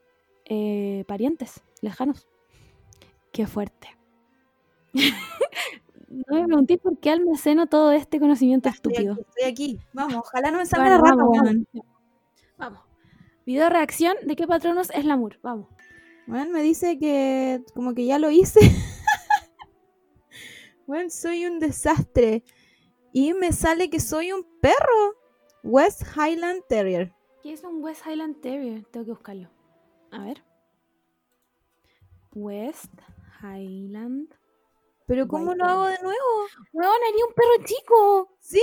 [0.46, 2.28] eh, parientes lejanos.
[3.32, 3.90] Qué fuerte.
[6.10, 9.14] no me pregunté por qué almaceno todo este conocimiento estúpido.
[9.14, 9.80] Estoy aquí.
[9.94, 11.68] Vamos, ojalá no me salga Bueno, la rata, vamos,
[12.58, 12.80] vamos.
[13.46, 15.40] Video reacción de qué Patronus es Lamur.
[15.42, 15.68] Vamos.
[16.28, 18.60] Weón, me dice que como que ya lo hice.
[20.88, 22.44] Weón, soy un desastre.
[23.14, 25.16] Y me sale que soy un perro.
[25.64, 27.14] West Highland Terrier.
[27.44, 28.86] ¿Qué es un West Highland Terrier?
[28.86, 29.50] Tengo que buscarlo.
[30.12, 30.44] A ver.
[32.34, 32.94] West
[33.42, 34.39] Highland.
[35.10, 36.28] Pero ¿cómo lo hago de nuevo?
[36.72, 38.30] ¡Weón, haría un perro chico!
[38.40, 38.62] Sí.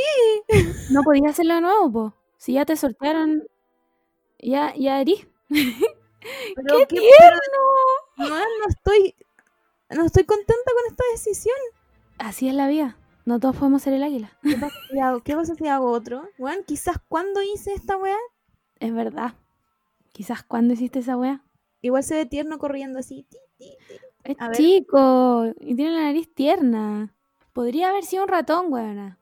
[0.92, 2.14] No podías hacerlo de nuevo, po.
[2.38, 3.42] Si ya te sortearon.
[4.38, 5.28] Ya, ya herí.
[5.48, 8.30] Pero ¡Qué qué tierno!
[8.30, 9.16] No estoy
[9.90, 11.56] no estoy contenta con esta decisión.
[12.18, 12.96] Así es la vida.
[13.24, 14.38] No todos podemos ser el águila.
[14.44, 16.28] ¿Qué pasa si hago, ¿Qué pasa si hago otro?
[16.38, 18.16] Weón, quizás cuando hice esta weá,
[18.78, 19.34] Es verdad.
[20.12, 21.44] Quizás cuando hiciste esa wea.
[21.82, 23.24] igual se ve tierno corriendo así.
[23.28, 23.94] ti, ti, ti.
[24.26, 24.56] Es A ver.
[24.56, 27.14] chico y tiene la nariz tierna.
[27.52, 29.18] Podría haber sido un ratón, weona.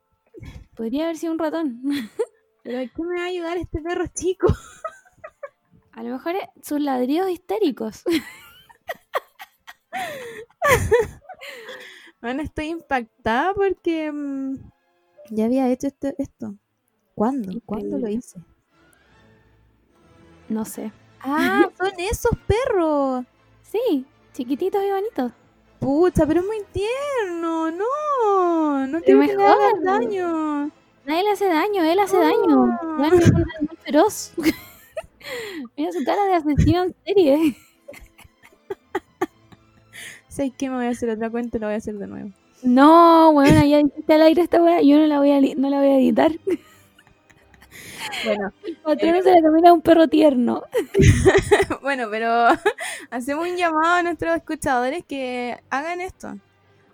[0.74, 1.82] Podría haber sido un ratón.
[2.64, 4.46] Pero ¿qué me va a ayudar este perro chico?
[5.92, 8.02] A lo mejor es sus ladridos histéricos.
[12.20, 14.54] Bueno, estoy impactada porque mm,
[15.30, 16.54] ya había hecho este- esto.
[17.14, 17.52] ¿Cuándo?
[17.66, 18.40] ¿Cuándo lo hice?
[20.48, 20.90] No sé.
[21.20, 23.24] Ah, son esos perros.
[23.62, 25.32] Sí, chiquititos y bonitos.
[25.78, 27.70] Pucha, pero es muy tierno.
[27.70, 30.70] No, no quiero que le hagan daño.
[31.06, 32.46] Nadie le hace daño, él hace daño.
[32.46, 32.96] No.
[32.98, 34.32] Bueno, es animal feroz.
[35.76, 37.56] Mira su cara de asesino en serie.
[40.28, 40.68] ¿Sabes qué?
[40.68, 42.30] Me voy a hacer otra cuenta y lo voy a hacer de nuevo.
[42.62, 44.80] No, bueno, ya dijiste al aire esta weá.
[44.80, 46.32] Yo no la voy a, no la voy a editar.
[48.24, 48.52] Bueno,
[48.84, 50.62] patrón se le camina a un perro tierno.
[51.82, 52.48] bueno, pero
[53.10, 56.34] hacemos un llamado a nuestros escuchadores que hagan esto.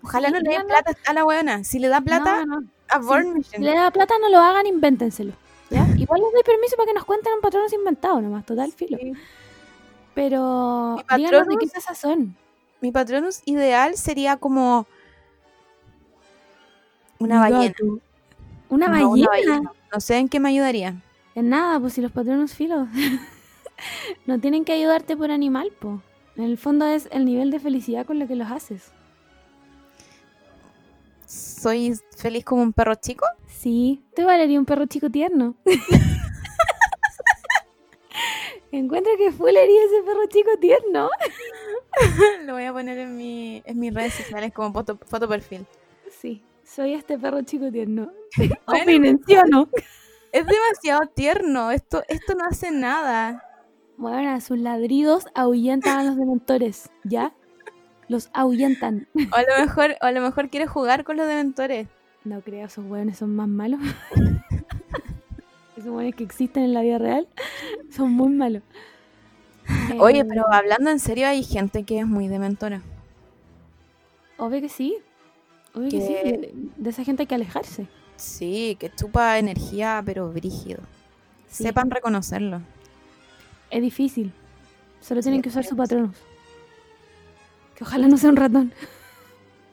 [0.03, 1.63] Ojalá Sí, no le den plata a la buena.
[1.63, 2.67] Si le da plata, No, no.
[2.89, 3.63] a Born Si Mission.
[3.63, 5.33] le da plata, no lo hagan, invéntenselo.
[5.69, 5.85] ¿ya?
[5.97, 8.97] Igual les doy permiso para que nos cuenten un patrón inventado nomás, total filo.
[8.99, 9.13] Sí.
[10.13, 12.35] Pero ¿Mi díganos de qué casas son.
[12.81, 14.87] Mi patronus ideal sería como
[17.19, 17.75] una ballena.
[18.69, 19.07] Una No, ballena.
[19.09, 19.71] una ballena.
[19.93, 20.95] No sé en qué me ayudaría.
[21.35, 22.87] En nada, pues si los patronos filos
[24.25, 26.01] no tienen que ayudarte por animal, po.
[26.35, 28.91] En el fondo es el nivel de felicidad con lo que los haces.
[31.25, 33.25] ¿Soy feliz como un perro chico?
[33.47, 35.55] Sí, te valería un perro chico tierno.
[38.71, 41.09] Encuentro que full haría ese perro chico tierno.
[42.45, 45.65] Lo voy a poner en, mi, en mis redes sociales como foto, foto perfil.
[46.73, 48.11] Soy este perro chico tierno.
[48.37, 48.55] Bueno.
[48.65, 49.67] Opinen, ¿sí o no?
[50.31, 51.71] Es demasiado tierno.
[51.71, 53.43] Esto, esto no hace nada.
[53.97, 57.33] Bueno, sus ladridos ahuyentan a los dementores, ¿ya?
[58.07, 59.09] Los ahuyentan.
[59.13, 61.89] O a lo mejor, o a lo mejor quiere jugar con los dementores.
[62.23, 63.81] No creo, esos hueones son más malos.
[65.75, 67.27] esos hueones que existen en la vida real
[67.89, 68.63] son muy malos.
[69.99, 72.81] Oye, Eh, pero hablando en serio, hay gente que es muy dementora.
[74.37, 74.97] Obvio que sí.
[75.73, 76.13] Que, sí.
[76.13, 77.87] De, de esa gente hay que alejarse.
[78.17, 80.79] Sí, que chupa energía, pero brígido.
[81.47, 81.63] Sí.
[81.63, 82.61] Sepan reconocerlo.
[83.69, 84.31] Es difícil.
[84.99, 86.15] Solo Sí, tienen que usar es su patronos.
[87.75, 88.73] Que ojalá no sea un ratón.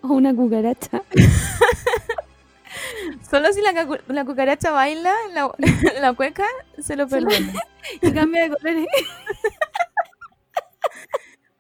[0.01, 1.03] O una cucaracha.
[3.29, 3.73] Solo si la,
[4.07, 5.53] la cucaracha baila en la,
[6.01, 6.45] la cueca,
[6.79, 7.53] se lo perdona.
[8.01, 8.87] Y cambia de colores.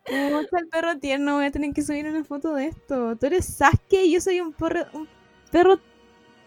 [0.08, 3.16] Pucha, el perro tierno, voy a tener que subir una foto de esto.
[3.16, 5.08] Tú eres Sasuke y yo soy un, perro un
[5.50, 5.78] perro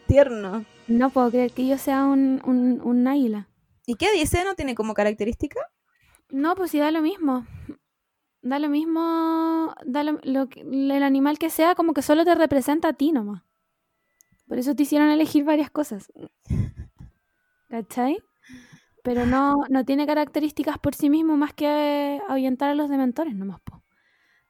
[0.08, 0.66] tierno.
[0.88, 3.48] No puedo creer que yo sea un, un, un águila.
[3.86, 4.44] ¿Y qué dice?
[4.44, 5.60] ¿No tiene como característica?
[6.30, 7.46] No, pues sí da lo mismo.
[8.42, 12.88] Da lo mismo, da lo, lo el animal que sea, como que solo te representa
[12.88, 13.44] a ti nomás.
[14.48, 16.12] Por eso te hicieron elegir varias cosas.
[17.70, 18.18] ¿Cachai?
[19.03, 23.60] Pero no, no tiene características por sí mismo más que ahuyentar a los dementores nomás,
[23.61, 23.84] po.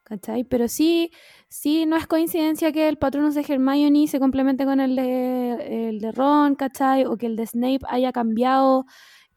[0.04, 0.44] ¿Cachai?
[0.44, 1.10] Pero sí,
[1.48, 6.00] sí, no es coincidencia que el Patronus de Hermione se complemente con el de, el
[6.00, 7.06] de Ron, ¿cachai?
[7.06, 8.84] O que el de Snape haya cambiado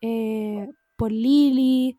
[0.01, 0.67] eh,
[0.97, 1.97] por Lily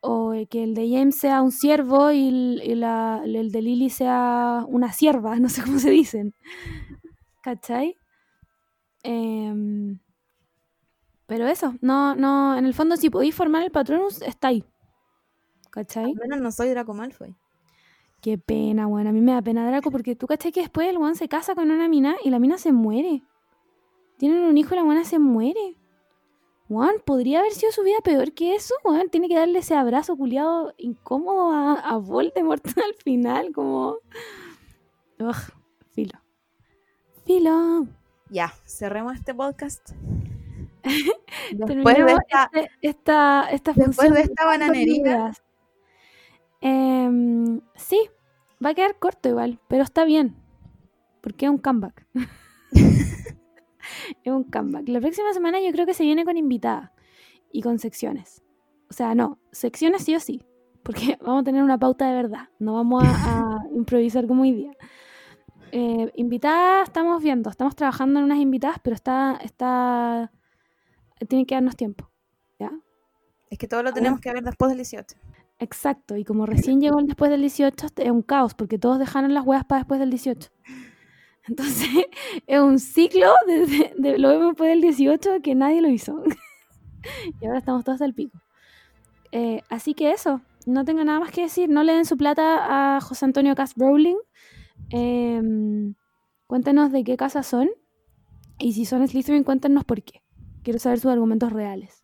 [0.00, 2.18] o eh, que el de James sea un ciervo y,
[2.62, 6.34] y la- el de Lily sea una sierva, no sé cómo se dicen.
[7.44, 7.96] ¿Cachai?
[9.04, 9.98] Em,
[11.28, 14.64] pero eso, no, no, en el fondo si podéis formar el Patronus, está ahí.
[15.70, 16.06] ¿Cachai?
[16.06, 17.36] Al menos no soy Draco Malfoy.
[18.22, 19.06] Qué pena, weón.
[19.06, 21.54] A mí me da pena Draco porque tú cachai que después el weón se casa
[21.54, 23.22] con una mina y la mina se muere.
[24.16, 25.76] Tienen un hijo y la buena se muere.
[26.70, 29.10] Weón, podría haber sido su vida peor que eso, weón.
[29.10, 33.98] Tiene que darle ese abrazo culiado incómodo a, a Voldemort al final, como.
[35.20, 35.36] Ugh,
[35.92, 36.18] filo.
[37.26, 37.86] Filo.
[38.30, 39.90] Ya, cerremos este podcast.
[41.52, 42.50] Después de esta...
[42.52, 45.32] este- esta, esta después función de esta tantas bananería.
[46.60, 48.08] Em, sí,
[48.64, 50.34] va a quedar corto igual, pero está bien.
[51.20, 52.06] Porque es un comeback.
[54.24, 54.88] es un comeback.
[54.88, 56.92] La próxima semana yo creo que se viene con invitada
[57.52, 58.42] y con secciones.
[58.90, 60.44] O sea, no, secciones sí o sí.
[60.82, 62.48] Porque vamos a tener una pauta de verdad.
[62.58, 64.72] No vamos a, a improvisar como hoy día.
[65.70, 70.32] Eh, invitada estamos viendo, estamos trabajando en unas invitadas, pero está, está,
[71.26, 72.10] tiene que darnos tiempo.
[72.58, 72.70] ¿Ya?
[73.50, 75.16] Es que todo lo tenemos que ver después del 18.
[75.60, 79.34] Exacto, y como recién llegó el después del 18, es un caos, porque todos dejaron
[79.34, 80.50] las huevas para después del 18.
[81.48, 81.88] Entonces,
[82.46, 86.22] es un ciclo de, de- de lo vemos después del 18 que nadie lo hizo.
[87.40, 88.38] y ahora estamos todos al pico.
[89.32, 91.68] Eh, así que eso, no tengo nada más que decir.
[91.68, 94.16] No le den su plata a José Antonio Cast Rowling.
[94.90, 95.94] Em,
[96.46, 97.68] cuéntenos de qué casa son.
[98.58, 100.22] Y si son Slytherin, cuéntenos por qué.
[100.68, 101.98] Quiero saber sus argumentos reales.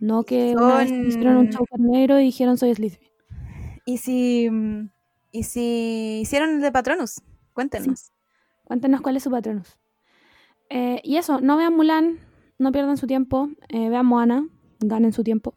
[0.00, 3.10] No que una vez Son- hicieron un show carnero y dijeron soy Slytherin.
[3.84, 4.48] ¿Y si,
[5.32, 7.20] ¿Y si hicieron el de Patronus?
[7.52, 8.12] Cuéntenos.
[8.64, 9.76] Cuéntenos cuál es su patronus.
[10.70, 12.18] Eh, y eso, no vean Mulan,
[12.58, 13.50] no pierdan su tiempo.
[13.68, 14.48] eh, vean Moana,
[14.80, 15.52] ganen su tiempo.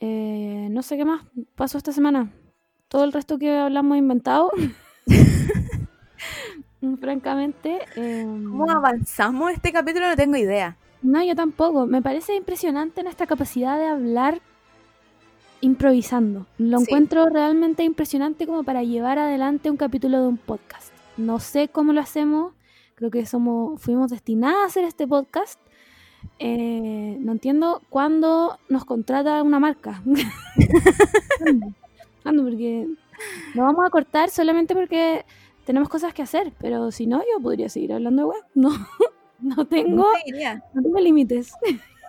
[0.00, 1.24] Eh, no sé qué más
[1.56, 2.32] pasó esta semana.
[2.86, 4.52] Todo el resto que hablamos inventado.
[7.00, 7.80] Francamente.
[7.96, 10.08] eh, ¿Cómo avanzamos este capítulo?
[10.08, 10.76] No tengo idea.
[11.02, 11.86] No, yo tampoco.
[11.86, 14.40] Me parece impresionante nuestra capacidad de hablar
[15.60, 16.46] improvisando.
[16.58, 16.84] Lo Sí.
[16.84, 20.92] encuentro realmente impresionante como para llevar adelante un capítulo de un podcast.
[21.16, 22.54] No sé cómo lo hacemos.
[22.94, 25.60] Creo que somos, fuimos destinadas a hacer este podcast.
[26.38, 30.02] Eh, no entiendo cuándo nos contrata una marca.
[32.22, 32.42] ¿Cuándo?
[32.44, 32.86] Porque
[33.54, 35.24] lo vamos a cortar solamente porque
[35.64, 36.52] tenemos cosas que hacer.
[36.60, 38.42] Pero si no, yo podría seguir hablando de web.
[38.54, 38.70] No,
[39.56, 40.64] no tengo, No te diría.
[40.72, 41.52] no tengo límites.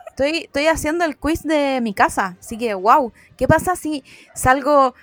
[0.07, 3.11] Estoy, estoy haciendo el quiz de mi casa, así que wow.
[3.37, 4.03] ¿Qué pasa si
[4.35, 4.93] salgo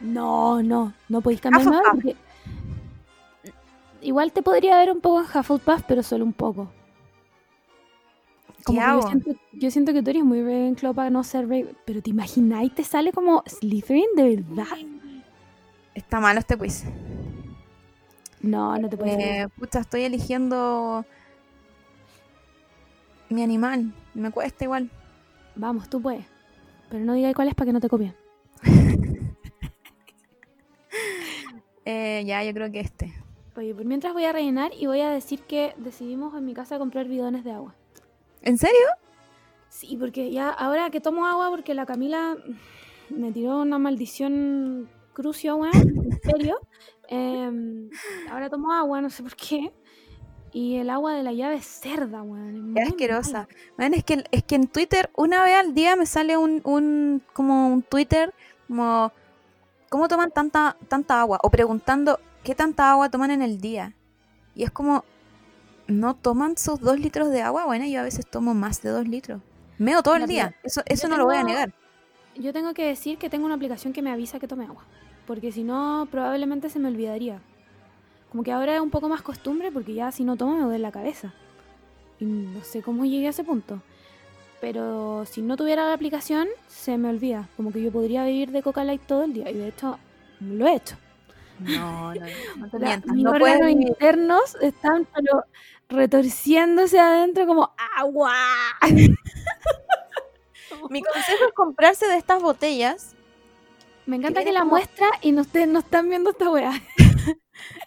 [0.00, 2.16] No, no, no podéis cambiar nada porque
[4.02, 6.70] igual te podría ver un poco en Hufflepuff, pero solo un poco.
[8.64, 11.42] Como ¿Qué que yo siento, yo siento que tú eres muy Ravenclaw para no ser
[11.48, 14.66] Raven, pero te imagináis te sale como Slytherin de verdad.
[15.94, 16.84] Está malo este quiz.
[18.40, 21.04] No, no te puedes Eh, pucha, estoy eligiendo
[23.30, 23.92] mi animal.
[24.14, 24.90] Me cuesta igual.
[25.54, 26.26] Vamos, tú puedes.
[26.88, 28.14] Pero no digas cuál es para que no te copien.
[31.86, 33.12] Eh, ya, yo creo que este.
[33.56, 36.78] Oye, por mientras voy a rellenar y voy a decir que decidimos en mi casa
[36.78, 37.74] comprar bidones de agua.
[38.42, 38.86] ¿En serio?
[39.70, 42.36] Sí, porque ya ahora que tomo agua, porque la Camila
[43.08, 46.60] me tiró una maldición crucio, weón, en serio.
[47.08, 47.90] em,
[48.30, 49.72] ahora tomo agua, no sé por qué.
[50.52, 52.76] Y el agua de la llave es cerda, weón.
[52.76, 53.48] es asquerosa.
[53.76, 57.22] Man, es, que, es que en Twitter una vez al día me sale un, un
[57.32, 58.34] como un Twitter
[58.66, 59.12] como
[59.88, 61.38] ¿cómo toman tanta, tanta agua?
[61.42, 63.94] O preguntando ¿qué tanta agua toman en el día?
[64.54, 65.04] Y es como
[65.86, 67.66] ¿no toman sus dos litros de agua?
[67.66, 69.40] Bueno, yo a veces tomo más de dos litros.
[69.78, 70.54] Meo todo el día.
[70.62, 71.72] Eso, eso no lo voy a negar.
[72.36, 74.84] Yo tengo que decir que tengo una aplicación que me avisa que tome agua.
[75.26, 77.40] Porque si no, probablemente se me olvidaría.
[78.30, 80.78] Como que ahora es un poco más costumbre porque ya si no tomo me duele
[80.78, 81.32] la cabeza.
[82.18, 83.80] Y no sé cómo llegué a ese punto.
[84.60, 87.48] Pero si no tuviera la aplicación, se me olvida.
[87.56, 89.50] Como que yo podría vivir de Coca Light todo el día.
[89.50, 89.98] Y de hecho,
[90.40, 90.96] lo he hecho.
[91.58, 92.20] No, no,
[92.56, 93.88] no te mientas, mis no puedes órganos vivir.
[93.88, 95.44] internos están pero
[95.88, 98.32] retorciéndose adentro como agua.
[100.88, 103.14] Mi consejo es comprarse de estas botellas
[104.06, 106.72] Me encanta que tiene la como- muestra y no, ustedes no están viendo esta weá.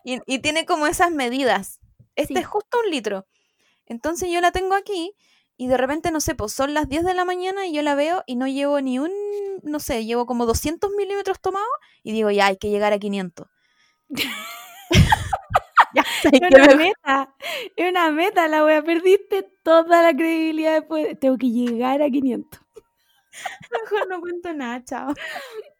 [0.04, 1.80] y, y tiene como esas medidas.
[2.16, 2.40] Este Sí.
[2.42, 3.26] es justo un litro.
[3.88, 5.14] Entonces yo la tengo aquí
[5.58, 7.96] y de repente, no sé, pues son las 10 de la mañana y yo la
[7.96, 9.12] veo y no llevo ni un,
[9.64, 11.68] no sé, llevo como 200 milímetros tomados
[12.04, 13.48] y digo, ya, hay que llegar a 500.
[15.94, 17.36] ya, ¿sabes Es una Me- meta.
[17.76, 18.84] Es una meta, la wea.
[18.84, 21.20] Perdiste toda la credibilidad después.
[21.20, 22.60] Tengo que llegar a 500.
[23.72, 25.14] Mejor no cuento nada, chao.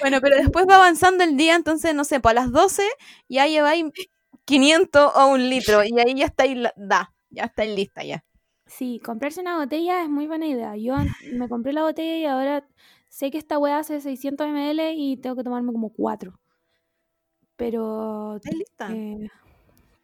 [0.00, 2.82] Bueno, pero después va avanzando el día, entonces, no sé, pues a las 12
[3.28, 3.84] ya lleváis
[4.44, 8.24] 500 o un litro y ahí ya estáis, da, ya estáis lista ya.
[8.66, 10.76] Sí, comprarse una botella es muy buena idea.
[10.76, 10.94] Yo
[11.32, 12.66] me compré la botella y ahora
[13.08, 16.38] sé que esta weá hace 600 ml y tengo que tomarme como 4.
[17.56, 18.92] Pero ¿Estáis lista?
[18.92, 19.28] eh,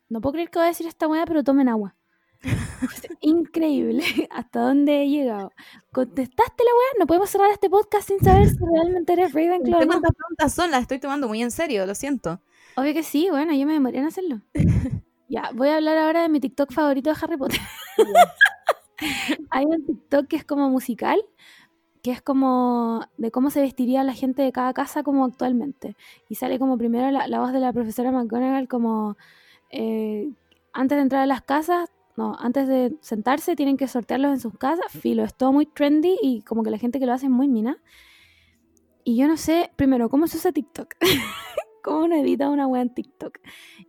[0.09, 1.95] no puedo creer que voy a decir esta weá, pero tomen agua.
[2.93, 5.53] Es increíble hasta dónde he llegado.
[5.93, 6.99] ¿Contestaste la weá?
[6.99, 9.93] No podemos cerrar este podcast sin saber si realmente eres Ravenclaw o ¿Qué no.
[9.93, 10.71] cuántas preguntas son?
[10.71, 12.41] Las estoy tomando muy en serio, lo siento.
[12.77, 14.41] Obvio que sí, bueno, yo me demoré en hacerlo.
[15.29, 17.61] ya, voy a hablar ahora de mi TikTok favorito de Harry Potter.
[19.51, 21.21] Hay un TikTok que es como musical,
[22.03, 25.97] que es como de cómo se vestiría la gente de cada casa como actualmente.
[26.29, 29.17] Y sale como primero la, la voz de la profesora McGonagall como
[29.71, 30.31] eh,
[30.73, 34.57] antes de entrar a las casas, no, antes de sentarse tienen que sortearlos en sus
[34.57, 34.87] casas.
[34.89, 37.49] Filo, es todo muy trendy y como que la gente que lo hace es muy
[37.49, 37.83] mina.
[39.03, 40.95] Y yo no sé, primero, ¿cómo se usa TikTok?
[41.83, 43.39] ¿Cómo uno edita una wea en TikTok?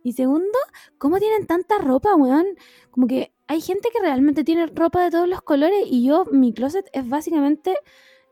[0.02, 0.58] Y segundo,
[0.98, 2.46] ¿cómo tienen tanta ropa, weón?
[2.90, 6.52] Como que hay gente que realmente tiene ropa de todos los colores y yo, mi
[6.52, 7.74] closet es básicamente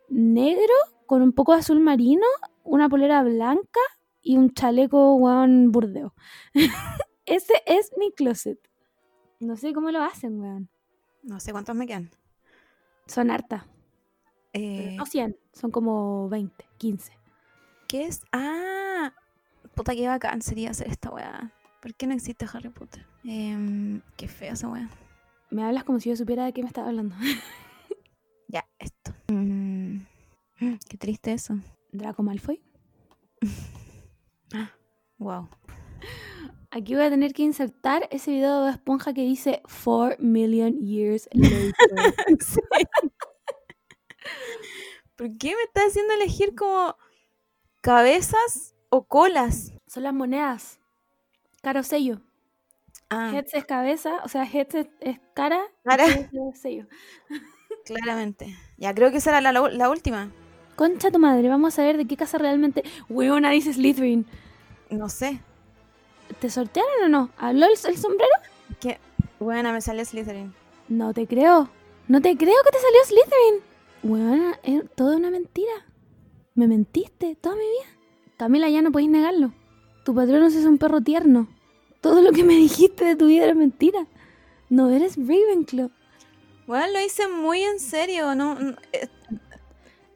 [0.08, 0.74] negro
[1.06, 2.26] con un poco de azul marino,
[2.62, 3.80] una polera blanca
[4.20, 6.14] y un chaleco, weón, burdeo.
[7.26, 8.58] Ese es mi closet.
[9.40, 10.69] No sé cómo lo hacen, weón.
[11.23, 12.11] No sé cuántos me quedan.
[13.06, 13.65] Son hartas.
[14.52, 17.12] Eh, No 100, son como 20, 15.
[17.89, 18.23] ¿Qué es?
[18.32, 19.12] Ah,
[19.74, 21.52] puta que bacán sería hacer esta weá.
[21.82, 23.05] ¿Por qué no existe Harry Potter?
[23.24, 24.89] Em, qué fea esa weá.
[25.51, 27.15] Me hablas como si yo supiera de qué me estaba hablando.
[28.47, 29.12] Ya, esto.
[29.28, 30.02] Mm,
[30.89, 31.59] qué triste eso.
[31.90, 32.62] Draco Malfoy.
[35.19, 35.48] Wow.
[36.74, 41.28] Aquí voy a tener que insertar ese video de Esponja que dice 4 million years
[41.32, 41.72] later.
[45.14, 46.96] ¿Por qué me estás haciendo elegir como
[47.80, 49.72] cabezas o colas?
[49.86, 50.80] Son las monedas.
[51.62, 52.20] Cara o sello.
[53.09, 55.60] Ah, Heads es cabeza, o sea, heads es, es cara.
[55.84, 56.06] Cara.
[56.06, 56.88] es sello.
[57.84, 58.59] claramente.
[58.78, 60.32] Ya, creo que esa era la última.
[60.74, 62.82] Concha tu madre, vamos a ver de qué casa realmente.
[63.09, 64.26] Weona dice Slytherin.
[64.90, 65.40] No sé.
[66.40, 67.30] ¿Te sortearon o no?
[67.36, 68.32] ¿Habló el, el sombrero?
[68.80, 68.98] ¿Qué?
[69.40, 70.55] Buena, me salió Slytherin.
[70.88, 71.68] No te creo.
[72.09, 73.74] No te creo que te salió Slytherin.
[74.02, 75.72] Weona, es toda una mentira.
[76.55, 77.98] Me mentiste toda mi vida.
[78.36, 79.52] Camila, ya no podéis negarlo.
[80.05, 81.48] Tu patrón es un perro tierno.
[82.01, 84.06] Todo lo que me dijiste de tu vida era mentira.
[84.68, 85.90] No eres Ravenclaw.
[86.66, 88.34] Bueno, lo hice muy en serio.
[88.34, 89.09] No, no, eh,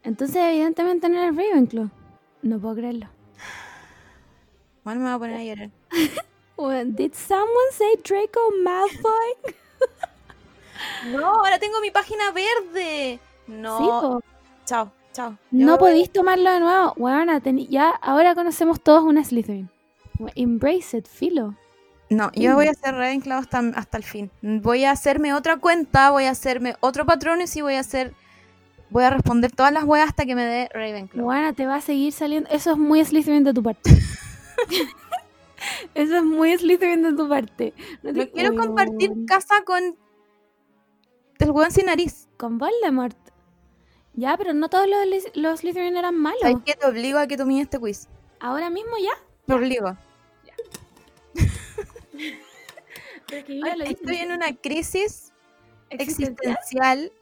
[0.03, 1.91] Entonces, evidentemente no eres Ravenclaw.
[2.43, 3.09] No puedo creerlo.
[4.85, 5.78] bueno, me voy a poner a llorar.
[6.97, 9.55] Did someone say Draco Malfoy?
[11.11, 13.19] No, ahora tengo mi página verde.
[13.49, 13.79] No.
[13.79, 14.23] Sí, po.
[14.65, 15.31] Chao, chao.
[15.51, 16.95] Yo No podéis tomarlo de nuevo.
[17.41, 19.69] Teni- ya ahora conocemos todos una Slytherin.
[20.37, 21.55] Embrace it, filo.
[22.11, 24.31] No, yo voy a hacer Ravenclaw hasta, hasta el fin.
[24.41, 28.15] Voy a hacerme otra cuenta, voy a hacerme otro patrón y voy a hacer.
[28.91, 31.27] Voy a responder todas las weas hasta que me dé Ravenclaw.
[31.27, 32.49] Weona, te va a seguir saliendo.
[32.51, 33.91] Eso es muy Slytherin de tu parte.
[35.95, 37.75] Eso es muy Slytherin de tu parte.
[38.03, 39.97] No, te- No quiero compartir casa con
[41.39, 42.29] el weón sin nariz.
[42.37, 43.17] Con Voldemort.
[44.15, 46.41] Ya, pero no todos los, los Slytherin eran malos.
[46.41, 46.75] ¿Sabes qué?
[46.75, 48.09] Te obligo a que tomes este quiz.
[48.41, 49.13] Ahora mismo ya.
[49.47, 49.97] Te obligo.
[50.45, 50.55] Ya.
[53.85, 55.33] Estoy en una crisis
[55.91, 56.53] ¿Existencial?
[56.55, 57.13] existencial.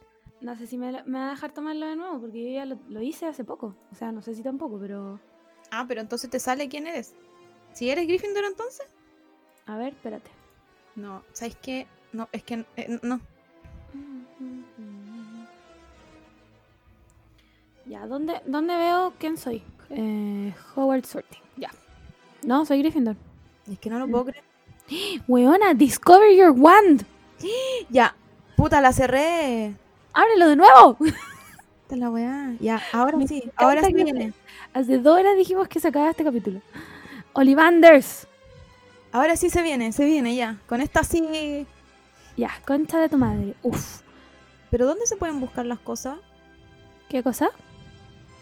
[0.41, 2.65] No sé si me, lo- me va a dejar tomarlo de nuevo, porque yo ya
[2.65, 3.75] lo, lo hice hace poco.
[3.91, 5.19] O sea, no sé si tampoco, pero...
[5.71, 7.13] Ah, pero entonces te sale quién eres.
[7.77, 8.87] Si eres Gryffindor entonces.
[9.67, 10.31] A ver, espérate.
[10.95, 11.85] No, ¿sabes qué?
[12.11, 13.21] No, es que eh, no.
[17.85, 19.61] Ya, ¿dónde, ¿dónde veo quién soy?
[19.91, 21.69] Eh, Howard Sorting, ya.
[22.41, 23.15] No, soy Gryffindor.
[23.71, 24.43] Es que no lo puedo creer.
[25.27, 27.05] Weona, discover your wand.
[27.91, 28.15] Ya,
[28.55, 29.75] puta, la cerré.
[30.13, 30.97] Ábrelo de nuevo.
[31.89, 32.53] Es la weá.
[32.59, 34.33] Ya, ahora Me sí, ahora sí viene.
[34.73, 36.59] Hace dos horas dijimos que se este capítulo.
[37.37, 38.27] Olivanders.
[39.11, 40.59] Ahora sí se viene, se viene ya.
[40.67, 41.67] Con esta sí.
[42.35, 43.55] Ya, concha de tu madre.
[43.61, 44.01] Uf.
[44.71, 46.17] Pero ¿dónde se pueden buscar las cosas?
[47.09, 47.49] ¿Qué cosa?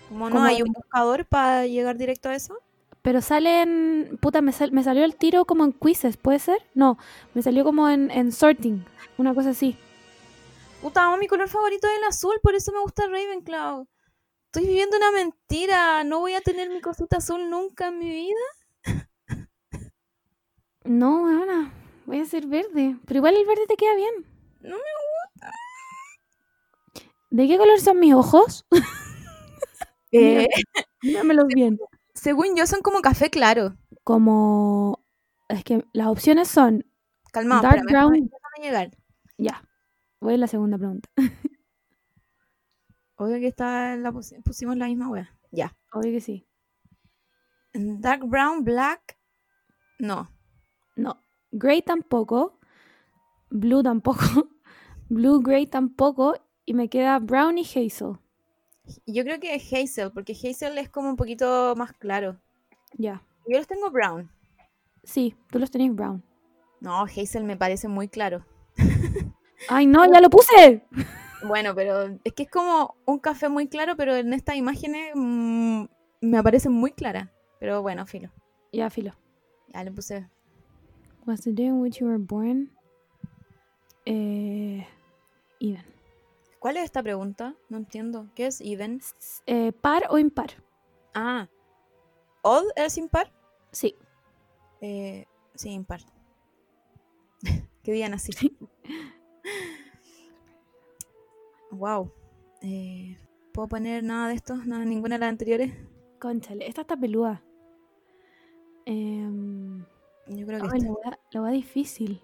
[0.09, 2.57] Como no hay un buscador para llegar directo a eso.
[3.01, 4.17] Pero salen.
[4.21, 6.57] Puta, me, sal- me salió el tiro como en quizzes, ¿puede ser?
[6.73, 6.97] No,
[7.33, 8.83] me salió como en, en sorting.
[9.17, 9.77] Una cosa así.
[10.81, 13.87] Puta, mi color favorito es el azul, por eso me gusta Ravenclaw.
[14.45, 16.03] Estoy viviendo una mentira.
[16.05, 18.39] No voy a tener mi cosita azul nunca en mi vida.
[20.85, 21.73] No, weona.
[22.05, 22.97] Voy a ser verde.
[23.05, 24.13] Pero igual el verde te queda bien.
[24.61, 24.83] No me
[27.31, 28.65] ¿De qué color son mis ojos?
[30.17, 30.47] Eh,
[31.01, 31.77] Míramelos bien.
[32.13, 33.75] según yo, son como café claro.
[34.05, 35.03] Como.
[35.49, 36.85] Es que las opciones son.
[37.33, 38.29] Calmado, Dark espérame, brown.
[38.29, 38.91] déjame- llegar.
[39.37, 39.61] Ya.
[40.21, 41.09] Voy a la segunda pregunta.
[43.17, 45.37] Obvio que está la pusi- pusimos la misma wea.
[45.51, 45.75] Ya.
[45.91, 46.47] Obvio que sí.
[47.73, 49.17] Dark brown, black.
[49.99, 50.31] No.
[51.55, 51.59] No.
[51.59, 52.59] Gray tampoco.
[53.49, 54.23] Blue tampoco.
[55.09, 56.35] Blue, gray tampoco.
[56.65, 58.17] Y me queda brown y hazel.
[59.05, 62.39] Yo creo que es Hazel, porque Hazel es como un poquito más claro.
[62.97, 63.23] Ya.
[63.47, 64.29] Yo los tengo brown.
[65.03, 66.23] Sí, tú los tenés brown.
[66.81, 68.45] No, Hazel me parece muy claro.
[69.69, 70.05] ¡Ay, no!
[70.11, 70.83] ¡Ya lo puse!
[71.47, 75.85] Bueno, pero es que es como un café muy claro, pero en estas imágenes mm,
[76.21, 77.31] me aparece muy clara.
[77.59, 78.31] Pero bueno, filo.
[78.71, 79.13] Ya, filo.
[79.73, 80.29] Ya le puse.
[81.25, 82.69] Was the day in which you were born?
[84.05, 84.85] Eh.
[85.59, 85.83] Even.
[86.59, 87.55] ¿Cuál es esta pregunta?
[87.69, 88.27] No entiendo.
[88.35, 89.01] ¿Qué es even?
[89.45, 90.51] Eh, ¿Par o impar?
[91.13, 91.47] Ah.
[92.41, 93.31] ¿Odd es impar?
[93.71, 93.95] Sí.
[94.81, 95.25] Eh,
[95.55, 96.01] sí, impar.
[97.83, 98.31] que digan así.
[101.71, 102.11] wow.
[102.67, 103.15] Eh,
[103.53, 104.65] ¿Puedo poner nada de estos?
[104.65, 105.71] Nada, ninguna de las anteriores.
[106.19, 107.43] Conchale, esta está peluda.
[108.87, 109.44] Em,
[110.27, 110.81] Yo creo que ay,
[111.31, 112.21] la wea difícil.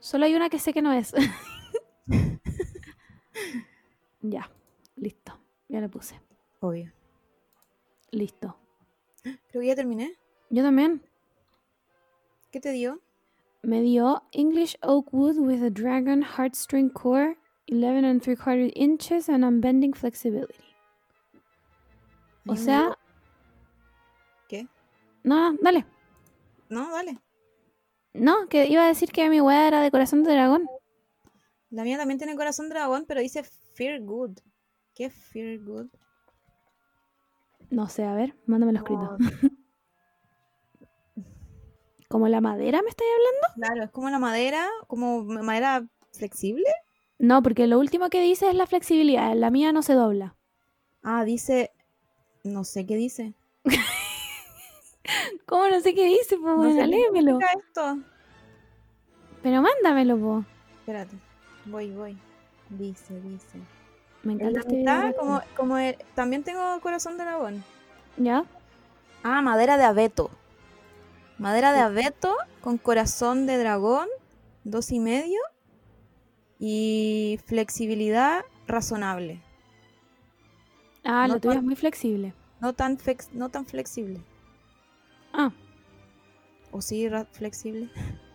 [0.00, 1.14] Solo hay una que sé que no es.
[4.22, 4.50] ya,
[4.96, 5.38] listo.
[5.68, 6.20] Ya la puse.
[6.60, 6.92] Obvio.
[8.10, 8.56] Listo.
[9.22, 10.14] Creo que ya terminé.
[10.50, 11.02] Yo también.
[12.50, 13.00] ¿Qué te dio?
[13.62, 19.28] Me dio English oak wood with a dragon heartstring core, 11 and 3 quarter inches
[19.28, 20.64] and unbending flexibility.
[22.46, 22.96] O sea.
[24.48, 24.68] ¿Qué?
[25.22, 25.86] No, dale.
[26.68, 27.18] No, dale.
[28.14, 30.66] No, que iba a decir que mi weá era de corazón de dragón.
[31.70, 33.42] La mía también tiene corazón dragón, pero dice
[33.74, 34.38] Fear Good.
[34.94, 35.88] ¿Qué es Fear Good?
[37.70, 39.16] No sé, a ver, mándamelo escrito.
[39.18, 39.18] No,
[42.08, 43.48] ¿Como la madera me estáis hablando?
[43.56, 46.66] claro, es como la madera, como madera flexible.
[47.18, 49.34] No, porque lo último que dice es la flexibilidad.
[49.34, 50.36] La mía no se dobla.
[51.02, 51.72] Ah, dice.
[52.44, 53.34] No sé qué dice.
[55.46, 56.36] ¿Cómo no sé qué dice?
[56.38, 57.38] Pues No sé léemelo.
[57.40, 57.98] esto.
[59.42, 60.44] Pero mándamelo, po.
[60.80, 61.16] Espérate.
[61.66, 62.16] Voy, voy.
[62.70, 63.58] Dice, dice.
[64.22, 67.62] Me En encanta la este mitad, como, como el- también tengo corazón de dragón.
[68.16, 68.44] ¿Ya?
[69.22, 70.30] Ah, madera de abeto.
[71.38, 74.08] Madera de abeto con corazón de dragón,
[74.64, 75.40] dos y medio.
[76.58, 79.42] Y flexibilidad razonable.
[81.04, 82.32] Ah, No la tuya tan- es muy flexible.
[82.60, 82.96] No tan,
[83.32, 84.20] no tan flexible.
[86.74, 87.88] ¿O sí, flexible?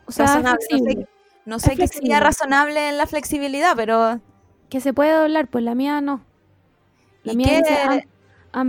[0.06, 1.08] o sea, Razonable, no sé.
[1.46, 4.22] No sé qué sería razonable en la flexibilidad, pero.
[4.70, 6.22] Que se puede doblar, pues la mía no.
[7.24, 8.08] La ¿Y mía qué, dice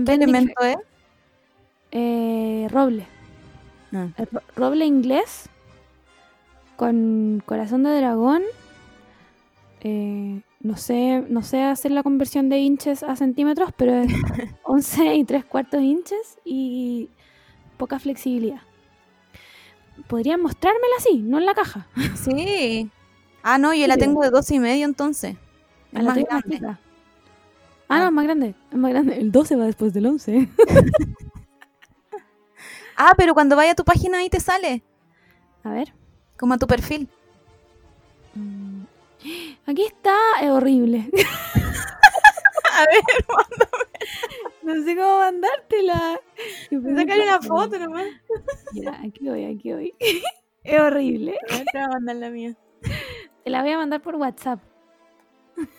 [0.06, 0.76] qué elemento es?
[1.92, 3.06] Eh, roble.
[3.92, 4.08] Ah.
[4.32, 5.48] Ro- roble inglés
[6.76, 8.42] con corazón de dragón.
[9.82, 14.12] Eh, no sé, no sé hacer la conversión de inches a centímetros, pero es
[14.64, 17.08] 11 y 3 cuartos inches y
[17.78, 18.62] poca flexibilidad.
[20.06, 21.86] Podrían mostrármela así, no en la caja.
[22.16, 22.90] Sí.
[23.42, 25.36] Ah, no, yo la tengo de dos y medio entonces.
[25.94, 26.66] A Es la más tuya más grande.
[26.68, 26.78] Ah,
[27.88, 27.98] Ah.
[28.00, 28.54] no, es más grande.
[28.70, 29.18] Es más grande.
[29.18, 30.48] El 12 va después del 11.
[33.02, 34.82] Ah, pero cuando vaya a tu página ahí te sale.
[35.64, 35.94] A ver.
[36.38, 37.08] Como a tu perfil.
[38.34, 38.82] Mm.
[39.66, 40.14] Aquí está.
[40.42, 41.08] Es horrible.
[42.72, 43.02] A ver,
[44.62, 46.20] No sé cómo mandártela.
[46.70, 48.06] sacarle una foto nomás.
[48.72, 49.94] Ya, aquí voy, aquí voy.
[50.62, 51.38] Es horrible.
[51.48, 52.54] Te voy a mandar la mía.
[53.44, 54.60] Te la voy a mandar por WhatsApp.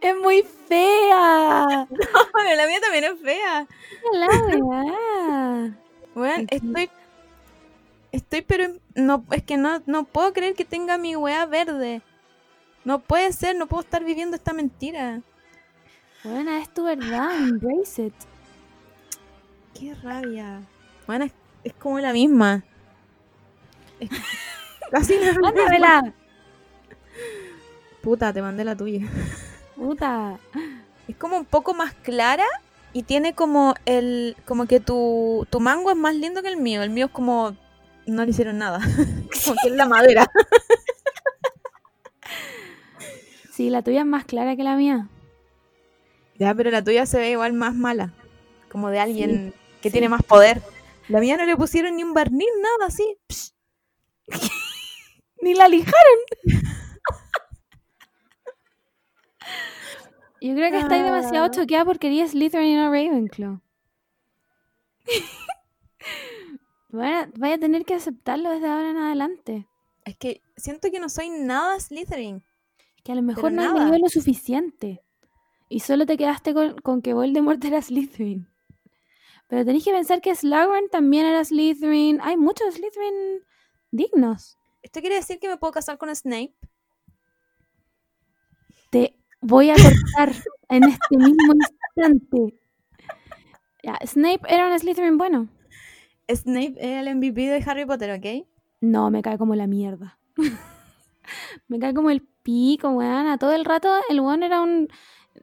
[0.00, 1.88] Es muy fea.
[1.88, 3.66] Bueno, la mía también es fea.
[4.12, 5.76] La weá.
[6.14, 6.90] Bueno, estoy
[8.12, 12.00] Estoy, pero no, es que no, no puedo creer que tenga mi weá verde.
[12.84, 15.20] No puede ser, no puedo estar viviendo esta mentira.
[16.24, 18.14] Bueno, es tu verdad, embrace it.
[19.78, 20.62] Qué rabia.
[21.06, 21.32] Bueno, es,
[21.64, 22.64] es como la misma.
[24.00, 24.10] Es
[24.90, 25.40] casi la misma.
[25.42, 26.14] Mándamela.
[28.02, 29.06] Puta, te mandé la tuya.
[29.74, 30.38] Puta.
[31.08, 32.46] Es como un poco más clara
[32.92, 34.36] y tiene como el.
[34.46, 36.82] como que tu, tu mango es más lindo que el mío.
[36.82, 37.56] El mío es como.
[38.06, 38.80] no le hicieron nada.
[39.44, 40.26] como que es la madera.
[43.52, 45.08] Sí, la tuya es más clara que la mía.
[46.38, 48.12] Ya, pero la tuya se ve igual más mala.
[48.70, 50.62] Como de alguien que tiene más poder.
[51.08, 53.16] La mía no le pusieron ni un barniz, nada así.
[55.40, 56.18] Ni la lijaron.
[60.40, 61.50] Yo creo que estáis demasiado Ah.
[61.50, 63.60] choqueada porque quería Slytherin y no Ravenclaw.
[66.90, 69.66] bueno, vaya a tener que aceptarlo desde ahora en adelante.
[70.04, 72.44] Es que siento que no soy nada Slytherin.
[73.02, 75.02] Que a lo mejor no leído lo suficiente.
[75.68, 78.48] Y solo te quedaste con, con que Voldemort era Slytherin.
[79.48, 82.20] Pero tenéis que pensar que Slughorn también era Slytherin.
[82.20, 83.44] Hay muchos Slytherin
[83.90, 84.58] dignos.
[84.82, 86.54] ¿Esto quiere decir que me puedo casar con Snape?
[88.90, 90.34] Te voy a cortar
[90.68, 92.58] en este mismo instante.
[93.82, 95.48] Ya, Snape era un Slytherin bueno.
[96.28, 98.46] Snape es el MVP de Harry Potter, ¿ok?
[98.80, 100.18] No, me cae como la mierda.
[101.68, 103.28] me cae como el pico, weón.
[103.28, 104.88] A todo el rato el weón era un...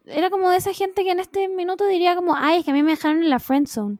[0.06, 2.74] Era como de esa gente que en este minuto diría como, ay, es que a
[2.74, 3.98] mí me dejaron en la friendzone.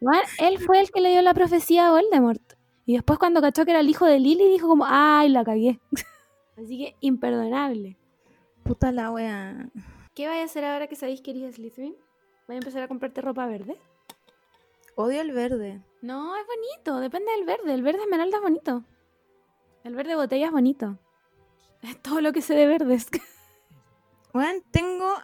[0.00, 2.42] Weón, él fue el que le dio la profecía a Voldemort.
[2.86, 5.80] Y después cuando cachó que era el hijo de Lily, dijo como, ay, la cagué.
[6.56, 7.96] Así que imperdonable.
[8.62, 9.68] Puta la wea.
[10.14, 11.94] ¿Qué vais a hacer ahora que sabéis que eres Slytherin?
[12.46, 13.76] ¿Vais a empezar a comprarte ropa verde?
[14.94, 15.80] Odio el verde.
[16.02, 17.72] No, es bonito, depende del verde.
[17.72, 18.84] El verde esmeralda es bonito.
[19.84, 20.98] El verde botella es bonito.
[21.82, 23.08] Es todo lo que sé de verdes.
[24.34, 25.14] Weón, tengo.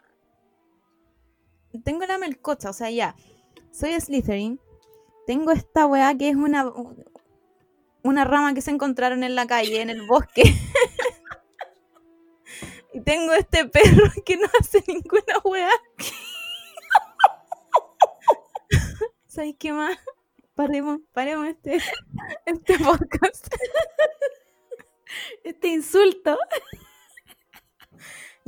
[1.85, 3.14] Tengo la melcocha, o sea, ya.
[3.72, 4.60] Soy Slytherin.
[5.26, 6.72] Tengo esta weá que es una.
[8.02, 10.43] Una rama que se encontraron en la calle, en el bosque.
[12.94, 15.70] y tengo este perro que no hace ninguna weá.
[19.26, 19.98] ¿Sabes qué más?
[20.55, 21.78] Paremos, paremos este,
[22.47, 23.48] este podcast.
[25.44, 26.36] Este insulto.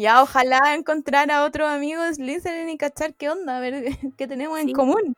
[0.01, 3.85] Ya, ojalá encontrar a otros amigos Slytherin y cachar qué onda, a ver
[4.17, 5.15] qué tenemos en común.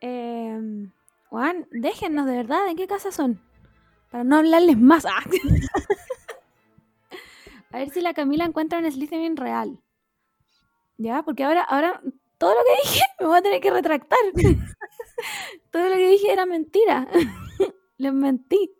[0.00, 0.58] Eh,
[1.28, 3.40] Juan, déjennos de verdad, ¿de qué casa son?
[4.10, 5.06] Para no hablarles más.
[5.06, 5.22] Ah.
[7.70, 9.78] A ver si la Camila encuentra un Slytherin real.
[10.96, 11.22] ¿Ya?
[11.22, 12.02] Porque ahora, ahora
[12.36, 14.18] todo lo que dije me voy a tener que retractar.
[15.70, 17.06] todo lo que dije era mentira.
[17.96, 18.76] Les mentí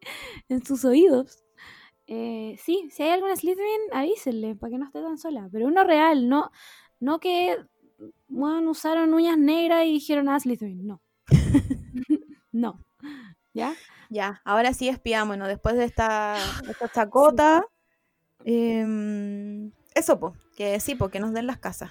[0.49, 1.45] en sus oídos.
[2.11, 5.49] Eh, sí, si hay algún Slytherin, avísenle para que no esté tan sola.
[5.53, 6.51] Pero uno real, no,
[7.01, 7.59] no que
[8.29, 10.87] bueno, usaron uñas negras y dijeron ah, Slytherin.
[10.87, 11.03] No.
[12.53, 12.81] no.
[13.53, 13.75] ¿Ya?
[14.11, 17.65] Ya, ahora sí espiámonos, después de esta, de esta chacota.
[18.45, 21.91] em, eso, pues, que sí, porque nos den las casas.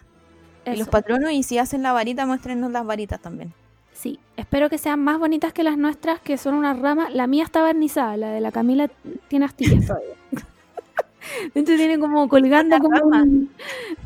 [0.66, 3.54] Y los patronos, y si hacen la varita, muéstrenos las varitas también.
[4.00, 7.10] Sí, espero que sean más bonitas que las nuestras, que son una rama.
[7.10, 8.90] La mía está barnizada, la de la Camila
[9.28, 10.14] tiene astillas todavía.
[11.54, 13.52] De hecho, tiene como colgando, como un-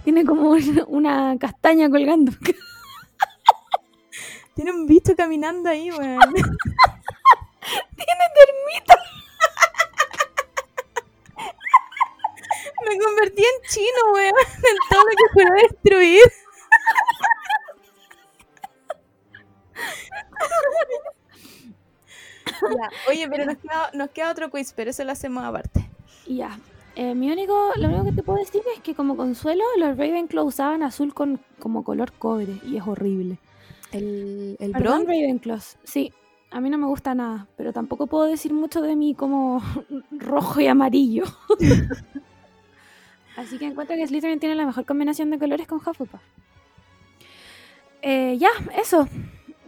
[0.04, 2.32] tiene como un- una castaña colgando.
[4.54, 6.20] Tiene un bicho caminando ahí, weón.
[7.96, 8.96] tiene termita.
[12.88, 14.34] Me convertí en chino, weón.
[14.58, 16.22] En todo lo que puedo destruir.
[22.62, 25.90] Ya, Oye, pero nos queda, nos queda otro quiz, pero eso lo hacemos aparte.
[26.28, 26.60] Ya.
[26.96, 30.46] Eh, mi único, lo único que te puedo decir es que como consuelo, los Ravenclaw
[30.46, 33.40] usaban azul con como color cobre y es horrible.
[33.92, 35.08] El, el Perdón, bron.
[35.08, 35.78] Ravenclaws.
[35.84, 36.14] Sí,
[36.52, 39.62] a mí no me gusta nada, pero tampoco puedo decir mucho de mí como
[40.12, 41.24] rojo y amarillo.
[43.38, 46.22] Así que encuentro que Slytherin tiene la mejor combinación de colores con Hufflepuff.
[48.02, 49.08] Eh, ya, eso.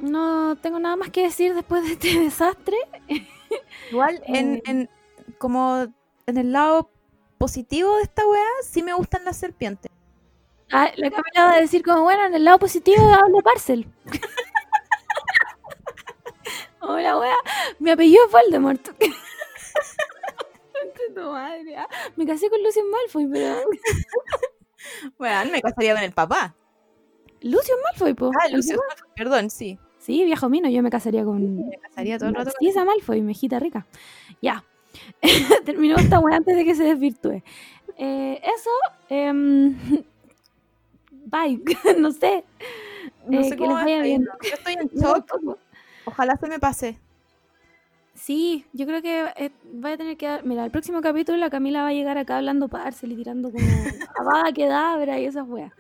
[0.04, 2.76] No tengo nada más que decir después de este desastre.
[3.90, 4.64] Igual, en, Eh.
[4.66, 4.90] en-
[5.38, 5.88] como
[6.26, 6.90] en el lado
[7.38, 9.90] positivo de esta weá, sí me gustan las serpientes.
[10.72, 13.88] Ah, la Camila va a decir como, bueno, en el lado positivo hablo Parcel.
[16.82, 17.36] Hola, wea.
[17.80, 18.82] Mi apellido es Voldemort.
[21.16, 21.88] Tu madre, ah.
[22.16, 23.56] Me casé con Lucius Malfoy, pero...
[25.20, 26.56] Weón, me casaría con el papá.
[27.42, 28.32] Lucius Malfoy, po.
[28.42, 28.96] Ah, Lucio, papá.
[29.16, 29.78] perdón, sí.
[30.04, 31.56] Sí, viejo mino, yo me casaría con.
[31.70, 32.52] Me casaría todo el rato.
[32.60, 33.86] Sí, esa Malfoy, mejita rica.
[34.42, 34.64] Ya.
[35.66, 37.42] Terminó esta weá antes de que se desvirtúe.
[37.98, 38.70] Eh, eso.
[39.10, 39.76] em,
[41.26, 41.62] bye.
[42.00, 42.44] no sé.
[43.28, 44.26] No Eh, sé cómo les vaya bien.
[44.26, 45.58] Yo estoy en shock.
[46.06, 46.98] Ojalá se me pase.
[48.14, 50.46] Sí, yo creo que eh, voy a tener que dar.
[50.46, 53.66] Mira, el próximo capítulo la Camila va a llegar acá hablando parcel y tirando como
[54.20, 55.72] abada quedabra y esas weas.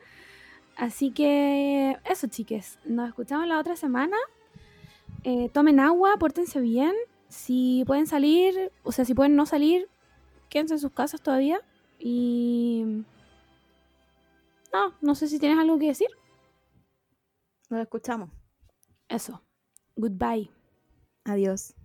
[0.75, 2.79] Así que eso, chiques.
[2.85, 4.17] Nos escuchamos la otra semana.
[5.23, 6.93] Eh, tomen agua, pórtense bien.
[7.29, 9.87] Si pueden salir, o sea, si pueden no salir,
[10.49, 11.61] quédense en sus casas todavía.
[11.99, 13.03] Y.
[14.73, 16.09] No, no sé si tienes algo que decir.
[17.69, 18.29] Nos escuchamos.
[19.07, 19.41] Eso.
[19.95, 20.51] Goodbye.
[21.23, 21.75] Adiós.